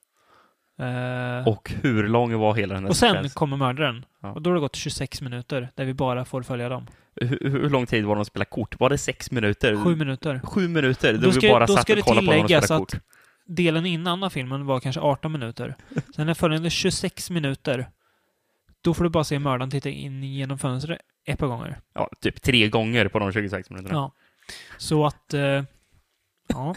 Eh, 0.79 1.47
Och 1.47 1.71
hur 1.81 2.07
lång 2.07 2.39
var 2.39 2.55
hela 2.55 2.73
den 2.73 2.83
här 2.83 2.89
och 2.89 2.95
sen 2.95 3.09
sekvensen? 3.09 3.35
kommer 3.35 3.57
mördaren. 3.57 4.05
Ja. 4.21 4.31
Och 4.31 4.41
då 4.41 4.49
har 4.49 4.55
det 4.55 4.59
gått 4.59 4.75
26 4.75 5.21
minuter 5.21 5.69
där 5.75 5.85
vi 5.85 5.93
bara 5.93 6.25
får 6.25 6.43
följa 6.43 6.69
dem. 6.69 6.87
Hur, 7.15 7.49
hur 7.49 7.69
lång 7.69 7.85
tid 7.85 8.05
var 8.05 8.15
de 8.15 8.21
att 8.21 8.27
spela 8.27 8.45
kort? 8.45 8.79
Var 8.79 8.89
det 8.89 8.97
sex 8.97 9.31
minuter? 9.31 9.83
Sju 9.83 9.95
minuter. 9.95 10.41
Sju 10.43 10.67
minuter? 10.67 11.13
Då, 11.13 11.19
Då 11.19 11.27
vi 11.27 11.33
ska- 11.33 11.49
bara 11.49 11.65
då 11.65 11.75
satt 11.75 11.89
och 11.89 11.95
det 11.95 12.01
kollade 12.01 12.27
på 12.27 12.47
dem 12.67 12.81
att-. 12.83 12.95
Delen 13.45 13.85
innan 13.85 14.23
av 14.23 14.29
filmen 14.29 14.65
var 14.65 14.79
kanske 14.79 15.01
18 15.01 15.31
minuter. 15.31 15.75
Sen 16.15 16.29
är 16.29 16.33
följande 16.33 16.69
26 16.69 17.29
minuter. 17.29 17.89
Då 18.81 18.93
får 18.93 19.03
du 19.03 19.09
bara 19.09 19.23
se 19.23 19.39
mördaren 19.39 19.71
titta 19.71 19.89
in 19.89 20.23
genom 20.23 20.57
fönstret 20.57 20.99
ett 21.25 21.39
par 21.39 21.47
gånger. 21.47 21.79
Ja, 21.93 22.09
typ 22.21 22.41
tre 22.41 22.67
gånger 22.69 23.07
på 23.07 23.19
de 23.19 23.31
26 23.31 23.69
minuterna. 23.69 23.95
Ja. 23.95 24.11
Så 24.77 25.05
att... 25.05 25.33
Eh, 25.33 25.63
ja. 26.47 26.75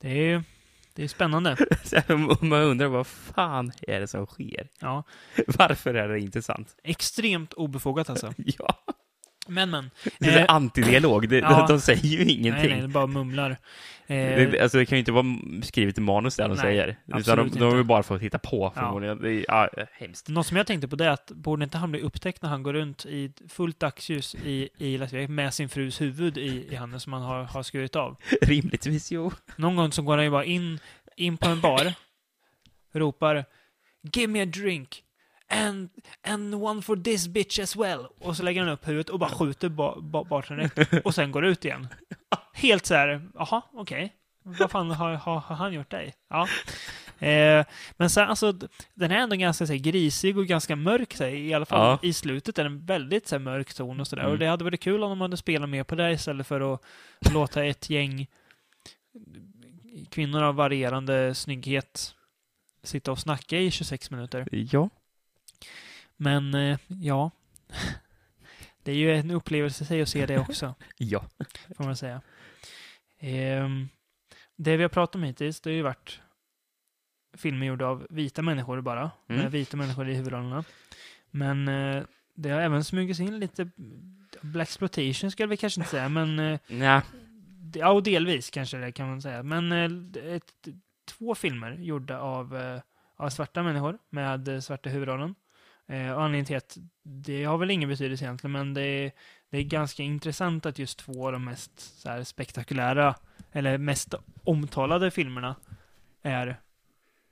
Det 0.00 0.32
är, 0.32 0.44
det 0.94 1.04
är 1.04 1.08
spännande. 1.08 1.56
Man 2.40 2.62
undrar 2.62 2.86
vad 2.86 3.06
fan 3.06 3.72
är 3.82 4.00
det 4.00 4.08
som 4.08 4.26
sker? 4.26 4.68
Ja. 4.80 5.04
Varför 5.46 5.94
är 5.94 6.08
det 6.08 6.20
intressant? 6.20 6.76
Extremt 6.82 7.52
obefogat 7.52 8.10
alltså. 8.10 8.34
Ja, 8.36 8.84
Men 9.46 9.70
men. 9.70 9.90
det 10.18 10.30
är 10.30 10.40
Eh, 10.40 10.44
antidialog. 10.48 11.28
Det, 11.28 11.38
ja. 11.42 11.66
De 11.68 11.80
säger 11.80 12.04
ju 12.04 12.24
ingenting. 12.24 12.52
Nej, 12.52 12.68
nej, 12.72 12.82
det 12.82 12.88
bara 12.88 13.06
mumlar. 13.06 13.50
Eh, 13.50 14.16
Det, 14.16 14.60
alltså, 14.60 14.78
det 14.78 14.86
kan 14.86 14.96
ju 14.96 15.00
inte 15.00 15.12
vara 15.12 15.26
skrivet 15.62 15.98
i 15.98 16.00
manus 16.00 16.36
det 16.36 16.42
de 16.42 16.48
Nej, 16.48 16.58
säger. 16.58 16.96
Utan 17.06 17.36
de, 17.36 17.50
de 17.58 17.64
har 17.64 17.76
ju 17.76 17.82
bara 17.82 18.02
fått 18.02 18.20
hitta 18.20 18.38
på 18.38 18.72
förmodligen. 18.74 19.22
Det 19.22 19.32
är 19.32 19.44
ja, 19.48 19.68
hemskt. 19.92 20.28
Något 20.28 20.46
som 20.46 20.56
jag 20.56 20.66
tänkte 20.66 20.88
på 20.88 20.96
det 20.96 21.04
är 21.04 21.10
att 21.10 21.30
borde 21.30 21.64
inte 21.64 21.78
han 21.78 21.90
bli 21.90 22.00
upptäckt 22.00 22.42
när 22.42 22.48
han 22.48 22.62
går 22.62 22.72
runt 22.72 23.06
i 23.06 23.32
fullt 23.48 23.80
dagsljus 23.80 24.34
i, 24.34 24.68
i 24.78 24.98
Las 24.98 25.12
Vegas 25.12 25.30
med 25.30 25.54
sin 25.54 25.68
frus 25.68 26.00
huvud 26.00 26.38
i, 26.38 26.66
i 26.70 26.74
handen 26.74 27.00
som 27.00 27.12
han 27.12 27.22
har, 27.22 27.42
har 27.44 27.62
skurit 27.62 27.96
av? 27.96 28.16
Rimligtvis 28.42 29.12
jo. 29.12 29.32
Någon 29.56 29.76
gång 29.76 29.92
så 29.92 30.02
går 30.02 30.16
han 30.16 30.24
ju 30.24 30.30
bara 30.30 30.44
in, 30.44 30.78
in 31.16 31.36
på 31.36 31.48
en 31.48 31.60
bar, 31.60 31.92
ropar 32.92 33.44
Give 34.12 34.32
me 34.32 34.42
a 34.42 34.46
drink! 34.46 35.02
And, 35.48 35.90
and 36.22 36.54
one 36.54 36.82
for 36.82 36.96
this 36.96 37.28
bitch 37.28 37.58
as 37.58 37.76
well. 37.76 38.06
Och 38.18 38.36
så 38.36 38.42
lägger 38.42 38.60
han 38.60 38.70
upp 38.70 38.88
huvudet 38.88 39.08
och 39.10 39.18
bara 39.18 39.30
skjuter 39.30 39.68
ba, 39.68 40.00
ba, 40.00 40.24
bartendern. 40.24 40.70
Och 41.04 41.14
sen 41.14 41.32
går 41.32 41.44
ut 41.44 41.64
igen. 41.64 41.88
Helt 42.54 42.86
så 42.86 42.94
här, 42.94 43.28
jaha, 43.34 43.62
okej. 43.72 44.12
Vad 44.42 44.70
fan 44.70 44.90
har, 44.90 45.14
har, 45.14 45.38
har 45.40 45.56
han 45.56 45.72
gjort 45.72 45.90
dig? 45.90 46.14
Ja. 46.30 46.48
Eh, 47.26 47.66
men 47.96 48.10
sen, 48.10 48.28
alltså, 48.28 48.52
den 48.94 49.10
är 49.10 49.16
ändå 49.16 49.36
ganska 49.36 49.66
så 49.66 49.72
här, 49.72 49.80
grisig 49.80 50.38
och 50.38 50.46
ganska 50.46 50.76
mörk. 50.76 51.14
Så 51.14 51.24
här, 51.24 51.30
I 51.30 51.54
alla 51.54 51.64
fall 51.66 51.98
Ja. 52.02 52.08
i 52.08 52.12
slutet 52.12 52.58
är 52.58 52.64
den 52.64 52.86
väldigt 52.86 53.28
så 53.28 53.34
här, 53.34 53.40
mörk 53.40 53.74
ton 53.74 54.00
och 54.00 54.06
sådär. 54.06 54.22
Mm. 54.22 54.32
Och 54.32 54.38
det 54.38 54.46
hade 54.46 54.64
varit 54.64 54.80
kul 54.80 55.02
om 55.02 55.10
de 55.10 55.20
hade 55.20 55.36
spelat 55.36 55.68
mer 55.68 55.84
på 55.84 55.94
det 55.94 56.12
istället 56.12 56.46
för 56.46 56.74
att 56.74 56.80
låta 57.32 57.64
ett 57.64 57.90
gäng 57.90 58.26
kvinnor 60.10 60.42
av 60.42 60.54
varierande 60.54 61.34
snygghet 61.34 62.14
sitta 62.82 63.12
och 63.12 63.18
snacka 63.18 63.58
i 63.58 63.70
26 63.70 64.10
minuter. 64.10 64.48
Ja. 64.50 64.90
Men 66.16 66.54
eh, 66.54 66.78
ja, 66.88 67.30
det 68.82 68.92
är 68.92 68.96
ju 68.96 69.14
en 69.14 69.30
upplevelse 69.30 69.84
i 69.84 69.86
sig 69.86 70.02
att 70.02 70.08
se 70.08 70.26
det 70.26 70.38
också, 70.38 70.74
Ja. 70.96 71.24
får 71.76 71.84
man 71.84 71.96
säga. 71.96 72.20
Ehm, 73.18 73.88
det 74.56 74.76
vi 74.76 74.82
har 74.82 74.88
pratat 74.90 75.14
om 75.14 75.22
hittills, 75.22 75.60
det 75.60 75.70
har 75.70 75.74
ju 75.74 75.82
varit 75.82 76.20
filmer 77.36 77.66
gjorda 77.66 77.86
av 77.86 78.06
vita 78.10 78.42
människor 78.42 78.80
bara, 78.80 79.10
Mm. 79.28 79.42
med 79.42 79.52
vita 79.52 79.76
människor 79.76 80.08
i 80.08 80.14
huvudrollerna. 80.14 80.64
Men 81.30 81.68
eh, 81.68 82.02
det 82.34 82.50
har 82.50 82.60
även 82.60 82.84
smugits 82.84 83.20
in 83.20 83.38
lite 83.38 83.70
Black 84.42 84.68
exploitation 84.68 85.30
ska 85.30 85.46
vi 85.46 85.56
kanske 85.56 85.80
inte 85.80 85.90
säga, 85.90 86.08
men 86.08 86.38
eh, 86.38 86.58
Nja. 86.68 87.02
Ja, 87.74 87.90
och 87.90 88.02
delvis 88.02 88.50
kanske 88.50 88.76
det 88.76 88.92
kan 88.92 89.08
man 89.08 89.22
säga. 89.22 89.42
Men 89.42 89.72
eh, 89.72 90.34
ett, 90.34 90.52
två 91.06 91.34
filmer 91.34 91.72
gjorda 91.72 92.18
av, 92.18 92.56
eh, 92.56 92.80
av 93.16 93.30
svarta 93.30 93.62
människor 93.62 93.98
med 94.10 94.48
eh, 94.48 94.60
svarta 94.60 94.90
huvudrollen. 94.90 95.34
Eh, 95.88 96.10
och 96.12 96.22
anledningen 96.22 96.44
till 96.46 96.56
att 96.56 96.78
det 97.02 97.44
har 97.44 97.58
väl 97.58 97.70
ingen 97.70 97.88
betydelse 97.88 98.24
egentligen, 98.24 98.52
men 98.52 98.74
det 98.74 98.82
är, 98.82 99.12
det 99.50 99.58
är 99.58 99.62
ganska 99.62 100.02
intressant 100.02 100.66
att 100.66 100.78
just 100.78 100.98
två 100.98 101.26
av 101.26 101.32
de 101.32 101.44
mest 101.44 101.80
så 102.00 102.08
här, 102.08 102.24
spektakulära, 102.24 103.14
eller 103.52 103.78
mest 103.78 104.14
omtalade 104.44 105.10
filmerna 105.10 105.56
är 106.22 106.60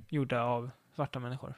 gjorda 0.09 0.43
av 0.43 0.71
svarta 0.95 1.19
människor. 1.19 1.55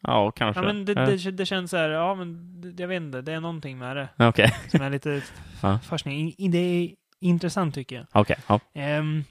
Ja, 0.00 0.30
kanske. 0.30 0.60
Ja, 0.62 0.66
men 0.66 0.84
det, 0.84 0.94
det, 0.94 1.30
det 1.30 1.46
känns 1.46 1.70
så 1.70 1.76
här, 1.76 1.88
ja 1.88 2.14
men 2.14 2.60
det- 2.60 2.82
jag 2.82 2.88
vet 2.88 2.96
inte, 3.02 3.20
det 3.22 3.32
är 3.32 3.40
någonting 3.40 3.78
med 3.78 3.96
det 3.96 4.08
Okej. 4.18 4.54
som 4.70 4.80
är 4.80 4.90
lite 4.90 5.22
Ja. 5.62 5.78
fascinerande. 5.78 6.34
In- 6.42 6.50
Det 6.50 6.58
är 6.58 6.94
intressant 7.20 7.74
tycker 7.74 7.96
jag. 7.96 8.06
Okej. 8.12 8.36
Ja. 8.46 8.60
Ehm, 8.74 9.24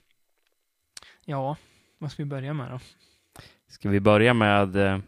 ja, 1.26 1.58
vad 1.98 2.12
ska 2.12 2.24
vi 2.24 2.30
börja 2.30 2.54
med 2.54 2.72
då? 2.72 2.80
Ska 3.68 3.90
vi 3.90 4.00
börja 4.00 4.34
med 4.34 4.76
eh, 4.76 5.00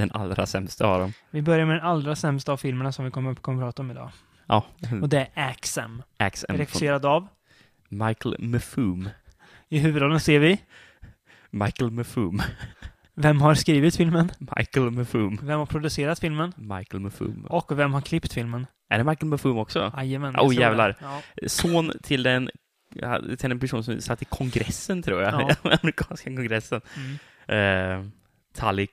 den 0.00 0.10
allra 0.12 0.46
sämsta 0.46 0.86
av 0.86 1.00
dem? 1.00 1.12
Vi 1.30 1.42
börjar 1.42 1.66
med 1.66 1.76
den 1.76 1.84
allra 1.84 2.16
sämsta 2.16 2.52
av 2.52 2.56
filmerna 2.56 2.92
som 2.92 3.04
vi 3.04 3.10
kommer, 3.10 3.34
kommer 3.34 3.62
att 3.62 3.66
prata 3.66 3.82
om 3.82 3.90
idag. 3.90 4.10
Ja. 4.46 4.64
Och 5.02 5.08
det 5.08 5.28
är 5.34 5.48
Axam. 5.48 6.02
Axe 6.16 6.46
and 6.48 6.58
Regisserad 6.58 7.06
av. 7.06 7.28
Michael 7.88 8.36
Mafum. 8.38 9.08
I 9.68 9.78
huvudrollen 9.78 10.20
ser 10.20 10.38
vi. 10.38 10.60
Michael 11.50 11.90
Mafum. 11.90 12.42
Vem 13.14 13.40
har 13.40 13.54
skrivit 13.54 13.96
filmen? 13.96 14.32
Michael 14.38 14.90
Mafum. 14.90 15.38
Vem 15.42 15.58
har 15.58 15.66
producerat 15.66 16.20
filmen? 16.20 16.52
Michael 16.56 17.00
Mafum. 17.00 17.46
Och 17.48 17.78
vem 17.78 17.92
har 17.94 18.00
klippt 18.00 18.32
filmen? 18.32 18.66
Är 18.88 18.98
det 18.98 19.04
Michael 19.04 19.28
Mafum 19.30 19.58
också? 19.58 19.92
Jajamän. 19.96 20.34
Oh, 20.34 20.38
tror 20.38 20.48
det. 20.48 20.54
jävlar. 20.54 20.96
Ja. 21.00 21.22
Son 21.48 21.92
till 22.02 22.26
en, 22.26 22.50
ja, 22.94 23.20
till 23.38 23.50
en 23.50 23.60
person 23.60 23.84
som 23.84 24.00
satt 24.00 24.22
i 24.22 24.24
kongressen, 24.24 25.02
tror 25.02 25.22
jag. 25.22 25.32
Ja. 25.32 25.70
Amerikanska 25.82 26.30
kongressen. 26.30 26.80
Mm. 26.96 28.00
Eh, 28.00 28.06
Talik 28.54 28.90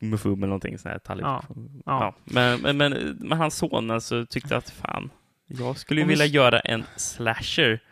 Mufum 0.00 0.38
eller 0.38 0.46
någonting 0.46 0.78
sånt 0.78 0.92
här. 0.92 0.98
Talik. 0.98 1.24
Ja. 1.24 1.44
Ja. 1.84 2.14
Men, 2.24 2.60
men, 2.60 2.76
men, 2.76 2.92
men 3.20 3.38
hans 3.38 3.56
son 3.56 3.90
alltså 3.90 4.26
tyckte 4.26 4.56
att 4.56 4.70
fan, 4.70 5.10
jag 5.46 5.78
skulle 5.78 6.00
ju 6.00 6.06
vilja 6.06 6.26
göra 6.26 6.60
en 6.60 6.84
slasher. 6.96 7.82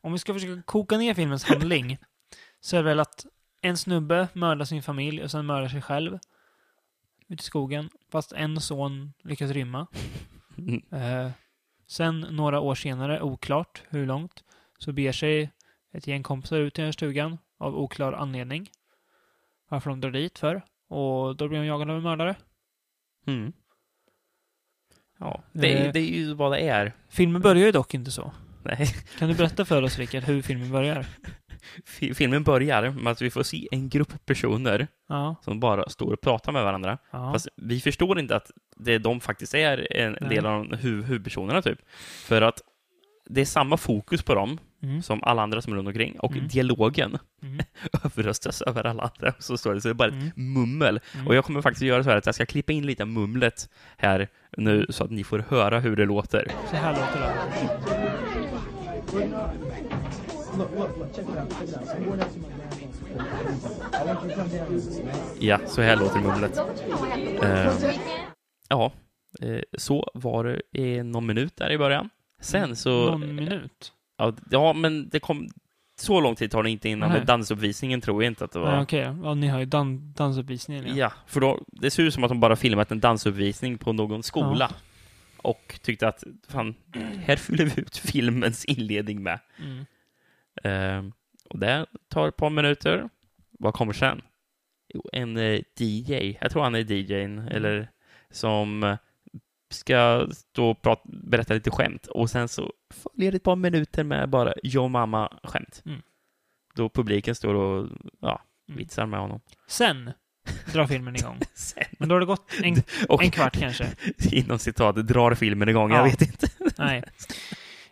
Om 0.00 0.12
vi 0.12 0.18
ska 0.18 0.34
försöka 0.34 0.62
koka 0.62 0.98
ner 0.98 1.14
filmens 1.14 1.44
handling 1.44 1.98
så 2.60 2.76
är 2.76 2.82
det 2.82 2.88
väl 2.88 3.00
att 3.00 3.26
en 3.60 3.76
snubbe 3.76 4.28
mördar 4.32 4.64
sin 4.64 4.82
familj 4.82 5.22
och 5.22 5.30
sen 5.30 5.46
mördar 5.46 5.68
sig 5.68 5.82
själv 5.82 6.18
ute 7.28 7.40
i 7.40 7.44
skogen. 7.44 7.90
Fast 8.12 8.32
en 8.32 8.60
son 8.60 9.12
lyckas 9.22 9.50
rymma. 9.50 9.86
Mm. 10.58 10.82
Eh, 10.92 11.30
sen 11.86 12.20
några 12.20 12.60
år 12.60 12.74
senare, 12.74 13.22
oklart 13.22 13.82
hur 13.88 14.06
långt, 14.06 14.44
så 14.78 14.92
beger 14.92 15.12
sig 15.12 15.50
ett 15.92 16.06
gäng 16.06 16.22
kompisar 16.22 16.56
ut 16.56 16.78
i 16.78 16.82
den 16.82 16.86
här 16.86 16.92
stugan 16.92 17.38
av 17.58 17.76
oklar 17.76 18.12
anledning. 18.12 18.70
Varför 19.72 19.90
de 19.90 20.00
drar 20.00 20.10
dit 20.10 20.38
för. 20.38 20.62
Och 20.88 21.36
då 21.36 21.48
blir 21.48 21.58
de 21.58 21.66
jagade 21.66 21.92
av 21.92 21.96
en 21.98 22.02
mördare. 22.04 22.34
Mm. 23.26 23.52
Ja, 25.18 25.42
det, 25.52 25.72
är- 25.72 25.86
Eh. 25.86 25.92
det 25.92 25.98
är 26.00 26.14
ju 26.18 26.34
vad 26.34 26.52
det 26.52 26.58
är. 26.60 26.92
Filmen 27.08 27.42
börjar 27.42 27.66
ju 27.66 27.72
dock 27.72 27.94
inte 27.94 28.10
så. 28.10 28.32
Nej. 28.64 28.86
Kan 29.18 29.28
du 29.28 29.34
berätta 29.34 29.64
för 29.64 29.82
oss, 29.82 29.98
Rickard, 29.98 30.22
hur 30.22 30.42
filmen 30.42 30.72
börjar? 30.72 31.06
Fi- 31.86 32.14
Filmen 32.14 32.42
börjar 32.42 32.90
med 32.90 33.10
att 33.10 33.22
vi 33.22 33.30
får 33.30 33.42
se 33.42 33.68
en 33.70 33.88
grupp 33.88 34.26
personer 34.26 34.88
Ja, 35.08 35.36
som 35.42 35.60
bara 35.60 35.88
står 35.88 36.12
och 36.12 36.20
pratar 36.20 36.52
med 36.52 36.64
varandra. 36.64 36.98
ja. 37.10 37.32
Fast 37.32 37.48
vi 37.56 37.80
förstår 37.80 38.18
inte 38.20 38.36
att 38.36 38.50
det 38.76 38.98
de 38.98 39.20
faktiskt 39.20 39.54
är 39.54 39.92
en 39.92 40.16
Nej. 40.20 40.30
del 40.30 40.46
av 40.46 40.76
huvudpersonerna, 40.76 41.62
typ. 41.62 41.78
För 42.24 42.42
att 42.42 42.60
det 43.26 43.40
är 43.40 43.44
samma 43.44 43.76
fokus 43.76 44.22
på 44.22 44.34
dem 44.34 44.58
Mm. 44.82 45.02
som 45.02 45.22
alla 45.22 45.42
andra 45.42 45.62
som 45.62 45.72
är 45.72 45.76
runt 45.76 45.88
omkring. 45.88 46.18
Och 46.20 46.32
Mm. 46.32 46.48
dialogen 46.48 47.18
Mm. 47.42 47.58
överröstas 48.04 48.62
över 48.62 48.86
alla 48.86 49.02
andra. 49.02 49.34
Så 49.38 49.56
står 49.58 49.74
det, 49.74 49.80
så 49.80 49.88
det 49.88 49.92
är 49.92 49.94
bara 49.94 50.08
Mm. 50.08 50.26
ett 50.26 50.36
mummel. 50.36 51.00
Mm. 51.14 51.26
Och 51.26 51.34
jag 51.34 51.44
kommer 51.44 51.62
faktiskt 51.62 51.82
göra 51.82 52.04
så 52.04 52.10
här 52.10 52.16
att 52.16 52.26
jag 52.26 52.34
ska 52.34 52.46
klippa 52.46 52.72
in 52.72 52.86
lite 52.86 53.04
mumlet 53.04 53.68
här 53.96 54.28
nu 54.56 54.86
så 54.90 55.04
att 55.04 55.10
ni 55.10 55.24
får 55.24 55.38
höra 55.38 55.80
hur 55.80 55.96
det 55.96 56.04
låter. 56.04 56.48
Så 56.70 56.76
här 56.76 56.92
låter 56.92 57.20
det. 57.20 58.42
Ja, 65.38 65.58
så 65.66 65.82
här 65.82 65.96
låter 65.96 66.20
mumlet. 66.20 66.58
Eh, 67.42 67.90
ja, 68.68 68.92
eh, 69.40 69.60
så 69.78 70.10
var 70.14 70.44
det 70.44 70.78
i 70.80 71.02
någon 71.02 71.26
minut 71.26 71.56
där 71.56 71.70
i 71.70 71.78
början. 71.78 72.10
Sen 72.40 72.76
så... 72.76 72.90
Någon 73.10 73.34
minut? 73.34 73.92
Ja, 74.16 74.32
ja, 74.50 74.72
men 74.72 75.08
det 75.08 75.20
kom... 75.20 75.48
Så 76.00 76.20
lång 76.20 76.34
tid 76.34 76.50
tar 76.50 76.62
det 76.62 76.70
inte 76.70 76.88
innan 76.88 77.08
Nej. 77.08 77.18
med 77.18 77.26
dansuppvisningen 77.26 78.00
tror 78.00 78.22
jag 78.22 78.30
inte 78.30 78.44
att 78.44 78.52
det 78.52 78.58
var. 78.58 78.72
Nej, 78.72 78.82
okej. 78.82 79.16
Ja, 79.22 79.34
ni 79.34 79.48
har 79.48 79.58
ju 79.58 79.64
dan 79.64 80.12
dansuppvisningen. 80.12 80.86
Ja. 80.88 80.94
Ja, 80.94 81.12
för 81.26 81.40
då, 81.40 81.64
det 81.66 81.90
ser 81.90 82.02
ut 82.02 82.14
som 82.14 82.24
att 82.24 82.28
de 82.28 82.40
bara 82.40 82.56
filmat 82.56 82.92
en 82.92 83.00
dansuppvisning 83.00 83.78
på 83.78 83.92
någon 83.92 84.22
skola. 84.22 84.70
Och 85.36 85.78
tyckte 85.82 86.08
att, 86.08 86.24
fan, 86.48 86.74
här 87.24 87.36
fyller 87.36 87.64
vi 87.64 87.82
ut 87.82 87.96
filmens 87.96 88.64
inledning 88.64 89.22
med. 89.22 89.38
Mm. 89.58 89.84
Ehm, 90.64 91.12
och 91.50 91.58
det 91.58 91.86
tar 92.08 92.28
ett 92.28 92.36
par 92.36 92.50
minuter. 92.50 93.08
Vad 93.58 93.74
kommer 93.74 93.92
sen? 93.92 94.22
Jo, 94.94 95.08
en 95.12 95.36
eh, 95.36 95.60
DJ, 95.78 96.36
jag 96.40 96.50
tror 96.50 96.62
han 96.62 96.74
är 96.74 96.92
DJn, 96.92 97.38
eller 97.38 97.90
som 98.30 98.82
eh, 98.82 98.96
ska 99.72 100.26
stå 100.32 100.70
och 100.70 100.82
prata, 100.82 101.02
berätta 101.04 101.54
lite 101.54 101.70
skämt. 101.70 102.06
Och 102.06 102.30
sen 102.30 102.48
så 102.48 102.72
följer 102.94 103.34
ett 103.34 103.42
par 103.42 103.56
minuter 103.56 104.04
med 104.04 104.28
bara 104.28 104.52
yo 104.62 104.88
mamma-skämt. 104.88 105.82
Mm. 105.86 106.02
Då 106.74 106.88
publiken 106.88 107.34
står 107.34 107.54
och 107.54 107.88
ja, 108.20 108.42
Mm. 108.68 108.78
vitsar 108.78 109.06
med 109.06 109.20
honom. 109.20 109.40
Sen 109.68 110.10
drar 110.72 110.86
filmen 110.86 111.16
igång. 111.16 111.38
Sen, 111.54 111.84
Men 111.98 112.08
då 112.08 112.14
har 112.14 112.20
det 112.20 112.26
gått 112.26 112.50
en, 112.62 112.82
och 113.08 113.22
en 113.22 113.30
kvart 113.30 113.58
kanske. 113.58 113.86
inom 114.32 114.58
citat, 114.58 114.96
drar 114.96 115.34
filmen 115.34 115.68
igång. 115.68 115.90
Ja. 115.90 115.96
Jag 115.96 116.04
vet 116.04 116.22
inte. 116.22 116.48
Nej. 116.78 117.02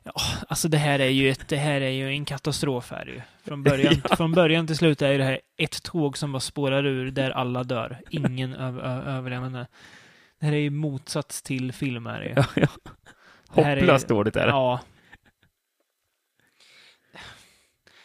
Ja, 0.02 0.12
alltså 0.48 0.68
det 0.68 0.78
här 0.78 0.98
är 0.98 1.08
ju, 1.08 1.30
ett, 1.30 1.48
det 1.48 1.56
här 1.56 1.80
är 1.80 1.90
ju 1.90 2.08
en 2.08 2.24
katastrof 2.24 2.90
här 2.90 3.06
ju. 3.06 3.20
Från 3.44 3.62
början, 3.62 3.94
från 4.16 4.32
början 4.32 4.66
till 4.66 4.76
slut 4.76 5.02
är 5.02 5.12
ju 5.12 5.18
det 5.18 5.24
här 5.24 5.40
ett 5.56 5.82
tåg 5.82 6.18
som 6.18 6.32
bara 6.32 6.40
spårar 6.40 6.86
ur 6.86 7.10
där 7.10 7.30
alla 7.30 7.64
dör. 7.64 8.00
Ingen 8.10 8.54
öv, 8.54 8.80
ö, 8.80 9.02
överlevande. 9.02 9.66
Det 10.40 10.46
här 10.46 10.52
är 10.52 10.56
ju 10.56 10.70
motsats 10.70 11.42
till 11.42 11.72
film 11.72 12.06
är 12.06 12.20
det 12.20 12.26
ju. 12.26 12.34
Ja, 12.36 12.44
ja. 12.56 12.68
Här 13.64 13.76
är- 13.76 13.80
Hopplöst 13.80 14.08
dåligt 14.08 14.36
är 14.36 14.46
det. 14.46 14.52
Ja. 14.52 14.80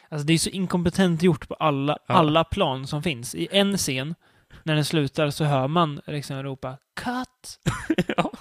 Alltså 0.10 0.28
det 0.28 0.34
är 0.34 0.38
så 0.38 0.50
inkompetent 0.50 1.24
gjort 1.24 1.48
på 1.48 1.54
alla, 1.54 1.98
Ja. 2.08 2.14
alla 2.16 2.44
plan 2.44 2.88
som 2.88 3.04
finns. 3.04 3.36
I 3.36 3.48
en 3.52 3.78
scen, 3.78 4.16
när 4.64 4.76
den 4.76 4.86
slutar, 4.86 5.30
så 5.30 5.44
hör 5.44 5.68
man 5.68 6.02
liksom 6.08 6.44
ropa 6.44 6.78
”Cut!” 6.96 7.60
Ja. 8.18 8.32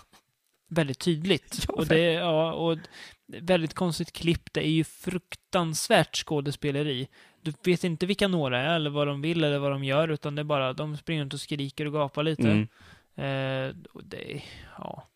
Väldigt 0.71 0.99
tydligt. 0.99 1.65
Ja, 1.69 1.75
och 1.75 1.87
det, 1.87 2.13
ja, 2.13 2.53
och 2.53 2.79
väldigt 3.27 3.75
konstigt 3.75 4.13
klipp. 4.13 4.53
Det 4.53 4.67
är 4.67 4.71
ju 4.71 4.85
fruktansvärt 4.85 6.17
skådespeleri. 6.17 7.09
Du 7.43 7.53
vet 7.65 7.85
inte 7.85 8.07
vilka 8.07 8.29
några 8.29 8.61
är, 8.63 8.75
eller 8.77 8.91
vad 8.91 9.07
de 9.07 9.23
vill, 9.23 9.45
eller 9.45 9.59
vad 9.59 9.71
de 9.71 9.85
gör, 9.85 10.09
utan 10.09 10.35
det 10.35 10.43
är 10.43 10.45
bara 10.45 10.73
de 10.73 10.97
springer 10.97 11.23
runt 11.23 11.35
och 11.35 11.41
skriker 11.41 11.87
och 11.87 11.93
gapar 11.93 12.23
lite. 12.23 12.43
Mm. 12.43 12.69
Eh, 13.17 13.75
och 13.93 14.05
det, 14.05 14.43
ja. 14.79 15.09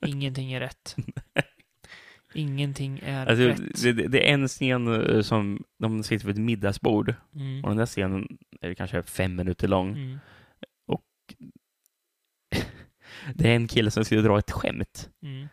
Ingenting 0.06 0.52
är 0.52 0.60
rätt. 0.60 0.96
Ingenting 2.34 3.00
är 3.04 3.26
Alltså, 3.26 3.44
rätt. 3.44 3.82
det, 3.82 3.92
det- 4.08 4.28
är 4.30 4.34
en 4.34 4.48
scen 4.48 4.88
eh, 5.16 5.20
som 5.22 5.64
de 5.78 6.02
sitter 6.02 6.26
vid 6.26 6.36
ett 6.36 6.42
middagsbord 6.42 7.14
Mm. 7.34 7.64
och 7.64 7.70
den 7.70 7.78
där 7.78 7.86
scenen 7.86 8.38
är 8.60 8.74
kanske 8.74 9.02
fem 9.02 9.36
minuter 9.36 9.68
lång. 9.68 9.88
Mm. 9.96 10.18
Det 13.34 13.50
är 13.50 13.56
en 13.56 13.68
kille 13.68 13.90
som 13.90 14.04
skulle 14.04 14.22
dra 14.22 14.38
ett 14.38 14.50
skämt. 14.50 15.10
Mm. 15.22 15.48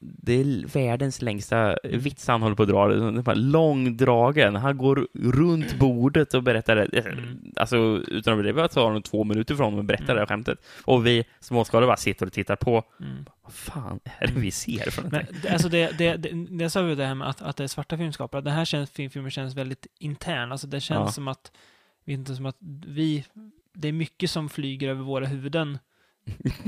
Det 0.00 0.32
är 0.32 0.66
världens 0.74 1.22
längsta 1.22 1.76
vits 1.84 2.28
han 2.28 2.42
håller 2.42 2.56
på 2.56 2.62
att 2.62 2.68
dra. 2.68 2.88
Den 2.88 3.18
är 3.18 3.22
bara 3.22 3.34
långdragen. 3.34 4.54
Han 4.56 4.78
går 4.78 5.08
runt 5.14 5.74
bordet 5.78 6.34
och 6.34 6.42
berättar 6.42 6.76
det. 6.76 6.98
Mm. 6.98 7.52
Alltså, 7.56 7.76
utan 8.08 8.38
att 8.38 8.44
det 8.56 8.68
tar 8.68 8.92
nog 8.92 9.04
två 9.04 9.24
minuter 9.24 9.54
från 9.54 9.64
honom 9.64 9.80
att 9.80 9.86
berätta 9.86 10.04
Mm. 10.04 10.14
det 10.16 10.20
här 10.20 10.26
skämtet. 10.26 10.58
Och 10.84 11.06
vi 11.06 11.24
småskaliga 11.40 11.86
bara 11.86 11.96
sitter 11.96 12.26
och 12.26 12.32
tittar 12.32 12.56
på. 12.56 12.84
Mm. 13.00 13.24
Vad 13.42 13.52
fan 13.52 14.00
är 14.04 14.26
det 14.26 14.40
vi 14.40 14.50
ser 14.50 14.90
för 14.90 15.02
Men 15.10 15.26
alltså 15.52 15.68
det, 15.68 15.98
det, 15.98 16.16
det, 16.16 16.46
det 16.58 16.70
sa 16.70 16.82
vi 16.82 16.94
det 16.94 17.06
här 17.06 17.14
med 17.14 17.28
att, 17.28 17.42
att 17.42 17.56
det 17.56 17.64
är 17.64 17.68
svarta 17.68 17.96
filmskapare. 17.96 18.40
Den 18.42 18.52
här 18.54 18.64
känns, 18.64 18.90
film- 18.90 19.10
filmen 19.10 19.30
känns 19.30 19.54
väldigt 19.54 19.86
intern. 19.98 20.52
Alltså 20.52 20.66
det 20.66 20.80
känns 20.80 20.98
Ja. 21.08 21.12
som 21.12 21.28
att, 21.28 21.52
inte, 22.06 22.36
som 22.36 22.46
att 22.46 22.56
vi, 22.86 23.24
det 23.74 23.88
är 23.88 23.92
mycket 23.92 24.30
som 24.30 24.48
flyger 24.48 24.88
över 24.88 25.02
våra 25.02 25.26
huvuden. 25.26 25.78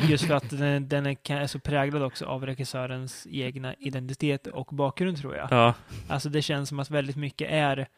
Just 0.09 0.27
för 0.27 0.35
att 0.35 0.51
den, 0.51 0.89
den 0.89 1.07
är, 1.07 1.47
så 1.47 1.59
präglad 1.59 2.03
också 2.03 2.25
av 2.25 2.47
regissörens 2.47 3.27
egna 3.31 3.75
identitet 3.75 4.47
och 4.47 4.67
bakgrund 4.67 5.19
tror 5.19 5.37
jag. 5.37 5.49
Ja, 5.51 5.75
Alltså 6.09 6.29
det 6.29 6.43
känns 6.43 6.69
som 6.69 6.79
att 6.79 6.91
väldigt 6.91 7.17
mycket 7.17 7.49
är 7.51 7.89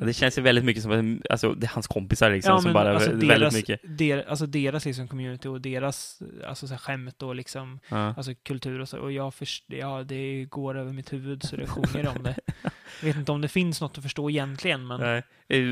Ja, 0.00 0.04
det 0.04 0.12
känns 0.12 0.38
ju 0.38 0.42
väldigt 0.42 0.64
mycket 0.64 0.82
som 0.82 0.92
att 0.92 1.30
alltså, 1.30 1.54
det 1.54 1.66
är 1.66 1.70
hans 1.70 1.86
kompisar 1.86 2.30
liksom, 2.30 2.62
som 2.62 2.72
bara 2.72 2.94
alltså 2.94 3.10
väldigt 3.10 3.28
deras, 3.28 3.54
mycket. 3.54 3.80
Der, 3.84 4.24
alltså 4.28 4.46
deras 4.46 4.84
liksom 4.84 5.08
community 5.08 5.48
och 5.48 5.60
deras 5.60 6.22
alltså 6.46 6.66
så 6.66 6.74
här 6.74 6.78
skämt 6.78 7.22
och 7.22 7.34
liksom 7.34 7.80
Ja. 7.88 8.14
alltså 8.16 8.34
kultur 8.42 8.80
och 8.80 8.88
så. 8.88 8.98
Och 8.98 9.12
jag 9.12 9.34
först, 9.34 9.64
ja, 9.66 10.02
det 10.02 10.44
går 10.44 10.78
över 10.78 10.92
mitt 10.92 11.12
huvud 11.12 11.42
så 11.42 11.56
det 11.56 11.66
sjunger 11.66 12.08
om 12.08 12.22
det. 12.22 12.36
Jag 13.00 13.06
vet 13.06 13.16
inte 13.16 13.32
om 13.32 13.40
det 13.40 13.48
finns 13.48 13.80
något 13.80 13.98
att 13.98 14.04
förstå 14.04 14.30
egentligen, 14.30 14.86
men 14.86 15.00
Nej. 15.00 15.18
Eh, 15.48 15.62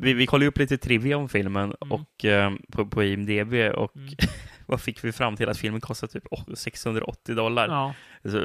Vi, 0.00 0.12
vi 0.14 0.26
kollade 0.26 0.46
upp 0.46 0.58
lite 0.58 0.78
trivia 0.78 1.16
om 1.16 1.28
filmen 1.28 1.74
Mm. 1.80 1.92
och, 1.92 2.24
eh, 2.24 2.52
på, 2.72 2.86
på 2.86 3.04
IMDB 3.04 3.54
och 3.74 3.96
Mm. 3.96 4.08
vad 4.66 4.80
fick 4.80 5.04
vi 5.04 5.12
fram 5.12 5.36
till? 5.36 5.48
Att 5.48 5.58
filmen 5.58 5.80
kostade 5.80 6.12
typ 6.12 6.24
åh, 6.30 6.44
680 6.54 7.34
dollar. 7.34 7.68
ja. 7.68 7.94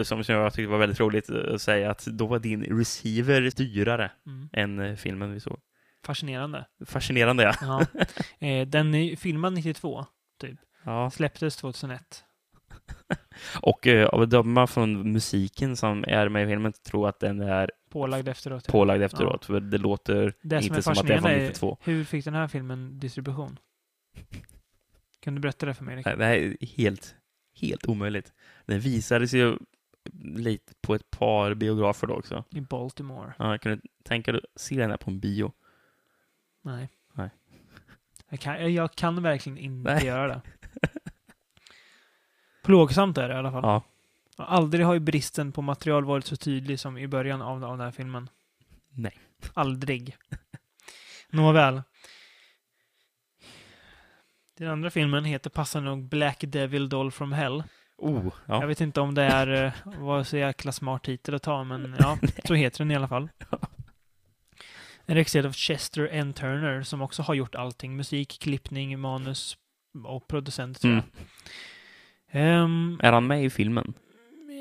Som 0.03 0.23
som 0.23 0.35
jag 0.35 0.53
tyckte 0.53 0.69
var 0.71 0.77
väldigt 0.77 0.99
roligt 0.99 1.29
att 1.29 1.61
säga 1.61 1.91
att 1.91 2.05
då 2.05 2.27
var 2.27 2.39
din 2.39 2.63
receiver 2.63 3.51
dyrare 3.55 4.11
Mm. 4.27 4.49
än 4.53 4.79
eh, 4.79 4.95
filmen 4.95 5.33
vi 5.33 5.39
såg. 5.39 5.59
Fascinerande. 6.05 6.65
Fascinerande 6.85 7.43
ja. 7.43 7.85
Ja. 8.39 8.65
Den 8.65 8.95
är 8.95 9.15
filmad 9.15 9.53
92, 9.53 10.05
ja. 10.85 11.11
släpptes 11.11 11.55
2001. 11.57 12.23
Och 13.61 13.87
eh, 13.87 14.05
av 14.07 14.21
att 14.21 14.29
döma 14.29 14.67
från 14.67 15.11
musiken 15.11 15.77
som 15.77 16.03
är 16.07 16.29
med 16.29 16.43
i 16.43 16.47
filmen 16.47 16.73
tror 16.89 17.03
jag 17.03 17.09
att 17.09 17.19
den 17.19 17.41
är 17.41 17.71
Pålagd 17.93 18.27
efteråt. 18.27 18.63
ja. 18.67 18.71
pålagd 18.71 19.03
efteråt. 19.03 19.45
För 19.45 19.59
det 19.59 19.77
låter 19.77 20.33
Det 20.41 20.61
som 20.61 20.67
inte 20.67 20.81
som 20.81 20.91
att 20.91 21.07
det 21.07 21.13
är 21.13 21.17
från 21.17 21.23
fascinerande 21.23 21.45
är 21.45 21.47
92. 21.47 21.77
hur 21.83 22.03
fick 22.03 22.25
den 22.25 22.33
här 22.33 22.47
filmen 22.47 22.99
distribution? 22.99 23.59
Kan 25.19 25.35
du 25.35 25.41
berätta 25.41 25.65
det 25.65 25.73
för 25.73 25.83
mig? 25.83 26.01
Nej, 26.05 26.17
Det 26.17 26.25
här 26.25 26.35
är 26.35 26.65
helt, 26.77 27.15
helt 27.61 27.87
omöjligt. 27.87 28.33
Den 28.65 28.79
visades 28.79 29.33
ju 29.33 29.57
lite 30.23 30.73
på 30.81 30.95
ett 30.95 31.11
par 31.11 31.53
biografer 31.53 32.07
då 32.07 32.13
också. 32.13 32.43
I 32.49 32.61
Baltimore? 32.61 33.33
Ja, 33.37 33.57
kan 33.57 33.71
du 33.71 33.81
tänka 34.03 34.31
dig 34.31 34.41
att 34.53 34.61
se 34.61 34.75
den 34.75 34.89
här 34.89 34.97
på 34.97 35.11
en 35.11 35.19
bio? 35.19 35.51
Nej. 36.61 36.89
Nej. 37.13 37.29
Jag 38.29 38.39
kan, 38.39 38.73
jag 38.73 38.95
kan 38.95 39.23
verkligen 39.23 39.57
inte 39.57 39.93
Nej. 39.93 40.05
göra 40.05 40.27
det. 40.27 40.41
Plågsamt 42.63 43.17
är 43.17 43.27
det 43.29 43.33
i 43.35 43.37
alla 43.37 43.51
fall. 43.51 43.63
Ja. 43.63 43.83
Aldrig 44.37 44.85
har 44.85 44.93
ju 44.93 44.99
bristen 44.99 45.51
på 45.51 45.61
material 45.61 46.05
varit 46.05 46.25
så 46.25 46.35
tydlig 46.35 46.79
som 46.79 46.97
i 46.97 47.07
början 47.07 47.41
av, 47.41 47.63
av 47.63 47.77
den 47.77 47.85
här 47.85 47.91
filmen. 47.91 48.29
Nej. 48.89 49.19
Aldrig. 49.53 50.17
Nåväl. 51.29 51.81
Den 54.57 54.67
andra 54.69 54.89
filmen 54.89 55.25
heter 55.25 55.49
passande 55.49 55.89
nog 55.89 56.03
Black 56.09 56.43
Devil 56.47 56.89
Doll 56.89 57.11
from 57.11 57.31
Hell. 57.31 57.63
Oh, 57.97 58.33
Jag 58.45 58.63
ja. 58.63 58.65
vet 58.65 58.81
inte 58.81 59.01
om 59.01 59.15
det 59.15 59.23
är, 59.23 59.63
eh, 59.63 59.71
var 59.99 60.23
så 60.23 60.37
jäkla 60.37 60.71
smart 60.71 61.03
titel 61.03 61.35
att 61.35 61.43
ta, 61.43 61.63
men 61.63 61.95
ja, 61.99 62.17
så 62.45 62.53
heter 62.53 62.77
den 62.77 62.91
i 62.91 62.95
alla 62.95 63.07
fall. 63.07 63.29
En 65.05 65.15
regisserad 65.15 65.45
av 65.45 65.53
Chester 65.53 66.09
N. 66.11 66.33
Turner, 66.33 66.83
som 66.83 67.01
också 67.01 67.21
har 67.21 67.33
gjort 67.33 67.55
allting. 67.55 67.95
Musik, 67.95 68.39
klippning, 68.41 68.99
manus 68.99 69.57
och 70.05 70.27
producent, 70.27 70.81
tror 70.81 70.93
jag. 70.93 71.03
Mm. 71.03 72.63
Ehm, 72.63 72.99
Är 73.03 73.11
han 73.11 73.27
med 73.27 73.45
i 73.45 73.49
filmen 73.49 73.93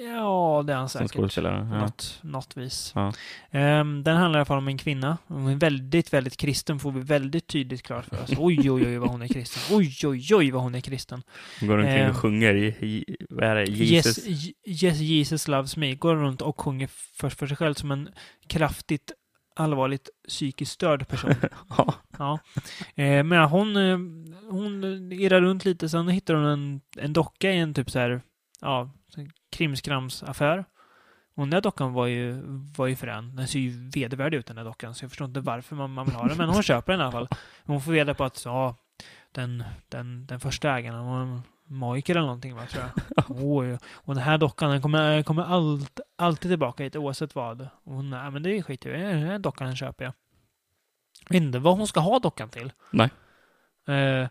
ja, 0.05 0.63
det 0.67 0.73
är 0.73 0.77
han 0.77 0.89
som 0.89 0.99
säkert. 0.99 1.13
skådespelare? 1.17 1.69
På 1.69 1.75
Ja. 1.75 1.81
något, 1.81 2.19
något 2.23 2.57
vis. 2.57 2.93
Ja. 2.95 3.13
Ehm, 3.51 4.03
den 4.03 4.17
handlar 4.17 4.39
i 4.39 4.41
alla 4.41 4.45
fall 4.45 4.59
om 4.59 4.69
en 4.69 4.79
kvinna. 4.79 5.19
Hon 5.27 5.49
är 5.49 5.57
väldigt, 5.57 6.13
väldigt 6.13 6.37
kristen, 6.37 6.79
får 6.79 6.93
vi 6.93 7.01
väldigt 7.01 7.47
tydligt 7.47 7.83
klart 7.83 8.05
för 8.05 8.23
oss. 8.23 8.31
Oj, 8.39 8.71
oj, 8.71 8.87
oj, 8.87 8.99
vad 8.99 9.11
hon 9.11 9.23
är 9.23 9.29
kristen. 9.29 9.77
Oj, 9.79 9.95
oj, 10.05 10.35
oj, 10.35 10.51
vad 10.51 10.63
hon 10.63 10.75
är 10.75 10.81
kristen. 10.81 11.23
Hon 11.61 11.69
går 11.69 11.79
omkring 11.79 11.95
Ehm. 11.99 12.11
och 12.11 12.17
sjunger 12.17 12.55
i, 12.55 13.17
vad 13.31 13.45
är 13.49 13.55
det, 13.55 13.65
Jesus? 13.65 14.27
Yes, 14.29 14.83
yes, 14.83 14.99
Jesus 14.99 15.49
loves 15.49 15.77
me. 15.77 15.95
Går 15.95 16.17
runt 16.17 16.43
och 16.43 16.61
sjunger 16.61 16.87
för, 16.93 17.29
för 17.31 17.47
sig 17.47 17.57
själv 17.57 17.75
som 17.75 17.91
en 17.91 18.09
kraftigt 18.47 19.13
allvarligt 19.57 20.09
psykiskt 20.29 20.73
störd 20.73 21.09
person. 21.09 21.35
Ja. 21.79 21.95
Ja. 22.19 22.39
Eh, 23.03 23.25
men 23.25 23.49
hon, 23.49 23.77
eh, 23.77 23.99
hon 24.51 24.85
irrar 25.13 25.41
runt 25.41 25.65
lite, 25.65 25.89
sen 25.89 26.09
hittar 26.09 26.35
hon 26.35 26.45
en, 26.45 26.81
en 26.97 27.13
docka 27.13 27.53
i 27.53 27.59
en 27.59 27.75
typ 27.75 27.91
så 27.91 27.99
här, 27.99 28.23
ja, 28.61 28.91
krimskramsaffär. 29.53 30.65
Och 31.35 31.43
den 31.43 31.51
där 31.51 31.61
dockan 31.61 31.93
var 31.93 32.07
ju, 32.07 32.43
var 32.77 32.87
ju 32.87 32.97
frän. 32.97 33.37
Den 33.37 33.49
ser 33.49 33.59
ju 33.59 33.91
vedervärdig 33.91 34.39
ut 34.39 34.47
den 34.47 34.57
där 34.57 34.65
dockan, 34.65 34.95
så 34.95 35.05
jag 35.05 35.11
förstår 35.11 35.27
inte 35.27 35.41
varför 35.41 35.77
man, 35.77 35.91
man 35.91 36.07
vill 36.07 36.15
ha 36.15 36.29
den. 36.29 36.39
Men 36.39 36.49
hon 36.49 36.63
köper 36.63 36.93
den 36.93 37.01
i 37.01 37.05
alla 37.05 37.13
fall. 37.13 37.29
Hon 37.65 37.81
får 37.81 37.93
reda 37.93 38.15
på 38.15 38.25
att, 38.25 38.45
ja, 38.45 38.77
den, 39.33 39.65
den, 39.89 40.27
den 40.27 40.41
första 40.41 40.79
ägaren, 40.79 41.07
var 41.07 41.21
en 41.21 41.43
magiker 41.65 42.15
eller 42.15 42.27
någonting, 42.27 42.55
va, 42.55 42.67
tror 42.67 42.85
jag. 42.85 43.25
Oj, 43.29 43.79
och 43.93 44.15
den 44.15 44.25
här 44.25 44.39
dockan, 44.39 44.71
den 44.71 44.83
kommer, 44.83 45.23
kommer 45.23 45.43
allt, 45.43 46.01
alltid 46.17 46.51
tillbaka 46.51 46.85
hit, 46.85 46.97
oavsett 46.97 47.35
vad. 47.35 47.61
Och 47.61 47.95
hon, 47.95 48.11
nej 48.11 48.31
men 48.31 48.43
det 48.43 48.59
är 48.59 48.63
skit 48.63 48.87
i 48.87 48.89
det. 48.89 48.99
Den 48.99 49.23
här 49.23 49.39
dockan 49.39 49.67
den 49.67 49.77
köper 49.77 50.05
jag. 50.05 50.15
Jag 51.29 51.35
vet 51.35 51.43
inte 51.43 51.59
vad 51.59 51.77
hon 51.77 51.87
ska 51.87 52.01
ha 52.01 52.19
dockan 52.19 52.49
till. 52.49 52.73
Nej. 52.91 53.11
Eh, 53.97 54.29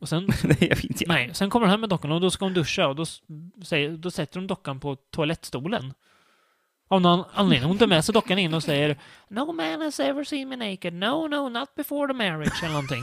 Och 0.00 0.08
sen, 0.08 0.28
Nej, 0.42 0.72
nej, 1.06 1.30
sen 1.32 1.50
kommer 1.50 1.66
de 1.66 1.70
hem 1.70 1.80
med 1.80 1.90
dockan 1.90 2.12
och 2.12 2.20
då 2.20 2.30
ska 2.30 2.44
hon 2.44 2.54
duscha 2.54 2.86
och 2.86 2.96
då, 2.96 3.04
säger, 3.64 3.90
då 3.90 4.10
sätter 4.10 4.40
de 4.40 4.46
dockan 4.46 4.80
på 4.80 4.96
toalettstolen. 4.96 5.94
Av 6.90 7.00
någon 7.00 7.24
anledning. 7.34 7.68
Hon 7.68 7.78
tar 7.78 7.86
med 7.86 8.04
sig 8.04 8.12
dockan 8.12 8.38
in 8.38 8.54
och 8.54 8.62
säger 8.62 8.98
No 9.28 9.52
man 9.52 9.80
has 9.80 10.00
ever 10.00 10.24
seen 10.24 10.48
me 10.48 10.56
naked. 10.56 10.92
No, 10.92 11.28
no, 11.28 11.48
not 11.48 11.74
before 11.74 12.08
the 12.08 12.14
marriage. 12.14 12.62
Eller 12.62 12.72
någonting. 12.72 13.02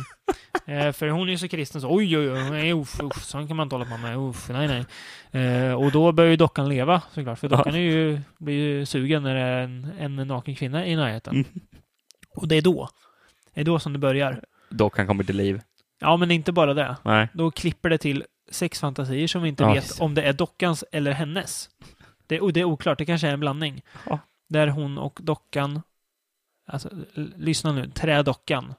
eh, 0.66 0.92
för 0.92 1.08
hon 1.08 1.28
är 1.28 1.32
ju 1.32 1.38
så 1.38 1.48
kristen 1.48 1.82
så 1.82 1.96
oj, 1.96 2.18
oj, 2.18 2.32
oj, 2.32 2.50
nej, 2.52 2.74
uff, 2.74 3.00
uff, 3.02 3.24
sånt 3.24 3.48
kan 3.48 3.58
man 3.58 3.66
inte 3.66 3.76
hålla 3.76 3.86
på 3.86 3.98
med. 3.98 4.18
Uff, 4.18 4.50
nej, 4.50 4.68
nej. 4.68 4.86
Eh, 5.44 5.74
och 5.74 5.92
då 5.92 6.12
börjar 6.12 6.32
ju 6.32 6.38
dockan 6.38 6.70
leva 6.70 7.02
såklart. 7.14 7.40
För 7.40 7.50
dockan 7.50 7.76
är 7.76 7.80
ju, 7.80 8.22
blir 8.38 8.56
ju 8.56 8.86
sugen 8.86 9.24
när 9.24 9.36
det 9.36 9.42
är 9.42 9.64
en, 9.64 9.92
en 10.00 10.28
naken 10.28 10.56
kvinna 10.56 10.86
i 10.86 10.96
närheten. 10.96 11.34
Mm. 11.34 11.48
Och 12.36 12.48
det 12.48 12.56
är 12.56 12.62
då. 12.62 12.90
Det 13.54 13.62
är 13.62 13.66
då 13.66 13.80
som 13.80 13.94
det 13.94 14.00
börjar. 14.00 14.42
Dock 14.70 14.98
han 14.98 15.08
kommer 15.08 15.24
till 15.24 15.38
liv. 15.38 15.62
Ja, 16.00 16.18
men 16.18 16.32
är 16.32 16.36
inte 16.36 16.52
bara 16.52 16.74
det. 16.74 16.98
Nej. 17.04 17.28
Då 17.34 17.52
klipper 17.52 17.90
det 17.90 17.98
till 17.98 18.24
sexfantasier 18.52 19.28
som 19.28 19.42
vi 19.42 19.50
inte 19.50 19.64
Ja, 19.64 19.74
vet 19.74 19.84
precis. 19.84 20.00
om 20.00 20.14
det 20.16 20.22
är 20.22 20.34
dockans 20.34 20.84
eller 20.92 21.12
hennes. 21.12 21.70
Det, 22.28 22.42
och 22.42 22.54
det 22.54 22.60
är 22.60 22.64
oklart, 22.64 22.98
det 22.98 23.06
kanske 23.06 23.28
är 23.28 23.34
en 23.34 23.40
blandning. 23.40 23.82
Ja. 24.06 24.20
Där 24.48 24.68
hon 24.68 24.98
och 24.98 25.20
dockan, 25.24 25.82
alltså 26.68 26.90
lyssna 27.36 27.72
nu, 27.72 27.90
trädockan. 27.90 28.74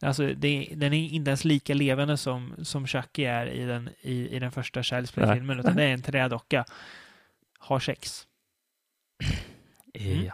Alltså 0.00 0.26
det, 0.34 0.68
den 0.76 0.92
är 0.92 1.08
inte 1.08 1.30
ens 1.30 1.44
lika 1.44 1.74
levande 1.74 2.16
som, 2.16 2.54
som 2.62 2.86
Chucky 2.86 3.24
är 3.24 3.46
i 3.46 3.64
den, 3.64 3.90
i, 4.00 4.28
i 4.36 4.38
den 4.38 4.52
första 4.52 4.80
Child's 4.82 5.14
Play-filmen, 5.14 5.60
utan 5.60 5.76
det 5.76 5.84
är 5.84 5.92
en 5.92 6.02
trädocka. 6.02 6.64
Har 7.58 7.80
sex. 7.80 8.26
Mm. 9.94 10.24
Ja. 10.24 10.32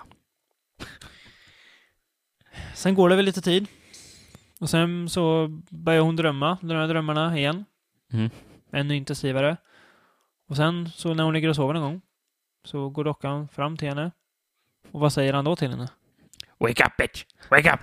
Sen 2.75 2.95
går 2.95 3.09
det 3.09 3.17
väl 3.17 3.25
lite 3.25 3.41
tid. 3.43 3.67
Och 4.59 4.71
sen 4.71 5.09
så 5.09 5.49
börjar 5.71 6.01
hon 6.03 6.17
drömma, 6.17 6.59
de 6.61 6.75
här 6.75 6.89
drömmarna 6.89 7.39
igen. 7.39 7.65
Mm. 8.13 8.31
Ännu 8.73 8.97
intensivare. 8.97 9.57
Och 10.49 10.57
sen 10.57 10.89
så 10.91 11.15
när 11.15 11.25
hon 11.25 11.35
ligger 11.35 11.49
och 11.49 11.57
sover 11.57 11.75
någon 11.75 11.83
gång 11.83 12.01
så 12.65 12.89
går 12.89 13.05
dockan 13.05 13.49
fram 13.49 13.77
till 13.77 13.89
henne. 13.89 14.11
Och 14.93 15.01
vad 15.01 15.13
säger 15.13 15.33
han 15.33 15.45
då 15.45 15.57
till 15.57 15.71
henne? 15.71 15.89
Wake 16.59 16.87
up 16.87 16.97
bitch! 16.97 17.25
Wake 17.51 17.73
up! 17.73 17.81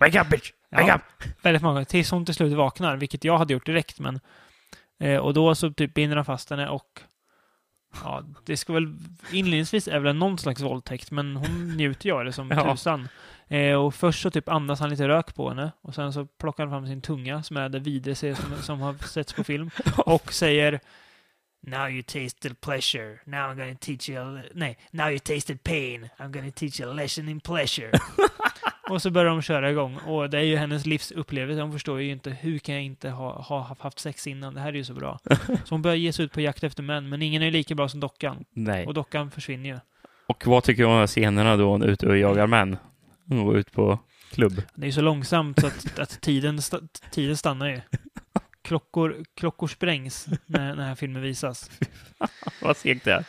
Wake 0.00 0.20
up 0.20 0.30
bitch! 0.30 0.52
Wake 0.70 0.86
Ja. 0.86 0.94
up! 0.96 1.02
Väldigt 1.42 1.62
många. 1.62 1.84
Tills 1.84 2.10
hon 2.10 2.24
till 2.24 2.34
slut 2.34 2.52
vaknar, 2.52 2.96
vilket 2.96 3.24
jag 3.24 3.38
hade 3.38 3.52
gjort 3.52 3.66
direkt. 3.66 4.00
Men, 4.00 4.20
eh, 4.98 5.16
och 5.18 5.34
då 5.34 5.54
så 5.54 5.70
typ 5.72 5.94
binder 5.94 6.16
han 6.16 6.24
fast 6.24 6.50
henne 6.50 6.68
och 6.68 7.00
ja, 8.04 8.22
det 8.44 8.56
ska 8.56 8.72
väl 8.72 8.96
inledningsvis 9.32 9.88
är 9.88 9.98
väl 9.98 10.16
någon 10.16 10.38
slags 10.38 10.60
våldtäkt, 10.60 11.10
men 11.10 11.36
hon 11.36 11.76
njuter 11.76 12.06
ju 12.06 12.12
av 12.16 12.24
det 12.24 12.32
som 12.32 12.50
Ja. 12.56 12.72
tusan. 12.72 13.08
Eh, 13.48 13.74
och 13.74 13.94
först 13.94 14.22
så 14.22 14.30
typ 14.30 14.48
andas 14.48 14.80
han 14.80 14.90
lite 14.90 15.08
rök 15.08 15.34
på 15.34 15.48
henne 15.48 15.72
och 15.80 15.94
sen 15.94 16.12
så 16.12 16.26
plockar 16.26 16.66
han 16.66 16.72
fram 16.72 16.86
sin 16.86 17.02
tunga 17.02 17.42
som 17.42 17.56
är 17.56 17.68
det 17.68 17.78
vidrigaste 17.78 18.34
som, 18.34 18.62
som 18.62 18.80
har 18.80 18.94
setts 19.06 19.32
på 19.32 19.44
film 19.44 19.70
och 19.96 20.32
säger 20.32 20.80
Now 21.66 21.90
you 21.90 22.02
tasted 22.02 22.60
pleasure. 22.60 23.18
Now 23.24 23.38
I'm 23.50 23.54
gonna 23.56 23.76
teach 23.80 24.08
you 24.08 24.18
a... 24.38 24.42
Nej, 24.54 24.78
now 24.90 25.08
you 25.10 25.18
tasted 25.18 25.62
pain. 25.62 26.08
I'm 26.18 26.30
gonna 26.32 26.50
teach 26.50 26.80
you 26.80 26.90
a 26.90 26.94
lesson 26.94 27.28
in 27.28 27.40
pleasure. 27.40 27.90
och 28.90 29.02
så 29.02 29.10
börjar 29.10 29.30
de 29.30 29.42
köra 29.42 29.70
igång. 29.70 29.96
Och 29.96 30.30
det 30.30 30.38
är 30.38 30.42
ju 30.42 30.56
hennes 30.56 30.86
livsupplevelse. 30.86 31.62
Hon 31.62 31.72
förstår 31.72 32.00
ju 32.00 32.10
inte 32.10 32.30
hur 32.30 32.58
kan 32.58 32.74
jag 32.74 32.84
inte 32.84 33.10
ha, 33.10 33.42
ha 33.42 33.76
haft 33.80 33.98
sex 33.98 34.26
innan. 34.26 34.54
Det 34.54 34.60
här 34.60 34.68
är 34.68 34.72
ju 34.76 34.84
så 34.84 34.94
bra. 34.94 35.18
Så 35.46 35.70
hon 35.70 35.82
börjar 35.82 35.96
ge 35.96 36.12
sig 36.12 36.24
ut 36.24 36.32
på 36.32 36.40
jakt 36.40 36.64
efter 36.64 36.82
män. 36.82 37.08
Men 37.08 37.22
ingen 37.22 37.42
är 37.42 37.50
lika 37.50 37.74
bra 37.74 37.88
som 37.88 38.00
dockan. 38.00 38.44
Nej. 38.50 38.86
Och 38.86 38.94
dockan 38.94 39.30
försvinner 39.30 39.70
ju. 39.70 39.78
Och 40.26 40.46
vad 40.46 40.64
tycker 40.64 40.82
du 40.82 40.86
om 40.86 40.92
de 40.92 40.98
här 40.98 41.06
scenerna 41.06 41.56
då 41.56 41.70
hon 41.70 41.82
är 41.82 41.86
ute 41.86 42.06
och 42.06 42.18
jagar 42.18 42.46
män? 42.46 42.76
Hon 43.28 43.44
går 43.44 43.58
ut 43.58 43.72
på 43.72 43.98
klubb. 44.32 44.62
Det 44.74 44.82
är 44.82 44.86
ju 44.86 44.92
så 44.92 45.00
långsamt 45.00 45.60
så 45.60 45.66
att, 45.66 45.98
att 45.98 46.20
tiden, 46.20 46.62
sta, 46.62 46.80
tiden 47.10 47.36
stannar 47.36 47.68
ju. 47.68 47.80
Klockor, 48.62 49.24
klockor 49.34 49.66
sprängs 49.66 50.26
när, 50.46 50.58
när 50.58 50.76
den 50.76 50.86
här 50.86 50.94
filmen 50.94 51.22
visas. 51.22 51.70
Vad 52.62 52.76
segt 52.76 53.04
det 53.04 53.12
är. 53.12 53.24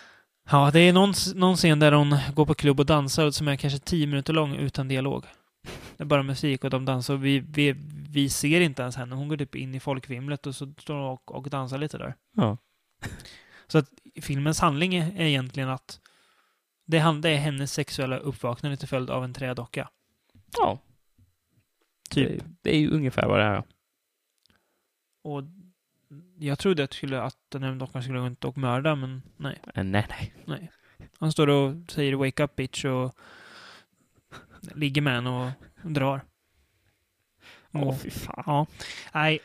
Ja, 0.51 0.71
det 0.73 0.79
är 0.79 0.93
någon, 0.93 1.13
någon 1.35 1.55
scen 1.55 1.79
där 1.79 1.91
hon 1.91 2.17
går 2.33 2.45
på 2.45 2.53
klubb 2.53 2.79
och 2.79 2.85
dansar 2.85 3.31
som 3.31 3.47
är 3.47 3.55
kanske 3.55 3.79
tio 3.79 4.07
minuter 4.07 4.33
lång 4.33 4.55
utan 4.55 4.87
dialog. 4.87 5.25
Det 5.97 6.03
är 6.03 6.05
bara 6.05 6.23
musik 6.23 6.63
och 6.63 6.69
de 6.69 6.85
dansar 6.85 7.13
och 7.13 7.25
vi, 7.25 7.39
vi, 7.39 7.75
vi 8.09 8.29
ser 8.29 8.61
inte 8.61 8.81
ens 8.81 8.95
henne. 8.95 9.15
Hon 9.15 9.27
går 9.27 9.37
typ 9.37 9.55
in 9.55 9.75
i 9.75 9.79
folkvimlet 9.79 10.47
och 10.47 10.55
så 10.55 10.73
står 10.77 10.95
hon 10.95 11.03
och, 11.03 11.35
och 11.35 11.49
dansar 11.49 11.77
lite 11.77 11.97
där. 11.97 12.15
Ja. 12.35 12.57
Så 13.67 13.77
att 13.77 13.89
filmens 14.21 14.59
handling 14.59 14.95
är 14.95 15.21
egentligen 15.21 15.69
att 15.69 15.99
det, 16.85 16.97
är 16.97 17.35
hennes 17.37 17.73
sexuella 17.73 18.17
uppvaknande 18.17 18.77
till 18.77 18.87
följd 18.87 19.09
av 19.09 19.23
en 19.23 19.33
trädocka. 19.33 19.89
Ja. 20.57 20.79
Typ. 22.09 22.27
Det, 22.27 22.45
det 22.61 22.75
är 22.75 22.79
ju 22.79 22.89
ungefär 22.89 23.27
vad 23.27 23.39
det 23.39 23.45
är. 23.45 23.63
Och 25.23 25.43
jag 26.37 26.59
trodde 26.59 26.83
att, 26.83 26.93
skulle, 26.93 27.21
att 27.21 27.37
den 27.49 27.63
här 27.63 27.75
dockan 27.75 28.03
skulle 28.03 28.19
gå 28.19 28.25
runt 28.25 28.45
och 28.45 28.57
mörda, 28.57 28.95
men 28.95 29.21
nej. 29.37 29.61
Eh, 29.75 29.83
Nej, 29.83 30.05
nej. 30.09 30.33
nej. 30.45 30.71
Han 31.19 31.31
står 31.31 31.47
och 31.47 31.91
säger 31.91 32.13
“Wake 32.13 32.43
up 32.43 32.55
bitch” 32.55 32.85
och 32.85 33.15
ligger 34.75 35.01
med 35.01 35.13
henne 35.13 35.29
och 35.83 35.91
drar. 35.91 36.21
Åh, 37.73 37.87
Och- 37.87 38.01
fy 38.01 38.09
fan. 38.09 38.43
Ja. 38.45 38.65
Nej. 39.13 39.39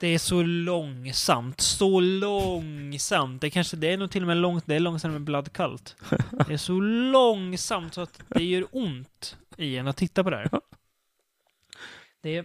Det 0.00 0.06
är 0.08 0.18
så 0.18 0.42
långsamt. 0.42 1.60
Så 1.60 2.00
långsamt. 2.00 3.40
Det 3.40 3.50
kanske, 3.50 3.76
det 3.76 3.92
är 3.92 3.96
nog 3.96 4.10
till 4.10 4.22
och 4.22 4.26
med 4.26 4.36
långt, 4.36 4.66
det 4.66 4.74
är 4.74 4.80
långsammare 4.80 5.16
än 5.16 5.24
Blood 5.24 5.52
Cult. 5.52 5.96
Det 6.46 6.52
är 6.52 6.56
så 6.56 6.80
långsamt 6.80 7.94
så 7.94 8.00
att 8.00 8.22
det 8.28 8.44
gör 8.44 8.66
ont 8.72 9.36
i 9.56 9.76
en 9.76 9.88
att 9.88 9.96
titta 9.96 10.24
på 10.24 10.30
det 10.30 10.36
här. 10.36 10.50
Det 12.22 12.36
är 12.36 12.44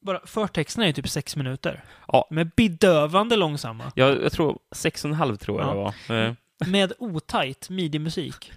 bara, 0.00 0.26
förtexterna 0.26 0.86
är 0.86 0.92
typ 0.92 1.08
sex 1.08 1.36
minuter. 1.36 1.84
Ja. 2.08 2.26
De 2.28 2.38
är 2.38 2.50
bedövande 2.56 3.36
långsamma. 3.36 3.92
Jag, 3.94 4.22
jag 4.22 4.32
tror 4.32 4.58
sex 4.72 5.04
och 5.04 5.08
en 5.10 5.14
halv 5.16 5.36
tror 5.36 5.60
jag 5.60 5.68
Ja. 5.76 5.94
det 6.08 6.14
var. 6.14 6.26
Eh, 6.26 6.34
Med 6.70 6.92
otajt 6.98 7.70
midi-musik. 7.70 8.52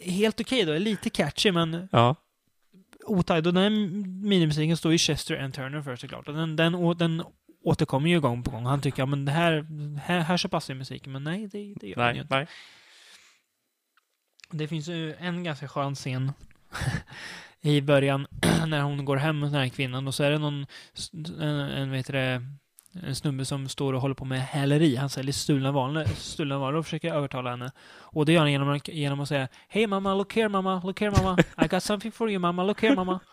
Helt 0.00 0.40
okej 0.40 0.64
då, 0.64 0.72
lite 0.78 1.10
catchy 1.10 1.52
men 1.52 1.88
Ja. 1.92 2.16
otajt. 3.06 3.46
Och 3.46 3.54
den 3.54 3.62
här 3.62 3.70
minimusiken 4.28 4.76
står 4.76 4.92
ju 4.92 4.98
Chester 4.98 5.36
and 5.36 5.54
Turner 5.54 5.82
för 5.82 5.96
såklart. 5.96 6.28
Och 6.28 6.34
den, 6.34 6.56
den, 6.56 6.98
den 6.98 7.22
återkommer 7.64 8.10
ju 8.10 8.20
gång 8.20 8.42
på 8.42 8.50
gång. 8.50 8.66
Han 8.66 8.80
tycker, 8.80 9.02
ja 9.02 9.06
men 9.06 9.24
det 9.24 9.32
här, 9.32 9.66
här, 9.98 10.20
här 10.20 10.36
så 10.36 10.48
passar 10.48 10.74
ju 10.74 10.78
musiken. 10.78 11.12
Men 11.12 11.24
nej, 11.24 11.46
det, 11.46 11.74
det 11.80 11.88
gör 11.88 11.96
den 11.96 12.06
ju 12.06 12.12
Nej, 12.12 12.20
inte. 12.22 12.34
nej. 12.36 12.46
Det 14.50 14.68
finns 14.68 14.88
ju 14.88 15.14
en 15.14 15.44
ganska 15.44 15.68
skön 15.68 15.94
scen 15.94 16.32
i 17.60 17.80
början 17.80 18.26
när 18.66 18.80
hon 18.82 19.04
går 19.04 19.16
hem 19.16 19.38
med 19.38 19.48
den 19.52 19.60
här 19.60 19.68
kvinnan 19.68 20.06
och 20.06 20.14
så 20.14 20.22
är 20.24 20.30
det 20.30 20.38
någon, 20.38 20.66
en, 21.40 21.60
en, 21.60 21.90
vet 21.90 22.06
det, 22.06 22.42
en 23.02 23.14
snubbe 23.14 23.44
som 23.44 23.68
står 23.68 23.92
och 23.92 24.00
håller 24.00 24.14
på 24.14 24.24
med 24.24 24.40
häleri. 24.40 24.96
Han 24.96 25.08
säljer 25.08 25.32
stulna 25.32 25.72
varor, 25.72 26.04
stulna 26.04 26.58
varor 26.58 26.76
och 26.78 26.84
försöker 26.84 27.14
övertala 27.14 27.50
henne. 27.50 27.70
Och 28.00 28.26
det 28.26 28.32
gör 28.32 28.40
han 28.40 28.52
genom, 28.52 28.68
att- 28.70 28.88
genom 28.88 29.20
att 29.20 29.28
säga 29.28 29.48
Hej 29.68 29.86
mamma, 29.86 30.14
look 30.14 30.34
here 30.36 30.48
mamma, 30.48 30.80
look 30.84 31.00
here 31.00 31.10
mamma. 31.10 31.38
I 31.64 31.66
got 31.68 31.82
something 31.82 32.12
for 32.12 32.30
you 32.30 32.38
mamma, 32.38 32.64
look 32.64 32.82
here 32.82 32.94
mamma. 32.94 33.20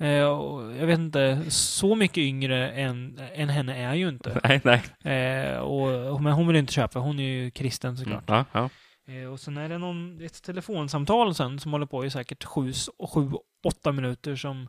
Eh, 0.00 0.24
och 0.24 0.62
jag 0.76 0.86
vet 0.86 0.98
inte, 0.98 1.44
så 1.50 1.94
mycket 1.94 2.18
yngre 2.18 2.70
än, 2.70 3.20
än 3.34 3.48
henne 3.48 3.76
är 3.76 3.94
ju 3.94 4.08
inte. 4.08 4.40
Nej, 4.44 4.60
nej. 4.64 5.12
Eh, 5.16 5.58
och, 5.58 6.22
men 6.22 6.32
hon 6.32 6.46
vill 6.46 6.56
inte 6.56 6.72
köpa, 6.72 6.98
hon 6.98 7.18
är 7.18 7.28
ju 7.28 7.50
kristen 7.50 7.96
såklart. 7.96 8.28
Mm. 8.30 8.44
Ja, 8.52 8.68
ja. 9.06 9.12
Eh, 9.14 9.32
och 9.32 9.40
sen 9.40 9.56
är 9.56 9.68
det 9.68 9.78
någon, 9.78 10.20
ett 10.24 10.42
telefonsamtal 10.42 11.34
sen 11.34 11.60
som 11.60 11.72
håller 11.72 11.86
på 11.86 12.04
i 12.04 12.10
säkert 12.10 12.44
sju, 12.44 12.72
sju, 13.14 13.30
åtta 13.64 13.92
minuter 13.92 14.36
som 14.36 14.68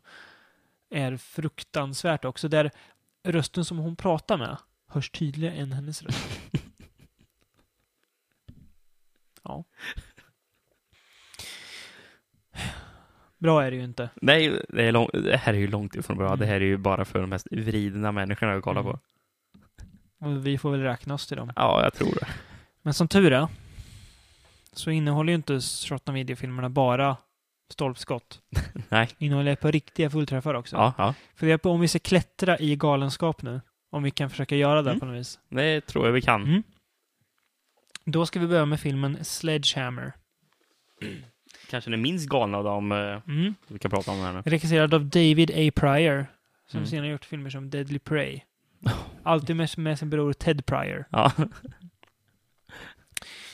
är 0.91 1.17
fruktansvärt 1.17 2.25
också. 2.25 2.47
Där 2.47 2.71
rösten 3.23 3.65
som 3.65 3.77
hon 3.77 3.95
pratar 3.95 4.37
med 4.37 4.57
hörs 4.87 5.09
tydligare 5.09 5.55
än 5.55 5.71
hennes 5.71 6.03
röst. 6.03 6.29
Ja. 9.43 9.63
Bra 13.37 13.63
är 13.63 13.71
det 13.71 13.77
ju 13.77 13.83
inte. 13.83 14.09
Nej, 14.21 14.61
det, 14.69 14.83
är 14.87 14.91
lång, 14.91 15.09
det 15.13 15.37
här 15.37 15.53
är 15.53 15.57
ju 15.57 15.67
långt 15.67 15.95
ifrån 15.95 16.17
bra. 16.17 16.27
Mm. 16.27 16.39
Det 16.39 16.45
här 16.45 16.55
är 16.55 16.65
ju 16.65 16.77
bara 16.77 17.05
för 17.05 17.19
de 17.19 17.29
mest 17.29 17.47
vridna 17.51 18.11
människorna 18.11 18.53
att 18.53 18.63
kolla 18.63 18.79
Mm. 18.79 18.91
på. 18.91 18.99
Och 20.25 20.45
vi 20.47 20.57
får 20.57 20.71
väl 20.71 20.81
räkna 20.81 21.13
oss 21.13 21.27
till 21.27 21.37
dem. 21.37 21.51
Ja, 21.55 21.83
jag 21.83 21.93
tror 21.93 22.11
det. 22.21 22.27
Men 22.81 22.93
som 22.93 23.07
tur 23.07 23.33
är 23.33 23.47
så 24.73 24.91
innehåller 24.91 25.31
ju 25.31 25.35
inte 25.35 25.61
shot 25.61 26.09
videofilmerna 26.09 26.69
bara 26.69 27.17
stolpskott. 27.69 28.41
Nej. 28.89 29.09
Innehåller 29.17 29.55
på 29.55 29.71
riktiga 29.71 30.09
fullträffar 30.09 30.53
också. 30.53 30.75
Ja, 30.75 30.93
ja. 30.97 31.47
Är 31.47 31.57
på 31.57 31.69
om 31.71 31.79
vi 31.81 31.87
ska 31.87 31.99
klättra 31.99 32.59
i 32.59 32.75
galenskap 32.75 33.41
nu. 33.41 33.61
Om 33.91 34.03
vi 34.03 34.11
kan 34.11 34.29
försöka 34.29 34.55
göra 34.55 34.81
det 34.81 34.89
Mm. 34.89 34.99
på 34.99 35.05
något 35.05 35.19
vis. 35.19 35.39
Det 35.49 35.81
tror 35.81 36.05
jag 36.05 36.13
vi 36.13 36.21
kan. 36.21 36.43
Mm. 36.43 36.63
Då 38.05 38.25
ska 38.25 38.39
vi 38.39 38.47
börja 38.47 38.65
med 38.65 38.79
filmen 38.79 39.17
Sledgehammer. 39.25 40.13
Kanske 41.69 41.89
den 41.91 42.01
minst 42.01 42.29
galna 42.29 42.57
av 42.57 42.63
dem 42.63 42.91
eh, 42.91 42.97
Mm. 42.97 43.55
vi 43.67 43.79
kan 43.79 43.91
prata 43.91 44.11
om 44.11 44.17
här 44.19 44.33
nu. 44.33 44.41
Regisserad 44.45 44.93
av 44.93 45.05
David 45.05 45.51
A. 45.51 45.71
Pryor. 45.75 46.25
Som 46.67 46.77
Mm. 46.77 46.87
senare 46.89 47.07
gjort 47.11 47.25
filmer 47.25 47.49
som 47.49 47.69
Deadly 47.69 47.99
Prey. 47.99 48.41
Alltid 49.23 49.55
med, 49.55 49.69
med 49.77 49.99
sin 49.99 50.09
bror 50.09 50.33
Ted 50.33 50.65
Pryor. 50.65 51.05
Ja. 51.11 51.31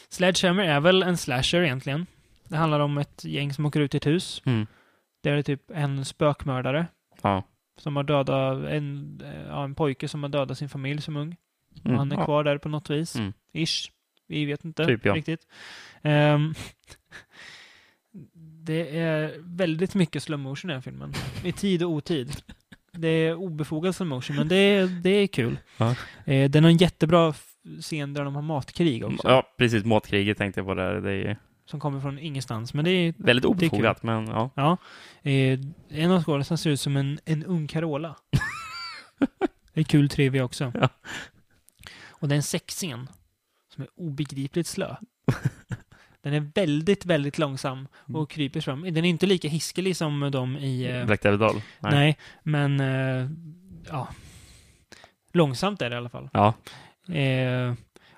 Sledgehammer 0.10 0.64
är 0.64 0.80
väl 0.80 1.04
en 1.04 1.18
slasher 1.18 1.62
egentligen. 1.62 2.06
Det 2.48 2.58
handlar 2.58 2.80
om 2.80 2.98
ett 2.98 3.24
gäng 3.26 3.54
som 3.54 3.66
åker 3.66 3.80
ut 3.80 3.94
i 3.94 3.98
ett 3.98 4.06
hus. 4.08 4.42
Mm. 4.46 4.68
Där 5.24 5.32
är 5.32 5.36
det 5.36 5.44
typ 5.44 5.72
en 5.72 6.06
spökmördare. 6.06 6.88
Ja. 7.22 7.44
Som 7.78 7.96
har 7.96 8.04
dödat 8.04 8.58
en, 8.72 9.22
eh, 9.26 9.42
ja, 9.48 9.64
en 9.64 9.76
pojke 9.76 10.08
som 10.08 10.24
har 10.24 10.30
dödat 10.30 10.58
sin 10.58 10.70
familj 10.70 11.02
som 11.02 11.18
ung. 11.18 11.36
Och 11.80 11.86
Mm, 11.86 11.98
han 11.98 12.12
är 12.12 12.16
ja. 12.18 12.26
kvar 12.26 12.44
där 12.44 12.58
på 12.58 12.70
något 12.70 12.90
vis. 12.90 13.16
Mm. 13.16 13.34
Ish. 13.54 13.92
Vi 14.28 14.46
vet 14.46 14.66
inte 14.66 14.86
Typ, 14.86 15.06
ja. 15.06 15.16
riktigt. 15.16 15.48
Ehm, 16.02 16.54
det 18.64 18.98
är 19.00 19.34
väldigt 19.40 19.96
mycket 19.96 20.24
slow 20.24 20.40
motion 20.40 20.70
i 20.70 20.74
den 20.74 20.78
här 20.78 20.82
filmen. 20.82 21.14
I 21.44 21.52
tid 21.52 21.84
och 21.84 21.90
otid. 21.92 22.36
Det 22.92 23.08
är 23.08 23.36
obefogad 23.36 23.96
slow 23.96 24.08
motion, 24.10 24.36
men 24.36 24.48
det 24.48 24.56
är, 24.56 24.86
det 24.88 25.10
är 25.10 25.28
kul. 25.28 25.58
Ja. 25.78 25.96
Eh, 26.26 26.50
den 26.50 26.64
har 26.64 26.72
en 26.72 26.78
jättebra 26.78 27.34
scen 27.82 28.14
där 28.14 28.24
de 28.26 28.36
har 28.36 28.42
matkrig 28.42 29.06
också. 29.06 29.30
Ja, 29.30 29.54
precis. 29.58 29.86
Matkriget 29.86 30.38
tänkte 30.38 30.60
jag 30.60 30.68
på 30.68 30.74
där. 30.74 31.02
Det 31.02 31.12
är 31.14 31.38
Som 31.66 31.80
kommer 31.80 32.00
från 32.00 32.20
ingenstans. 32.20 32.74
Men 32.74 32.86
det 32.86 32.92
är 32.92 33.14
väldigt 33.18 33.46
obefogat, 33.46 34.04
men 34.04 34.28
ja. 34.28 34.50
Ja. 34.56 34.78
Eh, 35.30 35.60
en 35.90 36.12
av 36.12 36.24
skådespelarna 36.24 36.58
ser 36.58 36.70
ut 36.70 36.82
som 36.82 36.98
en, 36.98 37.20
en 37.26 37.44
ung 37.44 37.68
Carola. 37.68 38.16
det 39.74 39.80
är 39.80 39.84
kul 39.84 40.10
trivia 40.10 40.44
också. 40.44 40.72
Ja. 40.76 40.90
Och 42.08 42.28
det 42.28 42.34
är 42.34 42.38
en 42.38 42.44
sexscen 42.44 43.08
som 43.74 43.84
är 43.84 43.90
obegripligt 43.96 44.68
slö. 44.68 44.96
Den 46.22 46.34
är 46.34 46.52
väldigt, 46.56 47.06
väldigt 47.06 47.38
långsam 47.38 47.88
och 48.14 48.30
kryper 48.30 48.62
fram. 48.62 48.82
Den 48.82 48.98
är 48.98 49.10
inte 49.10 49.26
lika 49.26 49.48
hiskelig 49.48 49.98
som 49.98 50.32
de 50.32 50.58
i... 50.58 50.86
Eh, 50.86 51.06
Black 51.06 51.22
Devil 51.22 51.40
Doll. 51.40 51.62
nej. 51.80 52.18
men... 52.44 52.80
Eh, 52.80 53.30
ja. 53.90 54.08
Långsamt 55.34 55.82
är 55.82 55.90
det 55.90 55.94
i 55.94 55.98
alla 55.98 56.10
fall. 56.10 56.30
Ja. 56.34 56.54
Eh, 57.14 57.74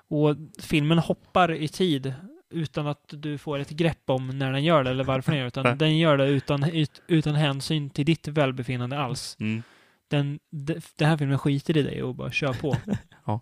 och 0.08 0.36
filmen 0.62 0.98
hoppar 0.98 1.52
i 1.52 1.68
tid 1.68 2.14
utan 2.50 2.86
att 2.86 3.04
du 3.08 3.38
får 3.38 3.58
ett 3.58 3.70
grepp 3.70 4.10
om 4.10 4.38
när 4.38 4.52
den 4.52 4.64
gör 4.64 4.84
det 4.84 4.90
eller 4.90 5.04
varför 5.04 5.32
den 5.32 5.38
gör 5.38 5.44
det. 5.44 5.60
Utan 5.60 5.78
den 5.78 5.98
gör 5.98 6.16
det 6.16 6.26
utan, 6.26 6.64
ut, 6.64 7.02
utan 7.06 7.34
hänsyn 7.34 7.90
till 7.90 8.06
ditt 8.06 8.28
välbefinnande 8.28 8.98
alls. 8.98 9.36
Mm. 9.40 9.62
Den, 10.08 10.38
de, 10.50 10.80
den 10.96 11.08
här 11.08 11.16
filmen 11.16 11.38
skiter 11.38 11.76
i 11.76 11.82
dig 11.82 12.02
och 12.02 12.14
bara 12.14 12.30
kör 12.30 12.52
på. 12.52 12.76
Ja. 13.26 13.40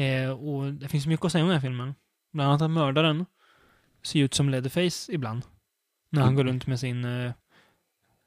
eh, 0.00 0.30
och 0.30 0.72
det 0.72 0.88
finns 0.88 1.06
mycket 1.06 1.26
att 1.26 1.32
säga 1.32 1.44
om 1.44 1.48
den 1.50 1.56
här 1.60 1.68
filmen. 1.68 1.94
Bland 2.32 2.48
annat 2.50 2.62
att 2.62 2.70
mördaren 2.70 3.26
ser 4.02 4.20
ut 4.20 4.34
som 4.34 4.48
Leatherface 4.50 5.12
ibland. 5.12 5.42
När 6.10 6.20
han 6.22 6.28
Mm. 6.28 6.36
går 6.36 6.52
runt 6.52 6.66
med 6.66 6.80
sin 6.80 7.04
eh, 7.04 7.32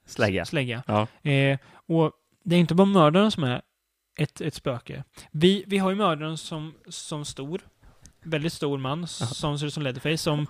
Slägga. 0.05 0.45
slägga. 0.45 0.83
Ja. 0.87 1.29
Eh, 1.31 1.59
och 1.73 2.11
det 2.43 2.55
är 2.55 2.59
inte 2.59 2.75
bara 2.75 2.85
mördaren 2.85 3.31
som 3.31 3.43
är 3.43 3.61
ett, 4.17 4.41
ett 4.41 4.53
spöke. 4.53 5.03
Vi, 5.31 5.63
vi 5.67 5.77
har 5.77 5.89
ju 5.89 5.95
mördaren 5.95 6.37
som, 6.37 6.73
som 6.87 7.25
stor, 7.25 7.61
väldigt 8.23 8.53
stor 8.53 8.77
man, 8.77 9.07
som 9.07 9.59
ser 9.59 9.67
ut 9.67 9.73
som 9.73 9.83
Leatherface, 9.83 10.17
som 10.17 10.47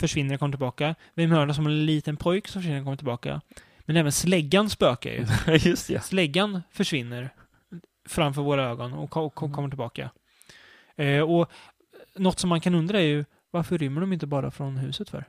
försvinner 0.00 0.34
och 0.34 0.38
kommer 0.40 0.52
tillbaka. 0.52 0.94
Vi 1.14 1.22
har 1.22 1.28
mördaren 1.28 1.54
som 1.54 1.66
en 1.66 1.86
liten 1.86 2.16
pojk 2.16 2.48
som 2.48 2.62
försvinner 2.62 2.78
och 2.80 2.84
kommer 2.84 2.96
tillbaka. 2.96 3.40
Men 3.80 3.96
även 3.96 4.12
släggan 4.12 4.70
spökar 4.70 5.10
ju. 5.10 5.26
Just 5.70 5.90
ja. 5.90 6.00
Släggan 6.00 6.62
försvinner 6.70 7.30
framför 8.08 8.42
våra 8.42 8.64
ögon 8.64 8.92
och, 8.92 9.10
ko- 9.10 9.30
ko- 9.30 9.52
kommer 9.52 9.68
tillbaka. 9.68 10.10
Eh, 10.96 11.20
och 11.20 11.50
något 12.14 12.38
som 12.38 12.48
man 12.48 12.60
kan 12.60 12.74
undra 12.74 13.00
är 13.00 13.04
ju, 13.06 13.24
varför 13.50 13.78
rymmer 13.78 14.00
de 14.00 14.12
inte 14.12 14.26
bara 14.26 14.50
från 14.50 14.76
huset 14.76 15.10
för? 15.10 15.24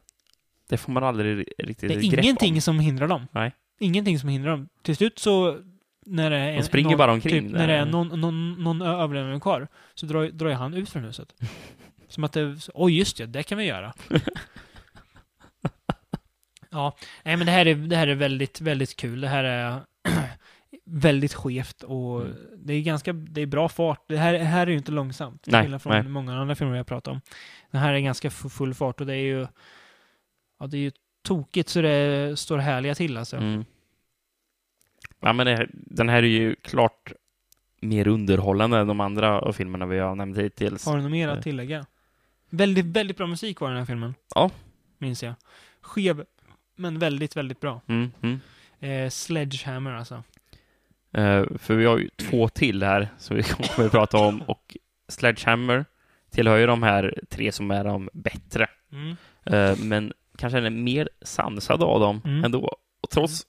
Det 0.70 0.78
får 0.78 0.92
man 0.92 1.04
aldrig 1.04 1.38
ri- 1.38 1.54
riktigt 1.58 1.90
Det 1.90 1.96
är 1.96 2.12
grepp 2.12 2.24
ingenting 2.26 2.54
om. 2.56 2.62
som 2.62 2.80
hindrar 2.80 3.08
dem. 3.08 3.28
Nej. 3.32 3.52
Ingenting 3.80 4.20
som 4.20 4.30
hindrar 4.30 4.52
dem. 4.52 4.70
Till 4.82 4.96
slut 4.96 5.20
så, 5.20 5.58
när 6.10 6.30
det 6.30 6.38
är 6.38 6.56
De 6.58 6.64
springer 6.64 6.90
någon, 6.90 6.98
bara 6.98 7.12
omkring 7.14 7.44
Typ, 7.44 7.52
när 7.58 7.68
det 7.68 7.74
är 7.74 7.86
någon, 7.86 8.22
någon, 8.22 8.64
någon 8.64 8.82
ö- 8.82 9.02
överlevande 9.04 9.40
kvar, 9.40 9.68
så 9.94 10.06
drar, 10.06 10.26
drar 10.26 10.52
han 10.52 10.74
ut 10.74 10.90
från 10.90 11.04
huset. 11.04 11.34
Som 12.08 12.24
att 12.24 12.34
det, 12.34 12.56
oj 12.74 12.98
just 12.98 13.18
det, 13.18 13.26
det 13.26 13.44
kan 13.44 13.58
vi 13.58 13.64
göra. 13.64 13.94
ja, 16.70 16.96
nej 17.24 17.38
men 17.38 17.46
det 17.46 17.52
här 17.52 17.66
är, 17.66 17.76
det 17.76 17.96
här 17.96 18.08
är 18.08 18.16
väldigt, 18.16 18.62
väldigt 18.62 18.96
kul. 18.96 19.22
Det 19.22 19.28
här 19.28 19.44
är 19.44 19.80
väldigt 20.86 21.34
skevt 21.34 21.84
och 21.84 22.22
Mm. 22.22 22.36
det 22.58 22.74
är 22.74 22.82
ganska, 22.82 23.14
det 23.14 23.42
är 23.42 23.46
bra 23.46 23.70
fart. 23.70 24.04
Det 24.08 24.18
här, 24.18 24.38
här 24.40 24.68
är 24.68 24.72
ju 24.72 24.78
inte 24.78 24.92
långsamt. 24.92 25.42
till 25.44 25.52
Nej, 25.54 25.62
skillnad 25.64 25.82
från 25.82 25.94
nej. 25.94 26.04
många 26.04 26.38
andra 26.38 26.56
filmer 26.56 26.76
jag 26.76 26.88
pratat 26.88 27.12
om. 27.12 27.22
Den 27.72 27.82
här 27.82 27.94
är 27.94 28.00
ganska 28.00 28.30
full 28.30 28.74
fart 28.74 29.02
och 29.02 29.08
det 29.08 29.14
är 29.16 29.24
ju, 29.26 29.48
ja 30.60 30.68
det 30.68 30.78
är 30.78 30.82
ju 30.82 30.92
tokigt 31.28 31.70
så 31.70 31.82
det 31.82 32.40
står 32.40 32.58
härliga 32.58 32.96
till 32.96 33.18
alltså. 33.18 33.38
Mm. 33.38 33.66
Ja, 35.20 35.34
men 35.34 35.46
det, 35.46 35.68
den 35.74 36.10
här 36.10 36.24
är 36.24 36.28
ju 36.28 36.56
klart 36.56 37.12
mer 37.82 38.08
underhållande 38.08 38.78
än 38.78 38.88
de 38.88 39.00
andra 39.00 39.54
filmerna 39.54 39.86
vi 39.86 40.00
har 40.00 40.16
nämnt 40.16 40.38
hittills. 40.38 40.86
Har 40.86 40.96
du 40.98 41.02
något 41.04 41.12
mer 41.12 41.28
Eh. 41.28 41.34
att 41.34 41.44
tillägga? 41.44 41.86
Väldigt, 42.50 42.86
väldigt 42.86 43.18
bra 43.18 43.28
musik 43.28 43.60
var 43.60 43.70
den 43.70 43.78
här 43.78 43.86
filmen. 43.86 44.16
Ja. 44.36 44.52
Minns 44.98 45.24
jag. 45.24 45.34
Skev, 45.82 46.26
men 46.76 47.00
väldigt, 47.00 47.38
väldigt 47.38 47.60
bra. 47.60 47.82
Mm, 47.88 48.12
mm. 48.22 48.40
Eh, 48.80 49.10
Sledgehammer 49.10 49.92
alltså. 49.92 50.24
Eh, 51.14 51.44
för 51.58 51.76
vi 51.76 51.86
har 51.86 51.98
ju 51.98 52.10
två 52.10 52.50
till 52.50 52.84
här 52.84 53.10
som 53.18 53.36
vi 53.38 53.44
kommer 53.74 53.86
att 53.86 53.92
prata 53.92 54.18
om 54.18 54.42
och 54.42 54.78
Sledgehammer 55.08 55.86
tillhör 56.32 56.58
ju 56.58 56.66
de 56.66 56.84
här 56.84 57.20
tre 57.30 57.52
som 57.52 57.72
är 57.72 57.84
de 57.84 58.10
bättre. 58.14 58.68
Mm. 58.92 59.16
Eh, 59.46 59.78
men 59.84 60.14
kanske 60.38 60.58
den 60.58 60.66
är 60.66 60.70
mer 60.84 61.10
sansad 61.22 61.84
av 61.84 62.00
dem 62.00 62.22
Mm. 62.26 62.44
ändå. 62.44 62.60
Och 63.02 63.10
trots 63.10 63.42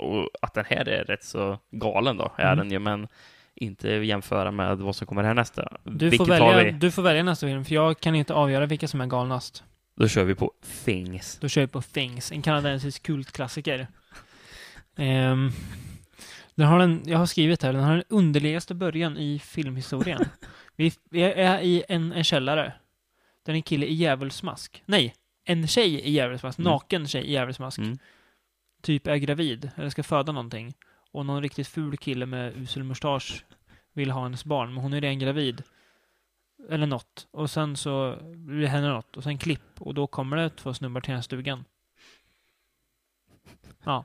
och 0.00 0.28
att 0.42 0.54
den 0.54 0.64
här 0.68 0.88
är 0.88 1.04
rätt 1.04 1.24
så 1.24 1.58
galen 1.70 2.16
då, 2.16 2.32
är 2.36 2.52
Mm. 2.52 2.58
den 2.58 2.70
ju, 2.70 2.78
men 2.78 3.08
inte 3.54 3.88
jämföra 3.90 4.50
med 4.50 4.78
vad 4.78 4.96
som 4.96 5.06
kommer 5.06 5.22
här 5.22 5.44
Du, 5.84 6.10
får 6.10 6.26
välja, 6.26 6.64
vi? 6.64 6.70
du 6.70 6.90
får 6.90 7.02
välja 7.02 7.22
nästa 7.22 7.46
film, 7.46 7.64
för 7.64 7.74
jag 7.74 8.00
kan 8.00 8.14
inte 8.14 8.34
avgöra 8.34 8.66
vilka 8.66 8.88
som 8.88 9.00
är 9.00 9.06
galnast. 9.06 9.64
Då 9.96 10.08
kör 10.08 10.24
vi 10.24 10.34
på 10.34 10.52
Things. 10.84 11.38
Då 11.40 11.48
kör 11.48 11.60
jag 11.60 11.72
på 11.72 11.82
Things, 11.82 12.32
en 12.32 12.42
kanadensisk 12.42 13.02
kultklassiker. 13.02 13.86
Um, 14.96 15.52
den 16.54 16.66
har 16.66 16.78
den, 16.78 17.02
jag 17.06 17.18
har 17.18 17.26
skrivit 17.26 17.62
här, 17.62 17.72
den 17.72 17.82
har 17.82 17.94
den 17.94 18.04
underligaste 18.08 18.74
början 18.74 19.16
i 19.16 19.38
filmhistorien. 19.38 20.24
vi, 20.76 20.92
vi 21.10 21.22
är 21.22 21.60
i 21.60 21.84
en, 21.88 22.12
en 22.12 22.24
källare. 22.24 22.72
Där 23.46 23.52
en 23.52 23.62
kille 23.62 23.86
i 23.86 23.94
djävulsmask. 23.94 24.82
Nej, 24.86 25.14
en 25.44 25.68
tjej 25.68 25.94
i 26.00 26.10
djävulsmask. 26.10 26.58
Mm. 26.58 26.72
Naken 26.72 27.08
tjej 27.08 27.24
i 27.24 27.32
djävulsmask. 27.32 27.78
Mm. 27.78 27.98
Typ 28.80 29.06
är 29.06 29.16
gravid, 29.16 29.70
eller 29.76 29.90
ska 29.90 30.02
föda 30.02 30.32
någonting. 30.32 30.74
Och 31.12 31.26
någon 31.26 31.42
riktigt 31.42 31.68
ful 31.68 31.96
kille 31.96 32.26
med 32.26 32.56
usel 32.56 32.82
mustasch 32.82 33.44
vill 33.92 34.10
ha 34.10 34.22
hennes 34.22 34.44
barn, 34.44 34.74
men 34.74 34.82
hon 34.82 34.92
är 34.92 35.00
redan 35.00 35.18
gravid. 35.18 35.62
Eller 36.68 36.86
något. 36.86 37.28
Och 37.30 37.50
sen 37.50 37.76
så 37.76 38.18
blir 38.22 38.60
det 38.60 38.68
henne 38.68 38.88
något. 38.88 39.16
Och 39.16 39.22
sen 39.22 39.38
klipp. 39.38 39.62
Och 39.78 39.94
då 39.94 40.06
kommer 40.06 40.36
det 40.36 40.50
två 40.50 40.74
snubbar 40.74 41.00
till 41.00 41.10
den 41.10 41.16
här 41.16 41.22
stugan. 41.22 41.64
Ja. 43.84 44.04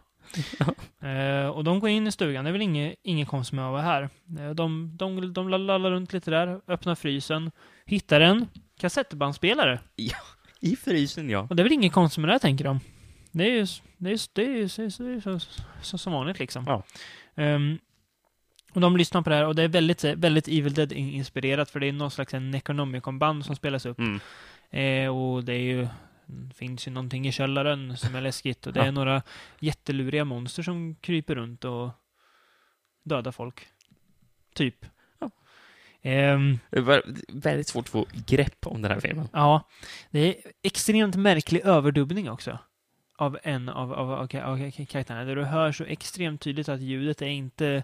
Eh, 1.07 1.47
och 1.47 1.63
de 1.63 1.79
går 1.79 1.89
in 1.89 2.07
i 2.07 2.11
stugan. 2.11 2.45
Det 2.45 2.49
är 2.49 2.51
väl 2.51 2.61
inget, 2.61 2.95
inget 3.03 3.27
konstigt 3.27 3.55
med 3.55 3.65
att 3.65 3.71
vara 3.71 3.81
här. 3.81 4.09
Eh, 4.39 4.49
de, 4.49 4.91
de, 4.97 5.33
de 5.33 5.49
lallar 5.49 5.91
runt 5.91 6.13
lite 6.13 6.31
där, 6.31 6.61
öppnar 6.67 6.95
frysen, 6.95 7.51
hittar 7.85 8.21
en 8.21 8.47
kassettbandspelare. 8.79 9.79
I 10.59 10.75
frysen, 10.75 11.29
ja. 11.29 11.47
Och 11.49 11.55
det 11.55 11.61
är 11.61 11.63
väl 11.63 11.73
inget 11.73 11.93
konstigt 11.93 12.21
med 12.21 12.29
det 12.29 12.39
tänker 12.39 12.63
de. 12.63 12.79
Det 13.37 13.43
är 13.43 13.49
ju 13.51 13.65
det 13.97 14.11
är, 14.11 14.19
det 14.33 14.41
är, 14.43 15.03
det 15.03 15.11
är, 15.11 15.15
är 15.17 15.39
så, 15.39 15.39
så, 15.81 15.97
som 15.97 16.13
vanligt 16.13 16.39
liksom. 16.39 16.63
Ja. 16.67 16.83
Ehm, 17.35 17.79
och 18.73 18.81
de 18.81 18.97
lyssnar 18.97 19.21
på 19.21 19.29
det 19.29 19.35
här 19.35 19.45
och 19.47 19.55
det 19.55 19.63
är 19.63 19.67
väldigt, 19.67 20.03
väldigt 20.03 20.47
Evil 20.47 20.73
Dead-inspirerat 20.73 21.69
för 21.69 21.79
det 21.79 21.87
är 21.87 21.91
någon 21.93 22.11
slags 22.11 22.33
en 22.33 22.51
Necronomicon-band 22.51 23.45
som 23.45 23.55
spelas 23.55 23.85
upp. 23.85 23.99
Mm. 23.99 24.19
Eh, 24.69 25.15
och 25.17 25.43
det 25.43 25.53
är 25.53 25.59
ju 25.59 25.87
det 26.25 26.55
finns 26.55 26.87
ju 26.87 26.91
någonting 26.91 27.27
i 27.27 27.31
källaren 27.31 27.97
som 27.97 28.15
är 28.15 28.21
läskigt 28.21 28.67
och 28.67 28.73
det 28.73 28.79
Ja. 28.79 28.85
är 28.85 28.91
några 28.91 29.21
jätteluriga 29.59 30.25
monster 30.25 30.63
som 30.63 30.95
kryper 30.95 31.35
runt 31.35 31.65
och 31.65 31.89
dödar 33.03 33.31
folk. 33.31 33.67
Typ. 34.53 34.85
Ja. 35.19 35.31
Ehm, 36.01 36.59
Det 36.69 36.81
var 36.81 37.03
väldigt 37.29 37.67
svårt 37.67 37.85
att 37.85 37.89
få 37.89 38.05
grepp 38.27 38.67
om 38.67 38.81
den 38.81 38.91
här 38.91 38.99
filmen. 38.99 39.27
Ja, 39.33 39.69
det 40.11 40.19
är 40.19 40.35
extremt 40.63 41.15
märklig 41.15 41.61
överdubbning 41.65 42.29
också. 42.29 42.59
Av 43.17 43.37
en 43.43 43.69
av, 43.69 43.93
av, 43.93 44.11
av, 44.11 44.29
av, 44.43 44.71
karaktärerna. 44.71 45.23
Där 45.25 45.35
du 45.35 45.43
hör 45.43 45.71
så 45.71 45.83
extremt 45.83 46.41
tydligt 46.41 46.69
att 46.69 46.81
ljudet 46.81 47.21
är 47.21 47.25
inte 47.25 47.83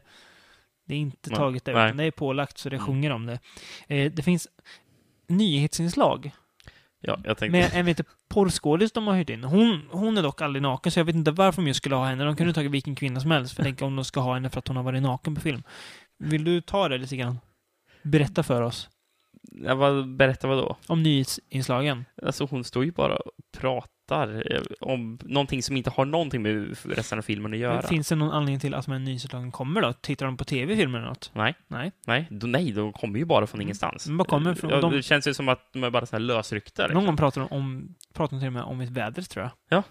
det 0.86 0.96
är 0.96 1.00
inte 1.00 1.30
Nej, 1.30 1.38
taget 1.38 1.66
där, 1.66 1.72
utan 1.86 1.98
det 1.98 2.04
är 2.04 2.12
pålagt 2.12 2.58
så 2.58 2.70
det 2.70 2.76
Mm. 2.76 2.86
sjunger 2.88 3.12
om 3.12 3.26
det. 3.26 3.40
Eh, 3.88 4.12
det 4.12 4.22
finns 4.24 4.48
nyhetsinslag 5.28 6.32
Ja, 7.04 7.18
jag 7.24 7.38
tänkte... 7.38 7.52
med 7.60 7.70
en 7.74 7.86
lite 7.86 8.04
porrskådis 8.30 8.92
de 8.92 9.08
har 9.08 9.16
hyrt 9.16 9.30
in. 9.30 9.44
Hon, 9.44 9.88
hon 9.92 10.18
är 10.18 10.24
dock 10.24 10.42
aldrig 10.42 10.62
naken, 10.62 10.92
så 10.92 11.00
jag 11.00 11.06
vet 11.06 11.16
inte 11.16 11.32
varför 11.32 11.62
de 11.62 11.68
just 11.68 11.78
skulle 11.78 11.96
ha 11.96 12.06
henne. 12.06 12.24
De 12.24 12.36
kunde 12.36 12.54
tagit 12.54 12.72
vilken 12.72 12.96
kvinna 12.96 13.20
som 13.20 13.32
helst, 13.32 13.56
för 13.56 13.64
tänk 13.64 13.82
om 13.82 13.96
de 13.96 14.06
ska 14.06 14.20
ha 14.20 14.34
henne 14.34 14.50
för 14.50 14.60
att 14.60 14.68
hon 14.68 14.78
har 14.78 14.84
varit 14.84 15.02
naken 15.02 15.36
på 15.36 15.42
film. 15.42 15.64
Vill 16.18 16.44
du 16.44 16.62
ta 16.62 16.90
det 16.90 16.98
lite 16.98 17.16
grann? 17.18 17.40
Berätta 18.04 18.44
för 18.44 18.62
oss 18.62 18.90
Jag 19.52 19.76
var, 19.76 20.04
berätta 20.04 20.48
vad 20.48 20.58
då? 20.58 20.78
om 20.88 21.04
nyhetsinslagen. 21.04 22.06
Alltså 22.24 22.48
hon 22.52 22.64
står 22.64 22.86
ju 22.86 22.92
bara 22.92 23.16
och 23.16 23.32
pratar 23.58 23.90
eh, 24.16 24.62
om 24.80 25.20
någonting 25.24 25.64
som 25.64 25.78
inte 25.78 25.90
har 25.90 26.06
någonting 26.06 26.42
med 26.42 26.78
resten 26.86 27.18
av 27.18 27.22
filmen 27.22 27.54
att 27.54 27.60
göra. 27.60 27.82
Finns 27.82 28.10
det 28.10 28.16
någon 28.16 28.32
anledning 28.32 28.60
till 28.60 28.74
att 28.74 28.86
de 28.86 28.92
här 28.92 29.00
nyhetsinslagen 29.00 29.52
kommer 29.52 29.82
då? 29.82 29.94
Tittar 29.94 30.26
de 30.26 30.38
på 30.38 30.44
tv-filmer 30.44 31.00
eller 31.00 31.08
något? 31.08 31.32
Nej, 31.34 31.56
Nej. 31.68 31.92
nej, 32.08 32.28
de, 32.32 32.52
nej, 32.52 32.72
de 32.72 32.94
kommer 32.94 33.20
ju 33.20 33.26
bara 33.26 33.48
från 33.48 33.62
ingenstans. 33.62 34.04
De 34.06 34.18
bara 34.18 34.28
kommer 34.28 34.56
från- 34.56 34.70
ja, 34.72 34.82
de- 34.82 34.92
Det 34.94 35.04
känns 35.04 35.28
ju 35.28 35.34
som 35.34 35.50
att 35.50 35.74
de 35.74 35.84
är 35.84 35.90
bara 35.90 36.06
så 36.06 36.16
här 36.16 36.20
lösryckta. 36.22 36.82
liksom. 36.84 36.96
Någon 36.96 37.06
gång 37.06 37.18
pratar 37.18 37.42
de 37.42 37.48
om, 37.56 37.96
pratar 38.14 38.36
de 38.36 38.40
till 38.40 38.48
och 38.48 38.54
med 38.54 38.64
om 38.64 38.82
ett 38.82 38.90
väder, 38.90 39.22
tror 39.22 39.50
jag. 39.70 39.84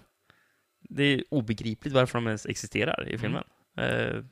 Det 0.89 1.03
är 1.03 1.23
obegripligt 1.31 1.93
varför 1.93 2.17
de 2.19 2.27
ens 2.27 2.45
existerar 2.45 3.09
i 3.09 3.17
filmen. 3.17 3.43
Eh, 3.77 4.23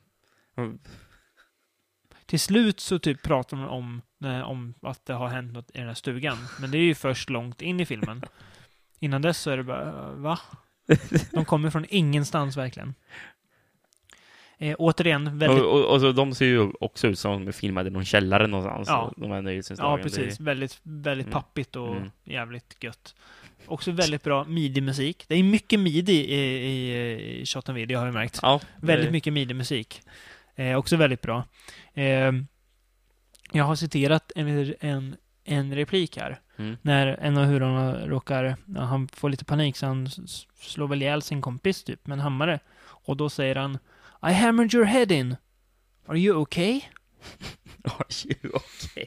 Till 2.26 2.40
slut 2.40 2.80
så 2.80 2.98
typ 2.98 3.22
pratar 3.22 3.56
man 3.56 3.68
om, 3.68 4.02
eh, 4.24 4.40
om 4.50 4.74
att 4.82 5.06
det 5.06 5.12
har 5.12 5.28
hänt 5.28 5.52
något 5.52 5.70
i 5.74 5.78
den 5.78 5.86
här 5.86 5.94
stugan. 5.94 6.38
Men 6.60 6.70
det 6.70 6.78
är 6.78 6.82
ju 6.82 6.94
först 6.94 7.30
långt 7.30 7.62
in 7.62 7.80
i 7.80 7.86
filmen. 7.86 8.22
Innan 9.00 9.22
dess 9.22 9.38
så 9.38 9.50
är 9.50 9.56
det 9.56 9.62
bara, 9.64 9.88
eh, 9.88 10.10
va? 10.14 10.38
De 11.32 11.44
kommer 11.44 11.70
från 11.70 11.86
ingenstans 11.88 12.56
verkligen. 12.56 12.94
Eh, 14.58 14.76
återigen, 14.78 15.38
väldigt... 15.38 15.62
och, 15.64 15.72
och, 15.78 15.94
och 15.94 16.00
så, 16.00 16.12
de 16.12 16.34
ser 16.34 16.46
ju 16.46 16.70
också 16.80 17.08
ut 17.08 17.18
som 17.18 17.32
de 17.32 17.48
är 17.48 17.52
filmade 17.52 17.88
i 17.88 17.92
någon 17.92 18.04
källare 18.04 18.46
någonstans. 18.46 18.88
Ja. 18.88 19.12
De 19.16 19.30
här. 19.30 19.62
Ja, 19.78 19.98
precis. 20.02 20.40
Väldigt, 20.40 20.80
väldigt 20.82 21.26
Mm. 21.26 21.32
pappigt 21.32 21.76
och 21.76 21.96
Mm. 21.96 22.10
jävligt 22.24 22.84
gött. 22.84 23.14
Också 23.66 23.90
väldigt 23.90 24.22
bra 24.24 24.44
midi-musik. 24.44 25.24
Det 25.28 25.34
är 25.34 25.42
mycket 25.42 25.80
midi 25.80 26.12
i, 26.12 26.34
i, 26.66 27.40
i 27.40 27.46
Shot 27.46 27.68
on 27.68 27.74
Video 27.74 27.98
har 27.98 28.06
jag 28.06 28.14
märkt. 28.14 28.38
Ja, 28.42 28.60
Väldigt 28.76 29.06
det- 29.08 29.12
mycket 29.12 29.32
midi-musik. 29.32 30.02
Eh, 30.54 30.76
också 30.76 30.96
väldigt 30.96 31.20
bra. 31.22 31.44
Eh, 31.94 32.32
jag 33.52 33.64
har 33.64 33.74
citerat 33.74 34.32
en, 34.36 34.74
en, 34.80 35.16
en 35.44 35.74
replik 35.74 36.16
här. 36.16 36.40
Mm. 36.60 36.76
När 36.82 37.06
en 37.06 37.38
av 37.38 37.44
hurarna 37.44 38.06
råkar, 38.06 38.56
ja, 38.66 38.80
han 38.80 39.08
får 39.08 39.30
lite 39.30 39.44
panik 39.44 39.76
så 39.76 39.86
han 39.86 40.08
slår 40.60 40.88
väl 40.88 41.02
ihjäl 41.02 41.22
sin 41.22 41.42
kompis 41.42 41.84
typ 41.84 42.06
med 42.06 42.14
en 42.14 42.20
hammare. 42.20 42.58
Och 42.80 43.16
då 43.16 43.30
säger 43.30 43.56
han 43.56 43.78
I 44.22 44.32
hammered 44.32 44.74
your 44.74 44.84
head 44.84 45.12
in. 45.12 45.36
Are 46.06 46.18
you 46.18 46.36
okay? 46.36 46.80
Are 47.84 48.06
you 48.24 48.54
okay? 48.54 49.06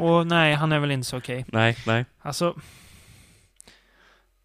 Och 0.00 0.26
nej, 0.26 0.54
han 0.54 0.72
är 0.72 0.78
väl 0.78 0.90
inte 0.90 1.06
så 1.06 1.16
okej. 1.16 1.44
Nej, 1.48 1.76
nej. 1.86 2.04
Alltså... 2.20 2.60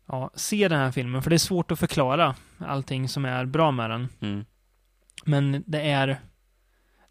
Ja, 0.05 0.31
se 0.35 0.67
den 0.67 0.79
här 0.79 0.91
filmen, 0.91 1.23
för 1.23 1.29
det 1.29 1.35
är 1.35 1.37
svårt 1.37 1.71
att 1.71 1.79
förklara 1.79 2.35
allting 2.57 3.09
som 3.09 3.25
är 3.25 3.45
bra 3.45 3.71
med 3.71 3.89
den. 3.89 4.09
Mm. 4.19 4.45
Men 5.25 5.63
det 5.67 5.81
är, 5.81 6.07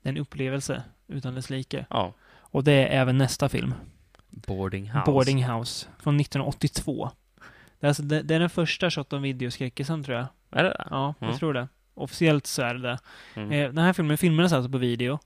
det 0.03 0.09
är 0.09 0.11
en 0.11 0.19
upplevelse 0.19 0.83
utan 1.09 1.35
dess 1.35 1.51
like. 1.51 1.87
Ja. 1.91 2.15
Och 2.29 2.65
det 2.65 2.73
är 2.73 3.01
även 3.01 3.19
nästa 3.19 3.49
film. 3.49 3.75
Boarding 4.37 4.91
House. 4.91 5.03
Boarding 5.07 5.45
House. 5.45 5.87
Från 5.99 6.21
1982. 6.21 7.11
Det 7.81 7.87
är, 7.87 7.89
alltså, 7.89 8.03
det, 8.03 8.23
det 8.23 8.35
är 8.35 8.41
den 8.41 8.51
första 8.51 8.91
shot 8.91 9.13
on 9.13 9.23
videoskräckisen 9.23 10.05
tror 10.05 10.17
jag. 10.17 10.27
Är 10.51 10.65
det 10.65 10.69
det? 10.69 10.87
Ja, 10.91 11.15
jag 11.19 11.27
Mm. 11.27 11.39
tror 11.39 11.55
det. 11.55 11.69
Officiellt 11.95 12.47
så 12.47 12.63
är 12.63 12.75
det 12.75 12.81
det. 12.81 12.99
Mm. 13.35 13.53
Eh, 13.53 13.73
den 13.73 13.85
här 13.85 13.93
filmen 13.93 14.19
filmades 14.19 14.53
alltså 14.53 14.71
på 14.71 14.79
video. 14.79 15.19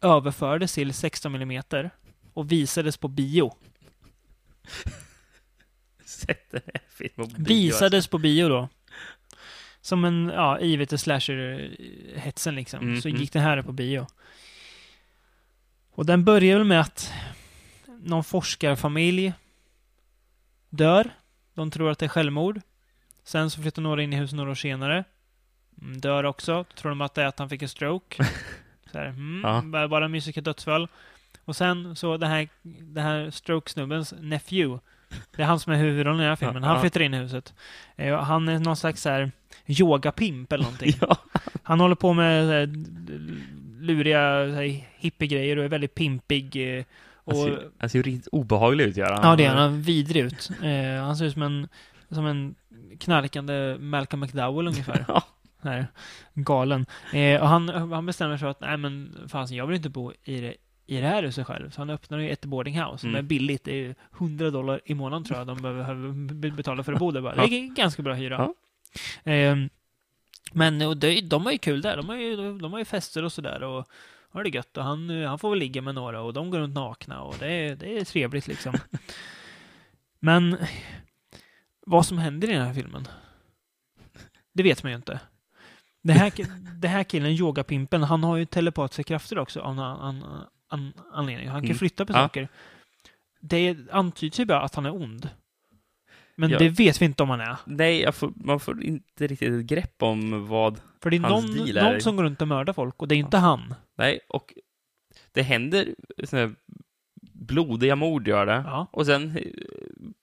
Överfördes 0.00 0.74
till 0.74 0.94
16 0.94 1.34
mm 1.34 1.62
och 2.34 2.52
visades 2.52 2.96
på 2.96 3.08
bio. 3.08 3.54
Sett 6.04 6.50
den 6.50 6.62
här 6.66 6.82
filmen 6.88 7.34
på 7.34 7.40
bio, 7.40 7.66
Visades 7.66 8.06
på 8.06 8.18
bio 8.18 8.48
då. 8.48 8.68
Som 9.80 10.04
en, 10.04 10.30
ja, 10.34 10.60
givet 10.60 10.88
till 10.88 10.98
slasher-hetsen 10.98 12.54
liksom. 12.54 12.80
Mm, 12.80 13.00
så 13.00 13.08
mm. 13.08 13.20
gick 13.20 13.32
det 13.32 13.40
här 13.40 13.62
på 13.62 13.72
bio. 13.72 14.06
Och 15.90 16.06
den 16.06 16.24
börjar 16.24 16.58
väl 16.58 16.66
med 16.66 16.80
att 16.80 17.12
någon 18.04 18.24
forskarfamilj 18.24 19.32
dör. 20.70 21.10
De 21.54 21.70
tror 21.70 21.90
att 21.90 21.98
det 21.98 22.06
är 22.06 22.08
självmord. 22.08 22.60
Sen 23.24 23.50
så 23.50 23.62
flyttar 23.62 23.82
några 23.82 24.02
in 24.02 24.12
i 24.12 24.16
huset 24.16 24.36
några 24.36 24.50
år 24.50 24.54
senare. 24.54 25.04
Mm, 25.82 26.00
Dör 26.00 26.24
också. 26.24 26.64
Tror 26.76 26.90
de 26.90 27.00
att 27.00 27.14
det 27.14 27.22
är 27.22 27.26
att 27.26 27.38
han 27.38 27.48
fick 27.48 27.62
en 27.62 27.68
stroke. 27.68 28.24
Så 28.92 28.98
här, 28.98 29.06
mm, 29.06 29.40
Ja. 29.72 29.88
bara- 29.88 30.08
mysiska 30.08 30.40
dödsfall. 30.40 30.88
Och 31.44 31.56
sen 31.56 31.96
så 31.96 32.16
den 32.16 32.30
här, 32.30 32.48
den 32.62 33.04
här 33.04 33.30
stroke-snubbens 33.30 34.14
nephew. 34.20 34.80
Det 35.36 35.42
är 35.42 35.46
han 35.46 35.60
som 35.60 35.72
är 35.72 35.76
huvudrollen 35.76 36.20
i 36.20 36.22
den 36.22 36.28
här 36.28 36.36
filmen. 36.36 36.62
Ja, 36.62 36.68
Han 36.68 36.80
flyttar 36.80 37.00
in 37.02 37.14
i 37.14 37.18
huset. 37.18 37.54
Eh, 37.96 38.22
Han 38.22 38.48
är 38.48 38.58
någon 38.58 38.76
slags 38.76 39.02
så 39.02 39.08
här 39.08 39.32
yogapimp 39.66 40.52
eller 40.52 40.64
någonting. 40.64 40.92
Ja. 41.00 41.16
Han 41.62 41.80
håller 41.80 41.94
på 41.94 42.12
med 42.12 42.46
så 42.46 42.52
här, 42.52 42.66
luriga 43.80 44.20
så 44.48 44.54
här, 44.54 44.86
hippiegrejer 44.96 45.56
och 45.56 45.64
är 45.64 45.68
väldigt 45.68 45.94
pimpig. 45.94 46.76
eh, 46.78 46.84
Han 47.26 47.34
Och, 47.36 47.42
ser, 47.42 47.68
han 47.78 47.88
ser 47.90 47.98
ju 47.98 48.02
riktigt 48.02 48.28
obehaglig 48.32 48.84
ut, 48.84 48.96
gör 48.96 49.10
han. 49.12 49.30
ja, 49.30 49.36
det 49.36 49.44
är 49.44 49.54
han. 49.54 49.82
Vidrig 49.82 50.22
ut. 50.24 50.50
Eh, 50.62 51.02
han 51.04 51.16
ser 51.16 51.24
ut 51.24 51.32
som 51.32 51.42
en, 51.42 51.68
som 52.10 52.26
en 52.26 52.54
knarkande 52.98 53.76
Malcolm 53.80 54.20
McDowell 54.20 54.66
ungefär. 54.68 55.04
Ja. 55.64 55.70
här, 55.70 55.86
galen. 56.34 56.86
Eh, 57.12 57.40
och 57.42 57.48
han, 57.48 57.68
han 57.68 58.06
bestämmer 58.06 58.36
sig 58.36 58.40
för 58.40 58.46
att, 58.50 58.60
nej 58.60 58.76
men 58.76 59.14
fasen, 59.28 59.56
jag 59.56 59.66
vill 59.66 59.76
inte 59.76 59.88
bo 59.88 60.12
i 60.24 60.40
det, 60.40 60.54
i 60.86 61.00
det 61.00 61.06
här 61.06 61.22
huset 61.22 61.46
själv. 61.46 61.70
Så 61.70 61.80
han 61.80 61.90
öppnar 61.90 62.18
ju 62.18 62.30
ett 62.30 62.44
boarding 62.44 62.80
house 62.82 62.98
som 62.98 63.08
Mm. 63.08 63.18
är 63.18 63.22
billigt. 63.22 63.64
Det 63.64 63.86
är 63.86 63.94
100 64.18 64.50
dollar 64.50 64.80
i 64.84 64.94
månaden 64.94 65.24
tror 65.24 65.38
jag 65.38 65.46
de 65.46 65.62
behöver 65.62 66.12
be- 66.34 66.50
betala 66.50 66.82
för 66.82 66.92
att 66.92 66.98
bo 66.98 67.10
där 67.10 67.20
bara. 67.20 67.34
Det 67.34 67.42
är 67.54 67.74
ganska 67.74 68.02
bra 68.02 68.14
hyra. 68.14 68.52
Ja. 69.24 69.32
Eh, 69.32 69.56
men 70.52 70.82
och 70.82 70.96
det, 70.96 71.20
de 71.20 71.44
har 71.44 71.52
ju 71.52 71.58
kul 71.58 71.80
där. 71.82 71.96
De 71.96 72.08
har 72.08 72.16
ju, 72.16 72.58
de 72.58 72.72
har 72.72 72.78
ju 72.78 72.84
fester 72.84 73.24
och 73.24 73.32
sådär. 73.32 73.62
Och 73.62 73.86
har 74.32 74.44
det 74.44 74.50
gött. 74.50 74.76
Och 74.76 74.84
han, 74.84 75.10
han 75.24 75.38
får 75.38 75.50
väl 75.50 75.58
ligga 75.58 75.82
med 75.82 75.94
några 75.94 76.20
och 76.20 76.32
de 76.32 76.50
går 76.50 76.58
runt 76.58 76.74
nakna. 76.74 77.22
Och 77.22 77.36
det, 77.38 77.46
är- 77.52 77.76
det 77.76 77.98
är 77.98 78.04
trevligt 78.04 78.46
liksom. 78.46 78.74
Men 80.20 80.56
vad 81.86 82.06
som 82.06 82.18
händer 82.18 82.50
i 82.50 82.52
den 82.52 82.66
här 82.66 82.74
filmen, 82.74 83.08
det 84.52 84.62
vet 84.62 84.82
man 84.82 84.92
ju 84.92 84.96
inte. 84.96 85.20
Det 86.02 86.12
här, 86.12 86.32
det 86.80 86.88
här 86.88 87.04
killen, 87.04 87.30
yogapimpen, 87.30 88.02
han 88.02 88.24
har 88.24 88.36
ju 88.36 88.44
telepatiska 88.46 89.02
krafter 89.02 89.38
också 89.38 89.60
av 89.60 89.74
någon 89.74 90.00
an, 90.00 90.24
an, 90.68 90.92
anledning. 91.12 91.48
Han 91.48 91.60
kan 91.60 91.64
Mm. 91.66 91.78
flytta 91.78 92.06
på 92.06 92.12
Ja. 92.12 92.16
saker. 92.16 92.48
Det 93.40 93.76
antyds 93.90 94.40
ju 94.40 94.44
bara 94.44 94.60
att 94.62 94.74
han 94.74 94.86
är 94.86 94.94
ond. 94.94 95.28
Men 96.36 96.50
Ja. 96.50 96.58
det 96.58 96.68
vet 96.68 97.00
vi 97.02 97.04
inte 97.04 97.22
om 97.22 97.30
han 97.30 97.40
är. 97.40 97.56
Nej, 97.66 98.00
jag 98.00 98.14
får, 98.14 98.32
man 98.36 98.60
får 98.60 98.82
inte 98.84 99.26
riktigt 99.26 99.52
ett 99.52 99.66
grepp 99.66 100.02
om 100.02 100.46
vad... 100.46 100.80
För 101.02 101.10
det 101.10 101.16
är 101.16 101.20
Hans 101.20 101.44
någon, 101.56 101.56
deal 101.66 101.76
är- 101.76 101.92
någon 101.92 102.00
som 102.00 102.16
går 102.16 102.24
runt 102.24 102.42
och 102.42 102.48
mördar 102.48 102.72
folk 102.72 103.02
och 103.02 103.08
det 103.08 103.14
är 103.14 103.16
inte 103.16 103.36
han. 103.38 103.74
Nej, 103.98 104.20
och 104.28 104.54
det 105.32 105.42
händer 105.42 105.88
såna 106.24 106.42
här 106.42 106.54
blodiga 107.32 107.96
mord, 107.96 108.28
gör 108.28 108.46
det. 108.46 108.62
Ja. 108.66 108.86
Och 108.92 109.06
sen 109.06 109.36
eh, 109.36 109.42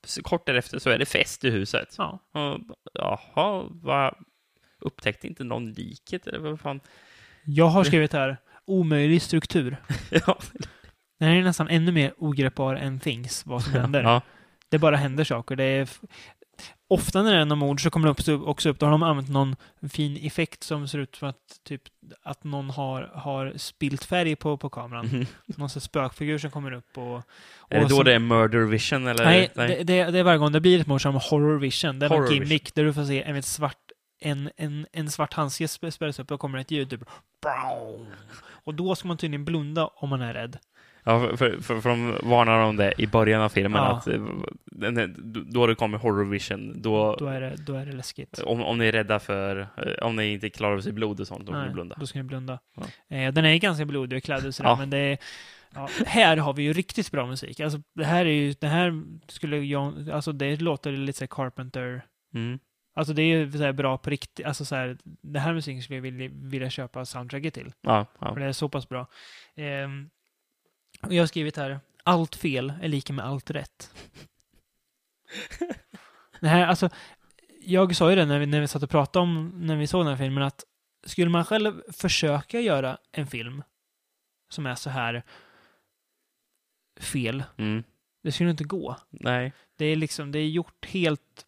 så 0.06 0.24
kort 0.24 0.46
därefter 0.46 0.80
så 0.80 0.90
är 0.90 0.98
det 1.00 1.06
fest 1.06 1.44
i 1.46 1.50
huset. 1.50 1.96
Ja. 1.98 2.20
Och, 2.34 2.60
jaha, 2.94 3.66
vad... 3.72 4.14
Upptäckte 4.82 5.28
inte 5.28 5.44
någon 5.44 5.72
liket, 5.72 6.28
eller 6.28 6.40
vad 6.40 6.60
fan? 6.60 6.80
Jag 7.46 7.68
har 7.68 7.84
skrivit 7.84 8.14
här, 8.14 8.38
omöjlig 8.66 9.22
struktur. 9.22 9.78
ja. 10.12 10.38
Den 11.20 11.30
här 11.30 11.36
är 11.36 11.44
nästan 11.44 11.68
ännu 11.68 11.92
mer 11.92 12.14
ogreppbar 12.18 12.76
än 12.76 13.00
Things, 13.00 13.46
vad 13.46 13.64
som 13.64 13.74
händer. 13.82 14.04
ja. 14.04 14.22
Det 14.70 14.80
bara 14.80 14.96
händer 14.96 15.24
saker. 15.24 15.56
Det 15.56 15.64
är 15.64 15.82
f- 15.82 16.00
Ofta 16.92 17.24
när 17.24 17.34
det 17.34 17.38
är 17.42 17.46
någon 17.46 17.58
mord 17.58 17.84
så 17.84 17.90
kommer 17.90 18.14
det 18.14 18.32
upp, 18.32 18.48
också 18.48 18.70
upp, 18.70 18.80
då 18.80 18.86
har 18.86 18.92
de 18.92 19.04
använt 19.04 19.30
någon 19.30 19.56
fin 19.90 20.18
effekt 20.22 20.64
som 20.64 20.88
ser 20.88 21.00
ut 21.00 21.16
som 21.16 21.30
att, 21.30 21.36
typ, 21.64 21.82
att 22.24 22.44
någon 22.44 22.70
har, 22.70 23.12
har 23.16 23.54
spilt 23.58 24.04
färg 24.06 24.36
på, 24.36 24.58
på 24.58 24.70
kameran. 24.70 25.06
Mhm. 25.06 25.26
Någon 25.46 25.70
sån 25.70 25.82
spökfigur 25.82 26.38
som 26.38 26.52
kommer 26.52 26.72
upp 26.72 26.98
och... 26.98 27.16
och 27.16 27.24
Är 27.70 27.80
det 27.80 27.82
då 27.88 27.96
som- 27.96 28.06
det 28.06 28.14
är 28.14 28.20
murder 28.20 28.60
vision, 28.60 29.08
eller? 29.08 29.26
Nej, 29.26 29.52
Det, 29.56 29.84
det, 29.84 30.04
det 30.12 30.20
är 30.20 30.24
varje 30.24 30.38
gång 30.38 30.52
det 30.52 30.60
blir 30.62 30.80
ett 30.82 30.88
mord 30.88 31.02
som 31.02 31.16
horror 31.16 31.60
vision. 31.60 32.00
Det 32.00 32.06
är 32.06 32.10
Horror 32.10 32.34
gimmick 32.34 32.76
där 32.76 32.84
du 32.84 32.94
får 32.94 33.06
se 33.06 33.24
en 33.24 33.44
svart, 33.44 33.78
en, 34.22 34.50
en, 34.58 34.88
en 34.92 35.12
svart 35.12 35.34
handske 35.34 35.66
sp- 35.66 35.90
spelas 35.92 36.20
upp 36.20 36.32
och 36.32 36.40
kommer 36.40 36.60
ett 36.60 36.72
ljud 36.72 36.90
typ. 36.90 37.02
Och 38.64 38.74
då 38.74 38.96
ska 38.96 39.08
man 39.08 39.18
tydligen 39.18 39.46
blunda 39.46 39.88
om 39.88 40.10
man 40.10 40.22
är 40.22 40.34
rädd. 40.34 40.58
Ja, 41.04 41.20
för, 41.38 41.62
för, 41.62 41.82
för, 41.82 41.90
de 41.90 42.18
varnar 42.24 42.60
om 42.60 42.76
det 42.76 42.94
i 42.98 43.08
början 43.08 43.42
av 43.42 43.50
filmen, 43.50 43.82
Ja. 43.84 43.98
att 43.98 44.08
eh, 44.08 45.08
då 45.46 45.68
det 45.68 45.76
kommer 45.76 45.98
horror 45.98 46.26
vision, 46.26 46.82
då, 46.82 47.16
Då 47.20 47.26
är 47.28 47.42
det, 47.42 47.56
då 47.56 47.74
är 47.76 47.86
det 47.86 47.92
läskigt. 47.92 48.40
om, 48.40 48.62
om 48.64 48.78
ni 48.78 48.86
är 48.88 48.92
rädda 48.92 49.20
för, 49.20 49.60
eh, 49.78 50.06
om 50.06 50.16
ni 50.16 50.34
inte 50.34 50.50
klarar 50.50 50.76
av 50.76 50.82
sig 50.82 50.92
blod 50.94 51.20
och 51.20 51.28
sånt, 51.28 51.46
då 51.46 51.54
får 51.54 51.62
ni 51.66 51.70
blunda. 51.70 51.96
Då 52.00 52.06
ska 52.08 52.20
ni 52.20 52.24
blunda. 52.24 52.60
Ja. 52.76 53.16
Eh, 53.18 53.34
den 53.34 53.46
är 53.46 53.58
ganska 53.58 53.86
blodig 53.86 54.18
och 54.18 54.24
klädd 54.24 54.46
och 54.46 54.56
sådär, 54.56 54.70
Ja. 54.70 54.76
men 54.76 54.90
det 54.90 54.98
är, 54.98 55.18
ja, 55.76 55.90
här 56.06 56.38
har 56.38 56.54
vi 56.54 56.64
ju 56.64 56.74
riktigt 56.74 57.12
bra 57.12 57.26
musik. 57.26 57.60
Alltså, 57.60 57.82
det 57.96 58.06
här 58.06 58.26
är 58.26 58.30
ju, 58.30 58.54
det 58.60 58.68
här 58.68 59.04
skulle 59.28 59.58
jag, 59.58 60.10
alltså 60.10 60.32
det 60.32 60.62
låter 60.62 60.92
lite 60.92 61.18
så 61.18 61.24
här 61.24 61.28
Carpenter, 61.28 62.06
Mm. 62.34 62.60
alltså 62.96 63.14
det 63.14 63.22
är 63.22 63.26
ju 63.38 63.52
så 63.52 63.74
bra 63.74 63.98
på 63.98 64.10
riktigt, 64.10 64.46
alltså 64.46 64.66
så 64.66 64.76
här, 64.76 64.98
det 65.22 65.40
här 65.40 65.54
musiken 65.54 65.82
skulle 65.84 65.98
jag 65.98 66.02
vilja, 66.04 66.30
vilja 66.34 66.70
köpa 66.70 67.06
soundtracket 67.06 67.54
till. 67.54 67.72
Ja, 67.82 68.06
ja. 68.20 68.34
För 68.34 68.40
det 68.40 68.46
är 68.46 68.52
så 68.52 68.70
pass 68.70 68.90
bra. 68.90 69.08
Ehm, 69.56 70.10
och 71.02 71.14
jag 71.14 71.22
har 71.22 71.28
skrivit 71.28 71.58
här, 71.58 71.80
allt 72.04 72.36
fel 72.36 72.74
är 72.82 72.88
lika 72.88 73.14
med 73.14 73.26
allt 73.26 73.52
rätt. 73.52 73.94
det 76.40 76.48
här, 76.48 76.68
alltså, 76.68 76.90
jag 77.62 77.96
sa 77.96 78.10
ju 78.10 78.16
det 78.16 78.26
när 78.26 78.40
vi, 78.40 78.46
när 78.46 78.62
vi 78.62 78.68
satt 78.68 78.84
och 78.84 78.90
pratade 78.90 79.24
om, 79.24 79.52
när 79.56 79.76
vi 79.76 79.88
såg 79.88 80.02
den 80.02 80.08
här 80.08 80.18
filmen, 80.24 80.44
att 80.44 80.64
skulle 81.06 81.30
man 81.30 81.46
själv 81.46 81.82
försöka 81.94 82.60
göra 82.60 82.98
en 83.12 83.28
film 83.28 83.64
som 84.50 84.66
är 84.66 84.76
så 84.76 84.90
här 84.90 85.24
fel, 87.00 87.44
Mm. 87.58 87.84
det 88.24 88.32
skulle 88.32 88.50
inte 88.50 88.64
gå. 88.64 88.96
Nej. 89.10 89.54
Det 89.78 89.86
är 89.86 89.96
liksom, 89.96 90.32
det 90.32 90.40
är 90.40 90.48
gjort 90.50 90.86
helt 90.86 91.46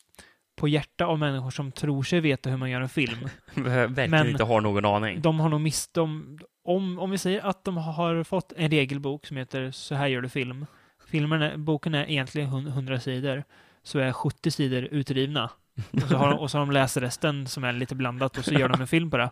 på 0.56 0.68
hjärta 0.68 1.06
av 1.06 1.20
människor 1.20 1.52
som 1.52 1.72
tror 1.72 2.04
sig 2.04 2.20
veta 2.20 2.50
hur 2.50 2.58
man 2.58 2.70
gör 2.70 2.82
en 2.82 2.90
film. 2.90 3.20
Verkligen 3.56 4.10
Men- 4.12 4.30
inte 4.30 4.44
har 4.44 4.62
någon 4.62 4.86
aning. 4.86 5.22
De 5.22 5.40
har 5.40 5.50
nog 5.50 5.62
mist... 5.62 5.94
De, 5.94 6.40
om, 6.64 7.00
om 7.00 7.12
vi 7.12 7.18
säger 7.18 7.42
att 7.42 7.64
de 7.64 7.78
har 7.78 8.24
fått 8.24 8.54
en 8.58 8.72
regelbok 8.72 9.26
som 9.28 9.38
heter 9.38 9.72
Så 9.72 9.96
här 9.96 10.08
gör 10.08 10.22
du 10.22 10.30
film. 10.30 10.66
Filmen 11.08 11.42
är, 11.42 11.58
boken 11.58 11.96
är 11.96 12.10
egentligen 12.10 12.50
hun- 12.50 12.68
100 12.68 13.00
sidor. 13.00 13.44
Så 13.84 14.00
är 14.00 14.12
70 14.14 14.52
sidor 14.52 14.84
utrivna. 14.84 15.50
Och 15.94 16.02
så, 16.10 16.18
har 16.18 16.30
de, 16.30 16.40
och 16.40 16.52
så 16.52 16.58
har 16.58 16.66
de 16.66 16.72
läst 16.72 16.98
resten 16.98 17.48
som 17.48 17.64
är 17.64 17.74
lite 17.74 17.96
blandat 17.96 18.38
och 18.38 18.46
så 18.46 18.54
gör 18.54 18.70
de 18.70 18.82
en 18.82 18.88
film 18.88 19.12
på 19.12 19.18
det. 19.18 19.30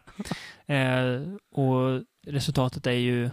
Eh, 0.74 1.22
och 1.52 2.02
resultatet 2.28 2.88
är 2.88 2.92
ju 2.92 3.30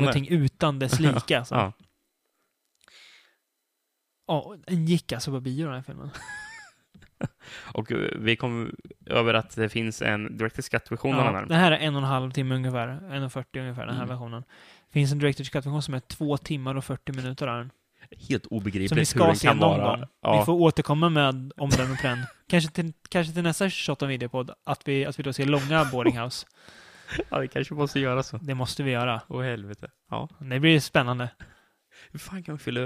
någonting 0.00 0.28
utan 0.28 0.78
dess 0.78 1.00
like. 1.00 1.38
Alltså. 1.38 1.54
Ja. 1.54 1.72
Ja, 4.26 4.56
den 4.66 4.86
gick 4.86 5.12
alltså 5.12 5.30
på 5.30 5.40
bio 5.40 5.64
den 5.66 5.74
här 5.74 5.82
filmen. 5.82 6.10
Och 7.74 7.90
vi 8.16 8.36
kom 8.36 8.74
över 9.06 9.34
att 9.34 9.56
det 9.56 9.68
finns 9.68 10.02
en 10.02 10.28
Director's 10.40 10.70
Cut-version 10.70 11.14
av 11.14 11.20
Ja, 11.20 11.24
den 11.26 11.34
här. 11.34 11.46
den 11.46 11.58
här 11.60 11.72
är 11.72 11.76
en 11.78 11.94
och 11.94 12.02
en 12.02 12.08
halv 12.08 12.30
timme 12.30 12.54
ungefär. 12.54 12.88
1.40 12.88 13.60
ungefär, 13.60 13.86
den 13.86 13.94
här 13.96 14.02
Mm. 14.04 14.08
versionen. 14.08 14.42
Det 14.88 14.92
finns 14.92 15.12
en 15.12 15.20
Director's 15.20 15.52
Cut-version 15.52 15.82
som 15.82 15.94
är 15.94 16.00
två 16.00 16.36
timmar 16.36 16.74
och 16.74 16.84
40 16.84 17.12
minuter 17.12 17.46
av 17.46 17.58
den. 17.58 17.70
Helt 18.28 18.46
obegripligt 18.46 18.88
Som 18.88 18.96
vi 18.96 19.00
hur 19.00 19.04
ska 19.04 19.26
den 19.26 19.36
se 19.36 19.46
kan 19.48 19.56
någon 19.56 19.78
vara. 19.80 19.96
gång. 19.96 20.06
Ja. 20.22 20.38
Vi 20.40 20.44
får 20.44 20.52
återkomma 20.52 21.08
med 21.08 21.52
omdöme 21.56 21.96
på 21.96 22.06
den. 22.06 22.18
Kanske 22.48 22.70
till, 22.70 22.92
kanske 23.08 23.32
till 23.32 23.42
nästa 23.42 23.70
shot 23.70 24.02
on 24.02 24.08
videopodd, 24.08 24.50
att 24.64 24.88
vi, 24.88 25.06
att 25.06 25.18
vi 25.18 25.22
då 25.22 25.32
ser 25.32 25.44
långa 25.46 25.84
boarding 25.84 26.18
house. 26.18 26.46
ja, 27.30 27.38
vi 27.38 27.48
kanske 27.48 27.74
måste 27.74 28.00
göra 28.00 28.22
så. 28.22 28.36
Det 28.36 28.54
måste 28.54 28.82
vi 28.82 28.90
göra. 28.90 29.20
Åh 29.28 29.42
helvete. 29.42 29.90
Ja. 30.10 30.28
Det 30.40 30.60
blir 30.60 30.80
spännande. 30.80 31.30
Hur 32.12 32.18
fan 32.18 32.42
kan 32.42 32.54
vi 32.56 32.62
fylla 32.62 32.80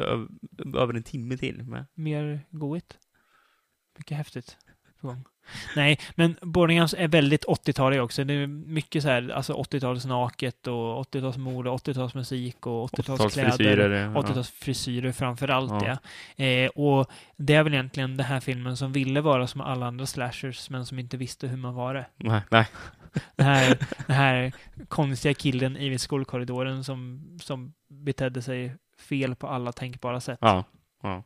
över 0.74 0.94
en 0.94 1.02
timme 1.02 1.36
till 1.36 1.62
med? 1.62 1.86
Mer 1.94 2.40
goigt. 2.50 2.98
Mycket 3.98 4.16
häftigt 4.16 4.56
på 5.00 5.06
gång. 5.06 5.24
Nej, 5.76 5.98
men 6.14 6.36
boarding 6.42 6.80
house 6.80 6.96
är 6.96 7.08
väldigt 7.08 7.44
80-talig 7.44 8.02
också. 8.02 8.24
Det 8.24 8.34
är 8.34 8.46
mycket 8.46 9.02
så 9.02 9.08
här, 9.08 9.28
alltså 9.28 9.52
80-talsnaket 9.52 10.68
och 10.68 11.04
80-talsmode, 11.04 11.68
80-talsmusik 11.68 12.66
och 12.66 12.90
80-talskläder. 12.90 13.50
80-talsfrisyrer. 13.50 14.12
ja. 14.14 14.22
80-talsfrisyrer 14.22 15.12
framför 15.12 15.48
allt, 15.48 15.82
ja. 15.82 15.98
Ja. 16.36 16.44
Eh, 16.44 16.68
och 16.68 17.10
det 17.36 17.54
är 17.54 17.62
väl 17.62 17.74
egentligen 17.74 18.16
den 18.16 18.26
här 18.26 18.40
filmen 18.40 18.76
som 18.76 18.92
ville 18.92 19.20
vara 19.20 19.46
som 19.46 19.60
alla 19.60 19.86
andra 19.86 20.06
slashers, 20.06 20.70
men 20.70 20.86
som 20.86 20.98
inte 20.98 21.16
visste 21.16 21.46
hur 21.46 21.56
man 21.56 21.74
var 21.74 21.94
det. 21.94 22.06
Nej, 22.16 22.40
nej. 22.50 22.66
Den 23.36 23.46
här, 23.46 23.78
den 24.06 24.16
här 24.16 24.52
konstiga 24.88 25.34
killen 25.34 25.76
i 25.76 25.98
skolkorridoren 25.98 26.84
som, 26.84 27.28
som 27.42 27.74
betedde 27.88 28.42
sig 28.42 28.76
fel 28.98 29.34
på 29.34 29.48
alla 29.48 29.72
tänkbara 29.72 30.20
sätt. 30.20 30.38
Ja. 30.40 30.64
ja. 31.02 31.22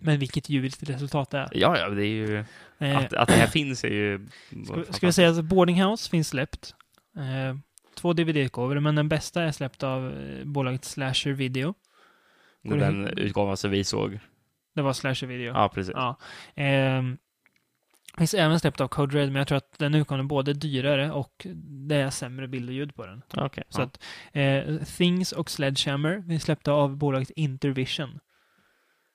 Men 0.00 0.18
vilket 0.18 0.48
ljuvligt 0.48 0.82
resultat 0.82 1.30
det 1.30 1.38
är. 1.38 1.48
Ja, 1.52 1.78
ja, 1.78 1.88
det 1.88 2.06
är 2.06 2.06
ju... 2.06 2.44
Eh, 2.78 2.98
Att, 2.98 3.12
att 3.12 3.28
det 3.28 3.34
här 3.34 3.46
finns 3.46 3.84
är 3.84 3.88
ju... 3.88 4.28
ska, 4.66 4.84
ska 4.92 5.06
vi 5.06 5.12
säga 5.12 5.30
att 5.30 5.44
Boarding 5.44 5.82
House 5.82 6.10
finns 6.10 6.28
släppt. 6.28 6.74
Eh, 7.16 7.56
två 7.94 8.12
DVD-utgåvor, 8.12 8.80
men 8.80 8.94
den 8.94 9.08
bästa 9.08 9.42
är 9.42 9.52
släppt 9.52 9.82
av 9.82 10.12
eh, 10.12 10.44
bolaget 10.44 10.84
Slasher 10.84 11.32
Video. 11.32 11.74
Det 12.62 12.74
är 12.74 12.78
Den 12.78 13.06
utgåvan 13.06 13.56
som 13.56 13.70
vi 13.70 13.84
såg. 13.84 14.18
Det 14.74 14.82
var 14.82 14.92
Slasher 14.92 15.26
Video. 15.26 15.52
Ja, 15.54 15.68
precis. 15.68 15.92
Ja. 15.94 16.16
Ehm, 16.54 17.18
finns 18.18 18.34
även 18.34 18.60
släppt 18.60 18.80
av 18.80 18.88
Code 18.88 19.18
Red, 19.18 19.28
men 19.28 19.36
jag 19.36 19.48
tror 19.48 19.58
att 19.58 19.78
den 19.78 19.94
utgåvan 19.94 20.20
är 20.20 20.28
både 20.28 20.52
dyrare 20.52 21.12
och 21.12 21.46
det 21.88 21.96
är 21.96 22.10
sämre 22.10 22.48
bild 22.48 22.68
och 22.68 22.74
ljud 22.74 22.94
på 22.94 23.06
den. 23.06 23.22
Okej. 23.36 23.64
Så 23.68 23.80
ja. 23.80 23.84
att 23.84 24.02
eh, 24.32 24.84
Things 24.84 25.32
och 25.32 25.50
Sledgehammer 25.50 26.22
finns 26.28 26.42
släppta 26.42 26.72
av 26.72 26.96
bolaget 26.96 27.30
Intervision. 27.30 28.20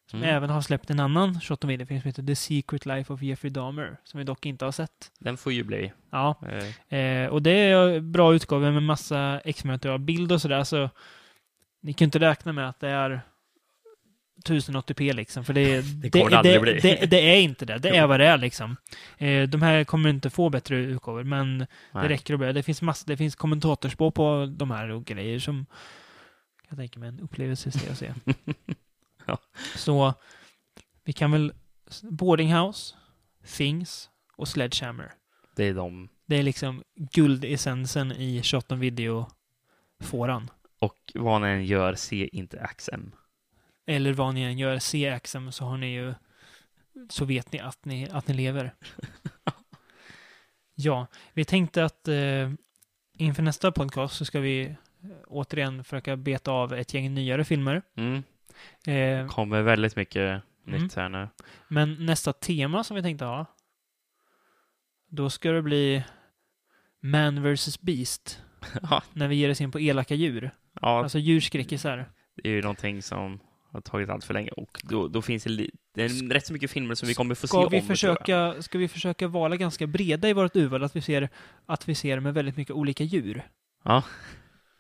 Som 0.08 0.20
Mm. 0.24 0.36
även 0.36 0.50
har 0.50 0.62
släppt 0.62 0.90
en 0.90 1.00
annan 1.00 1.42
shot 1.42 1.64
of 1.64 1.70
video 1.70 1.88
film 1.88 2.02
som 2.02 2.08
heter 2.08 2.24
The 2.24 2.36
Secret 2.36 2.86
Life 2.86 3.14
of 3.14 3.22
Jeffrey 3.22 3.50
Dahmer, 3.52 3.98
som 4.04 4.18
vi 4.18 4.24
dock 4.24 4.46
inte 4.46 4.66
har 4.66 4.72
sett. 4.72 5.12
Den 5.20 5.38
får 5.38 5.54
ju 5.54 5.64
bli. 5.64 5.92
Ja, 6.12 6.36
Eh, 6.90 7.00
eh, 7.00 7.30
och 7.30 7.42
det 7.42 7.52
är 7.52 8.00
bra 8.00 8.36
utgåvor 8.36 8.72
med 8.72 8.84
massa 8.84 9.42
extra 9.46 9.98
bild 9.98 10.32
och 10.32 10.42
sådär, 10.42 10.64
så 10.64 10.90
ni 11.82 11.94
kan 11.94 12.06
inte 12.06 12.20
räkna 12.20 12.54
med 12.54 12.70
att 12.70 12.80
det 12.80 12.90
är 12.90 13.22
1080p 14.46 15.14
liksom, 15.14 15.46
för 15.46 15.54
det, 15.54 15.82
det, 16.02 16.10
det 16.10 16.42
det, 16.42 16.80
det, 16.82 17.06
det 17.06 17.36
är 17.36 17.42
inte 17.42 17.66
det. 17.66 17.78
Det 17.78 17.90
är 17.90 18.08
vad 18.08 18.20
det 18.20 18.26
är 18.28 18.38
liksom. 18.38 18.78
Eh, 19.18 19.44
de 19.44 19.62
här 19.62 19.84
kommer 19.84 20.10
inte 20.10 20.30
få 20.30 20.50
bättre 20.50 20.76
utgåvor, 20.78 21.24
men 21.24 21.58
det 21.60 21.68
nej. 21.92 22.08
räcker 22.08 22.34
att 22.34 22.40
börja. 22.40 22.54
Det 22.54 22.64
finns 22.64 22.82
massor, 22.82 23.08
det 23.08 23.18
finns 23.18 23.36
kommentatorspår 23.36 24.12
på 24.12 24.54
de 24.58 24.72
här 24.72 24.90
och 24.90 25.06
grejer 25.06 25.40
som 25.40 25.66
kan 26.62 26.68
jag 26.70 26.78
tänka 26.78 27.00
mig 27.00 27.10
en 27.10 27.20
upplevelse 27.20 27.72
se 27.72 27.90
och 27.90 27.98
se. 27.98 28.14
Ja. 29.26 29.38
Så 29.76 30.14
vi 31.04 31.14
kan 31.14 31.32
väl 31.32 31.54
Boarding 32.04 32.54
House, 32.54 32.96
Things 33.58 34.10
och 34.38 34.48
Sledgehammer. 34.48 35.12
Det 35.56 35.64
är 35.64 35.74
de. 35.74 36.10
Det 36.26 36.36
är 36.36 36.44
liksom 36.44 36.84
guldessensen 36.96 38.12
i 38.12 38.44
shot 38.44 38.72
on 38.72 38.80
video-fåran. 38.80 40.50
Och 40.80 41.12
vad 41.14 41.42
ni 41.42 41.48
än 41.48 41.66
gör, 41.66 41.96
se 41.96 42.28
inte 42.28 42.70
XM. 42.78 43.12
Eller 43.88 44.14
vad 44.14 44.34
ni 44.34 44.42
än 44.42 44.58
gör, 44.58 44.80
se 44.80 45.10
Axem 45.10 45.52
så 45.52 45.66
har 45.66 45.78
ni 45.78 45.94
ju 45.94 46.14
så 47.10 47.26
vet 47.26 47.52
ni 47.52 47.60
att 47.60 47.86
ni, 47.86 48.10
att 48.10 48.28
ni 48.28 48.34
lever. 48.34 48.74
ja, 50.76 51.08
vi 51.34 51.46
tänkte 51.46 51.86
att 51.86 52.08
eh, 52.08 52.52
inför 53.18 53.44
nästa 53.44 53.72
podcast 53.72 54.16
så 54.16 54.26
ska 54.26 54.40
vi 54.40 54.66
eh, 54.66 54.76
återigen 55.28 55.84
försöka 55.84 56.18
beta 56.18 56.52
av 56.52 56.74
ett 56.74 56.94
gäng 56.94 57.14
nyare 57.14 57.44
filmer. 57.44 57.82
Mm. 57.96 58.24
Eh, 58.88 59.28
kommer 59.28 59.62
väldigt 59.62 59.96
mycket 59.96 60.42
Mm. 60.68 60.82
nytt 60.84 60.96
här 60.96 61.10
nu. 61.10 61.28
men 61.68 62.06
nästa 62.06 62.34
tema 62.34 62.84
som 62.84 62.96
vi 62.96 63.02
tänkte 63.02 63.26
ha, 63.26 63.46
då 65.10 65.30
ska 65.30 65.52
det 65.52 65.62
bli 65.62 66.04
Man 67.02 67.54
vs. 67.54 67.82
Beast. 67.82 68.42
Ja. 68.90 69.04
När 69.14 69.28
vi 69.28 69.36
ger 69.36 69.50
oss 69.52 69.62
in 69.62 69.72
på 69.72 69.80
elaka 69.80 70.16
djur. 70.16 70.52
ja, 70.82 71.04
Alltså 71.04 71.20
djurskräckisar. 71.20 72.10
det 72.44 72.50
är 72.50 72.54
ju 72.54 72.62
någonting 72.62 73.02
som 73.02 73.40
har 73.72 73.82
tagit 73.82 74.10
allt 74.10 74.24
för 74.26 74.34
länge. 74.34 74.50
Och 74.52 74.82
då, 74.84 75.08
då 75.08 75.22
finns 75.22 75.44
det, 75.44 75.70
det 75.94 76.04
är 76.04 76.30
rätt 76.34 76.46
så 76.46 76.54
mycket 76.54 76.72
filmer 76.72 76.96
som 76.96 77.08
vi 77.08 77.14
kommer 77.14 77.36
få 77.36 77.42
se 77.42 77.48
Ska 77.48 77.64
om. 77.66 77.68
vi, 77.72 77.78
jag. 77.78 77.88
försöka, 77.88 78.62
ska 78.62 78.78
vi 78.78 78.88
försöka 78.88 79.28
vara 79.28 79.58
ganska 79.58 79.88
breda 79.88 80.30
i 80.30 80.34
vårt 80.34 80.56
urval? 80.56 80.84
Att 80.84 80.96
vi 80.96 81.02
ser, 81.02 81.30
att 81.66 81.88
vi 81.90 81.96
ser 81.96 82.20
med 82.20 82.34
väldigt 82.34 82.58
mycket 82.58 82.76
olika 82.76 83.04
djur? 83.04 83.44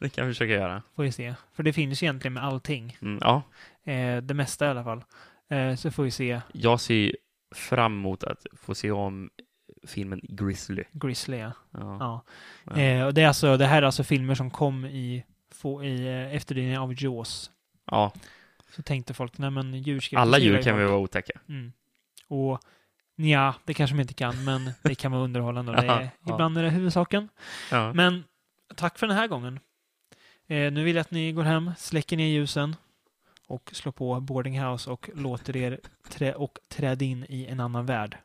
Det 0.05 0.09
kan 0.15 0.27
vi 0.27 0.33
försöka 0.33 0.53
göra. 0.53 0.83
Får 0.95 1.03
vi 1.03 1.11
se. 1.11 1.35
För 1.53 1.63
det 1.63 1.73
finns 1.73 2.03
ju 2.03 2.05
egentligen 2.05 2.33
med 2.33 2.43
allting. 2.43 2.97
Mm, 3.01 3.19
ja, 3.21 3.43
Eh, 3.83 4.17
det 4.17 4.33
mesta 4.33 4.65
i 4.65 4.69
alla 4.69 4.83
fall. 4.83 5.03
Eh, 5.49 5.75
så 5.75 5.91
får 5.91 6.03
vi 6.03 6.11
se 6.11 6.41
jag 6.53 6.79
ser 6.79 7.15
fram 7.55 7.93
emot 7.93 8.23
att 8.23 8.45
få 8.53 8.75
se 8.75 8.91
om 8.91 9.29
filmen 9.87 10.19
Grizzly. 10.23 10.83
Grizzly. 10.91 11.37
Ja. 11.37 11.51
Ja. 11.71 12.21
Ja. 12.63 12.77
Eh, 12.81 13.05
och 13.05 13.13
det, 13.13 13.21
är 13.21 13.27
alltså, 13.27 13.57
det 13.57 13.65
här 13.65 13.81
är 13.81 13.85
alltså 13.85 14.03
filmer 14.03 14.35
som 14.35 14.51
kom 14.51 14.85
i, 14.85 15.23
få, 15.51 15.83
i 15.83 16.07
eh, 16.07 16.35
efterdyningar 16.35 16.81
av 16.81 17.03
Jaws. 17.03 17.51
ja. 17.91 18.13
Så 18.75 18.81
tänkte 18.81 19.13
folk, 19.13 19.37
nej 19.37 19.49
men 19.49 19.73
djurskräck. 19.73 20.19
Alla 20.19 20.37
gillar 20.37 20.51
djur 20.51 20.57
ju 20.57 20.63
kan 20.63 20.77
vi 20.77 20.85
vara 20.85 20.97
otäcka. 20.97 21.39
Mm. 21.49 21.71
Och 22.27 22.59
ja, 23.15 23.53
det 23.65 23.73
kanske 23.73 23.95
man 23.95 24.01
inte 24.01 24.13
kan, 24.13 24.43
men 24.43 24.71
det 24.83 24.95
kan 24.95 25.11
vara 25.11 25.21
underhållande. 25.21 25.71
Och 25.71 25.77
det 25.81 25.87
är, 25.87 26.09
Ja. 26.23 26.33
Ibland 26.33 26.57
är 26.57 26.63
det 26.63 26.69
huvudsaken. 26.69 27.29
Ja. 27.71 27.93
Men 27.93 28.23
tack 28.75 28.99
för 28.99 29.07
den 29.07 29.17
här 29.17 29.27
gången. 29.27 29.59
Eh, 30.47 30.71
nu 30.71 30.83
vill 30.83 30.95
jag 30.95 31.01
att 31.01 31.11
ni 31.11 31.31
går 31.31 31.43
hem, 31.43 31.71
släcker 31.77 32.17
ner 32.17 32.27
ljusen 32.27 32.75
och 33.47 33.69
slår 33.73 33.91
på 33.91 34.19
boarding 34.19 34.59
house 34.59 34.89
och 34.89 35.09
låter 35.13 35.57
er 35.57 35.79
trä 36.09 36.33
och 36.33 36.59
träda 36.67 37.05
in 37.05 37.25
i 37.29 37.45
en 37.45 37.59
annan 37.59 37.85
värld. 37.85 38.17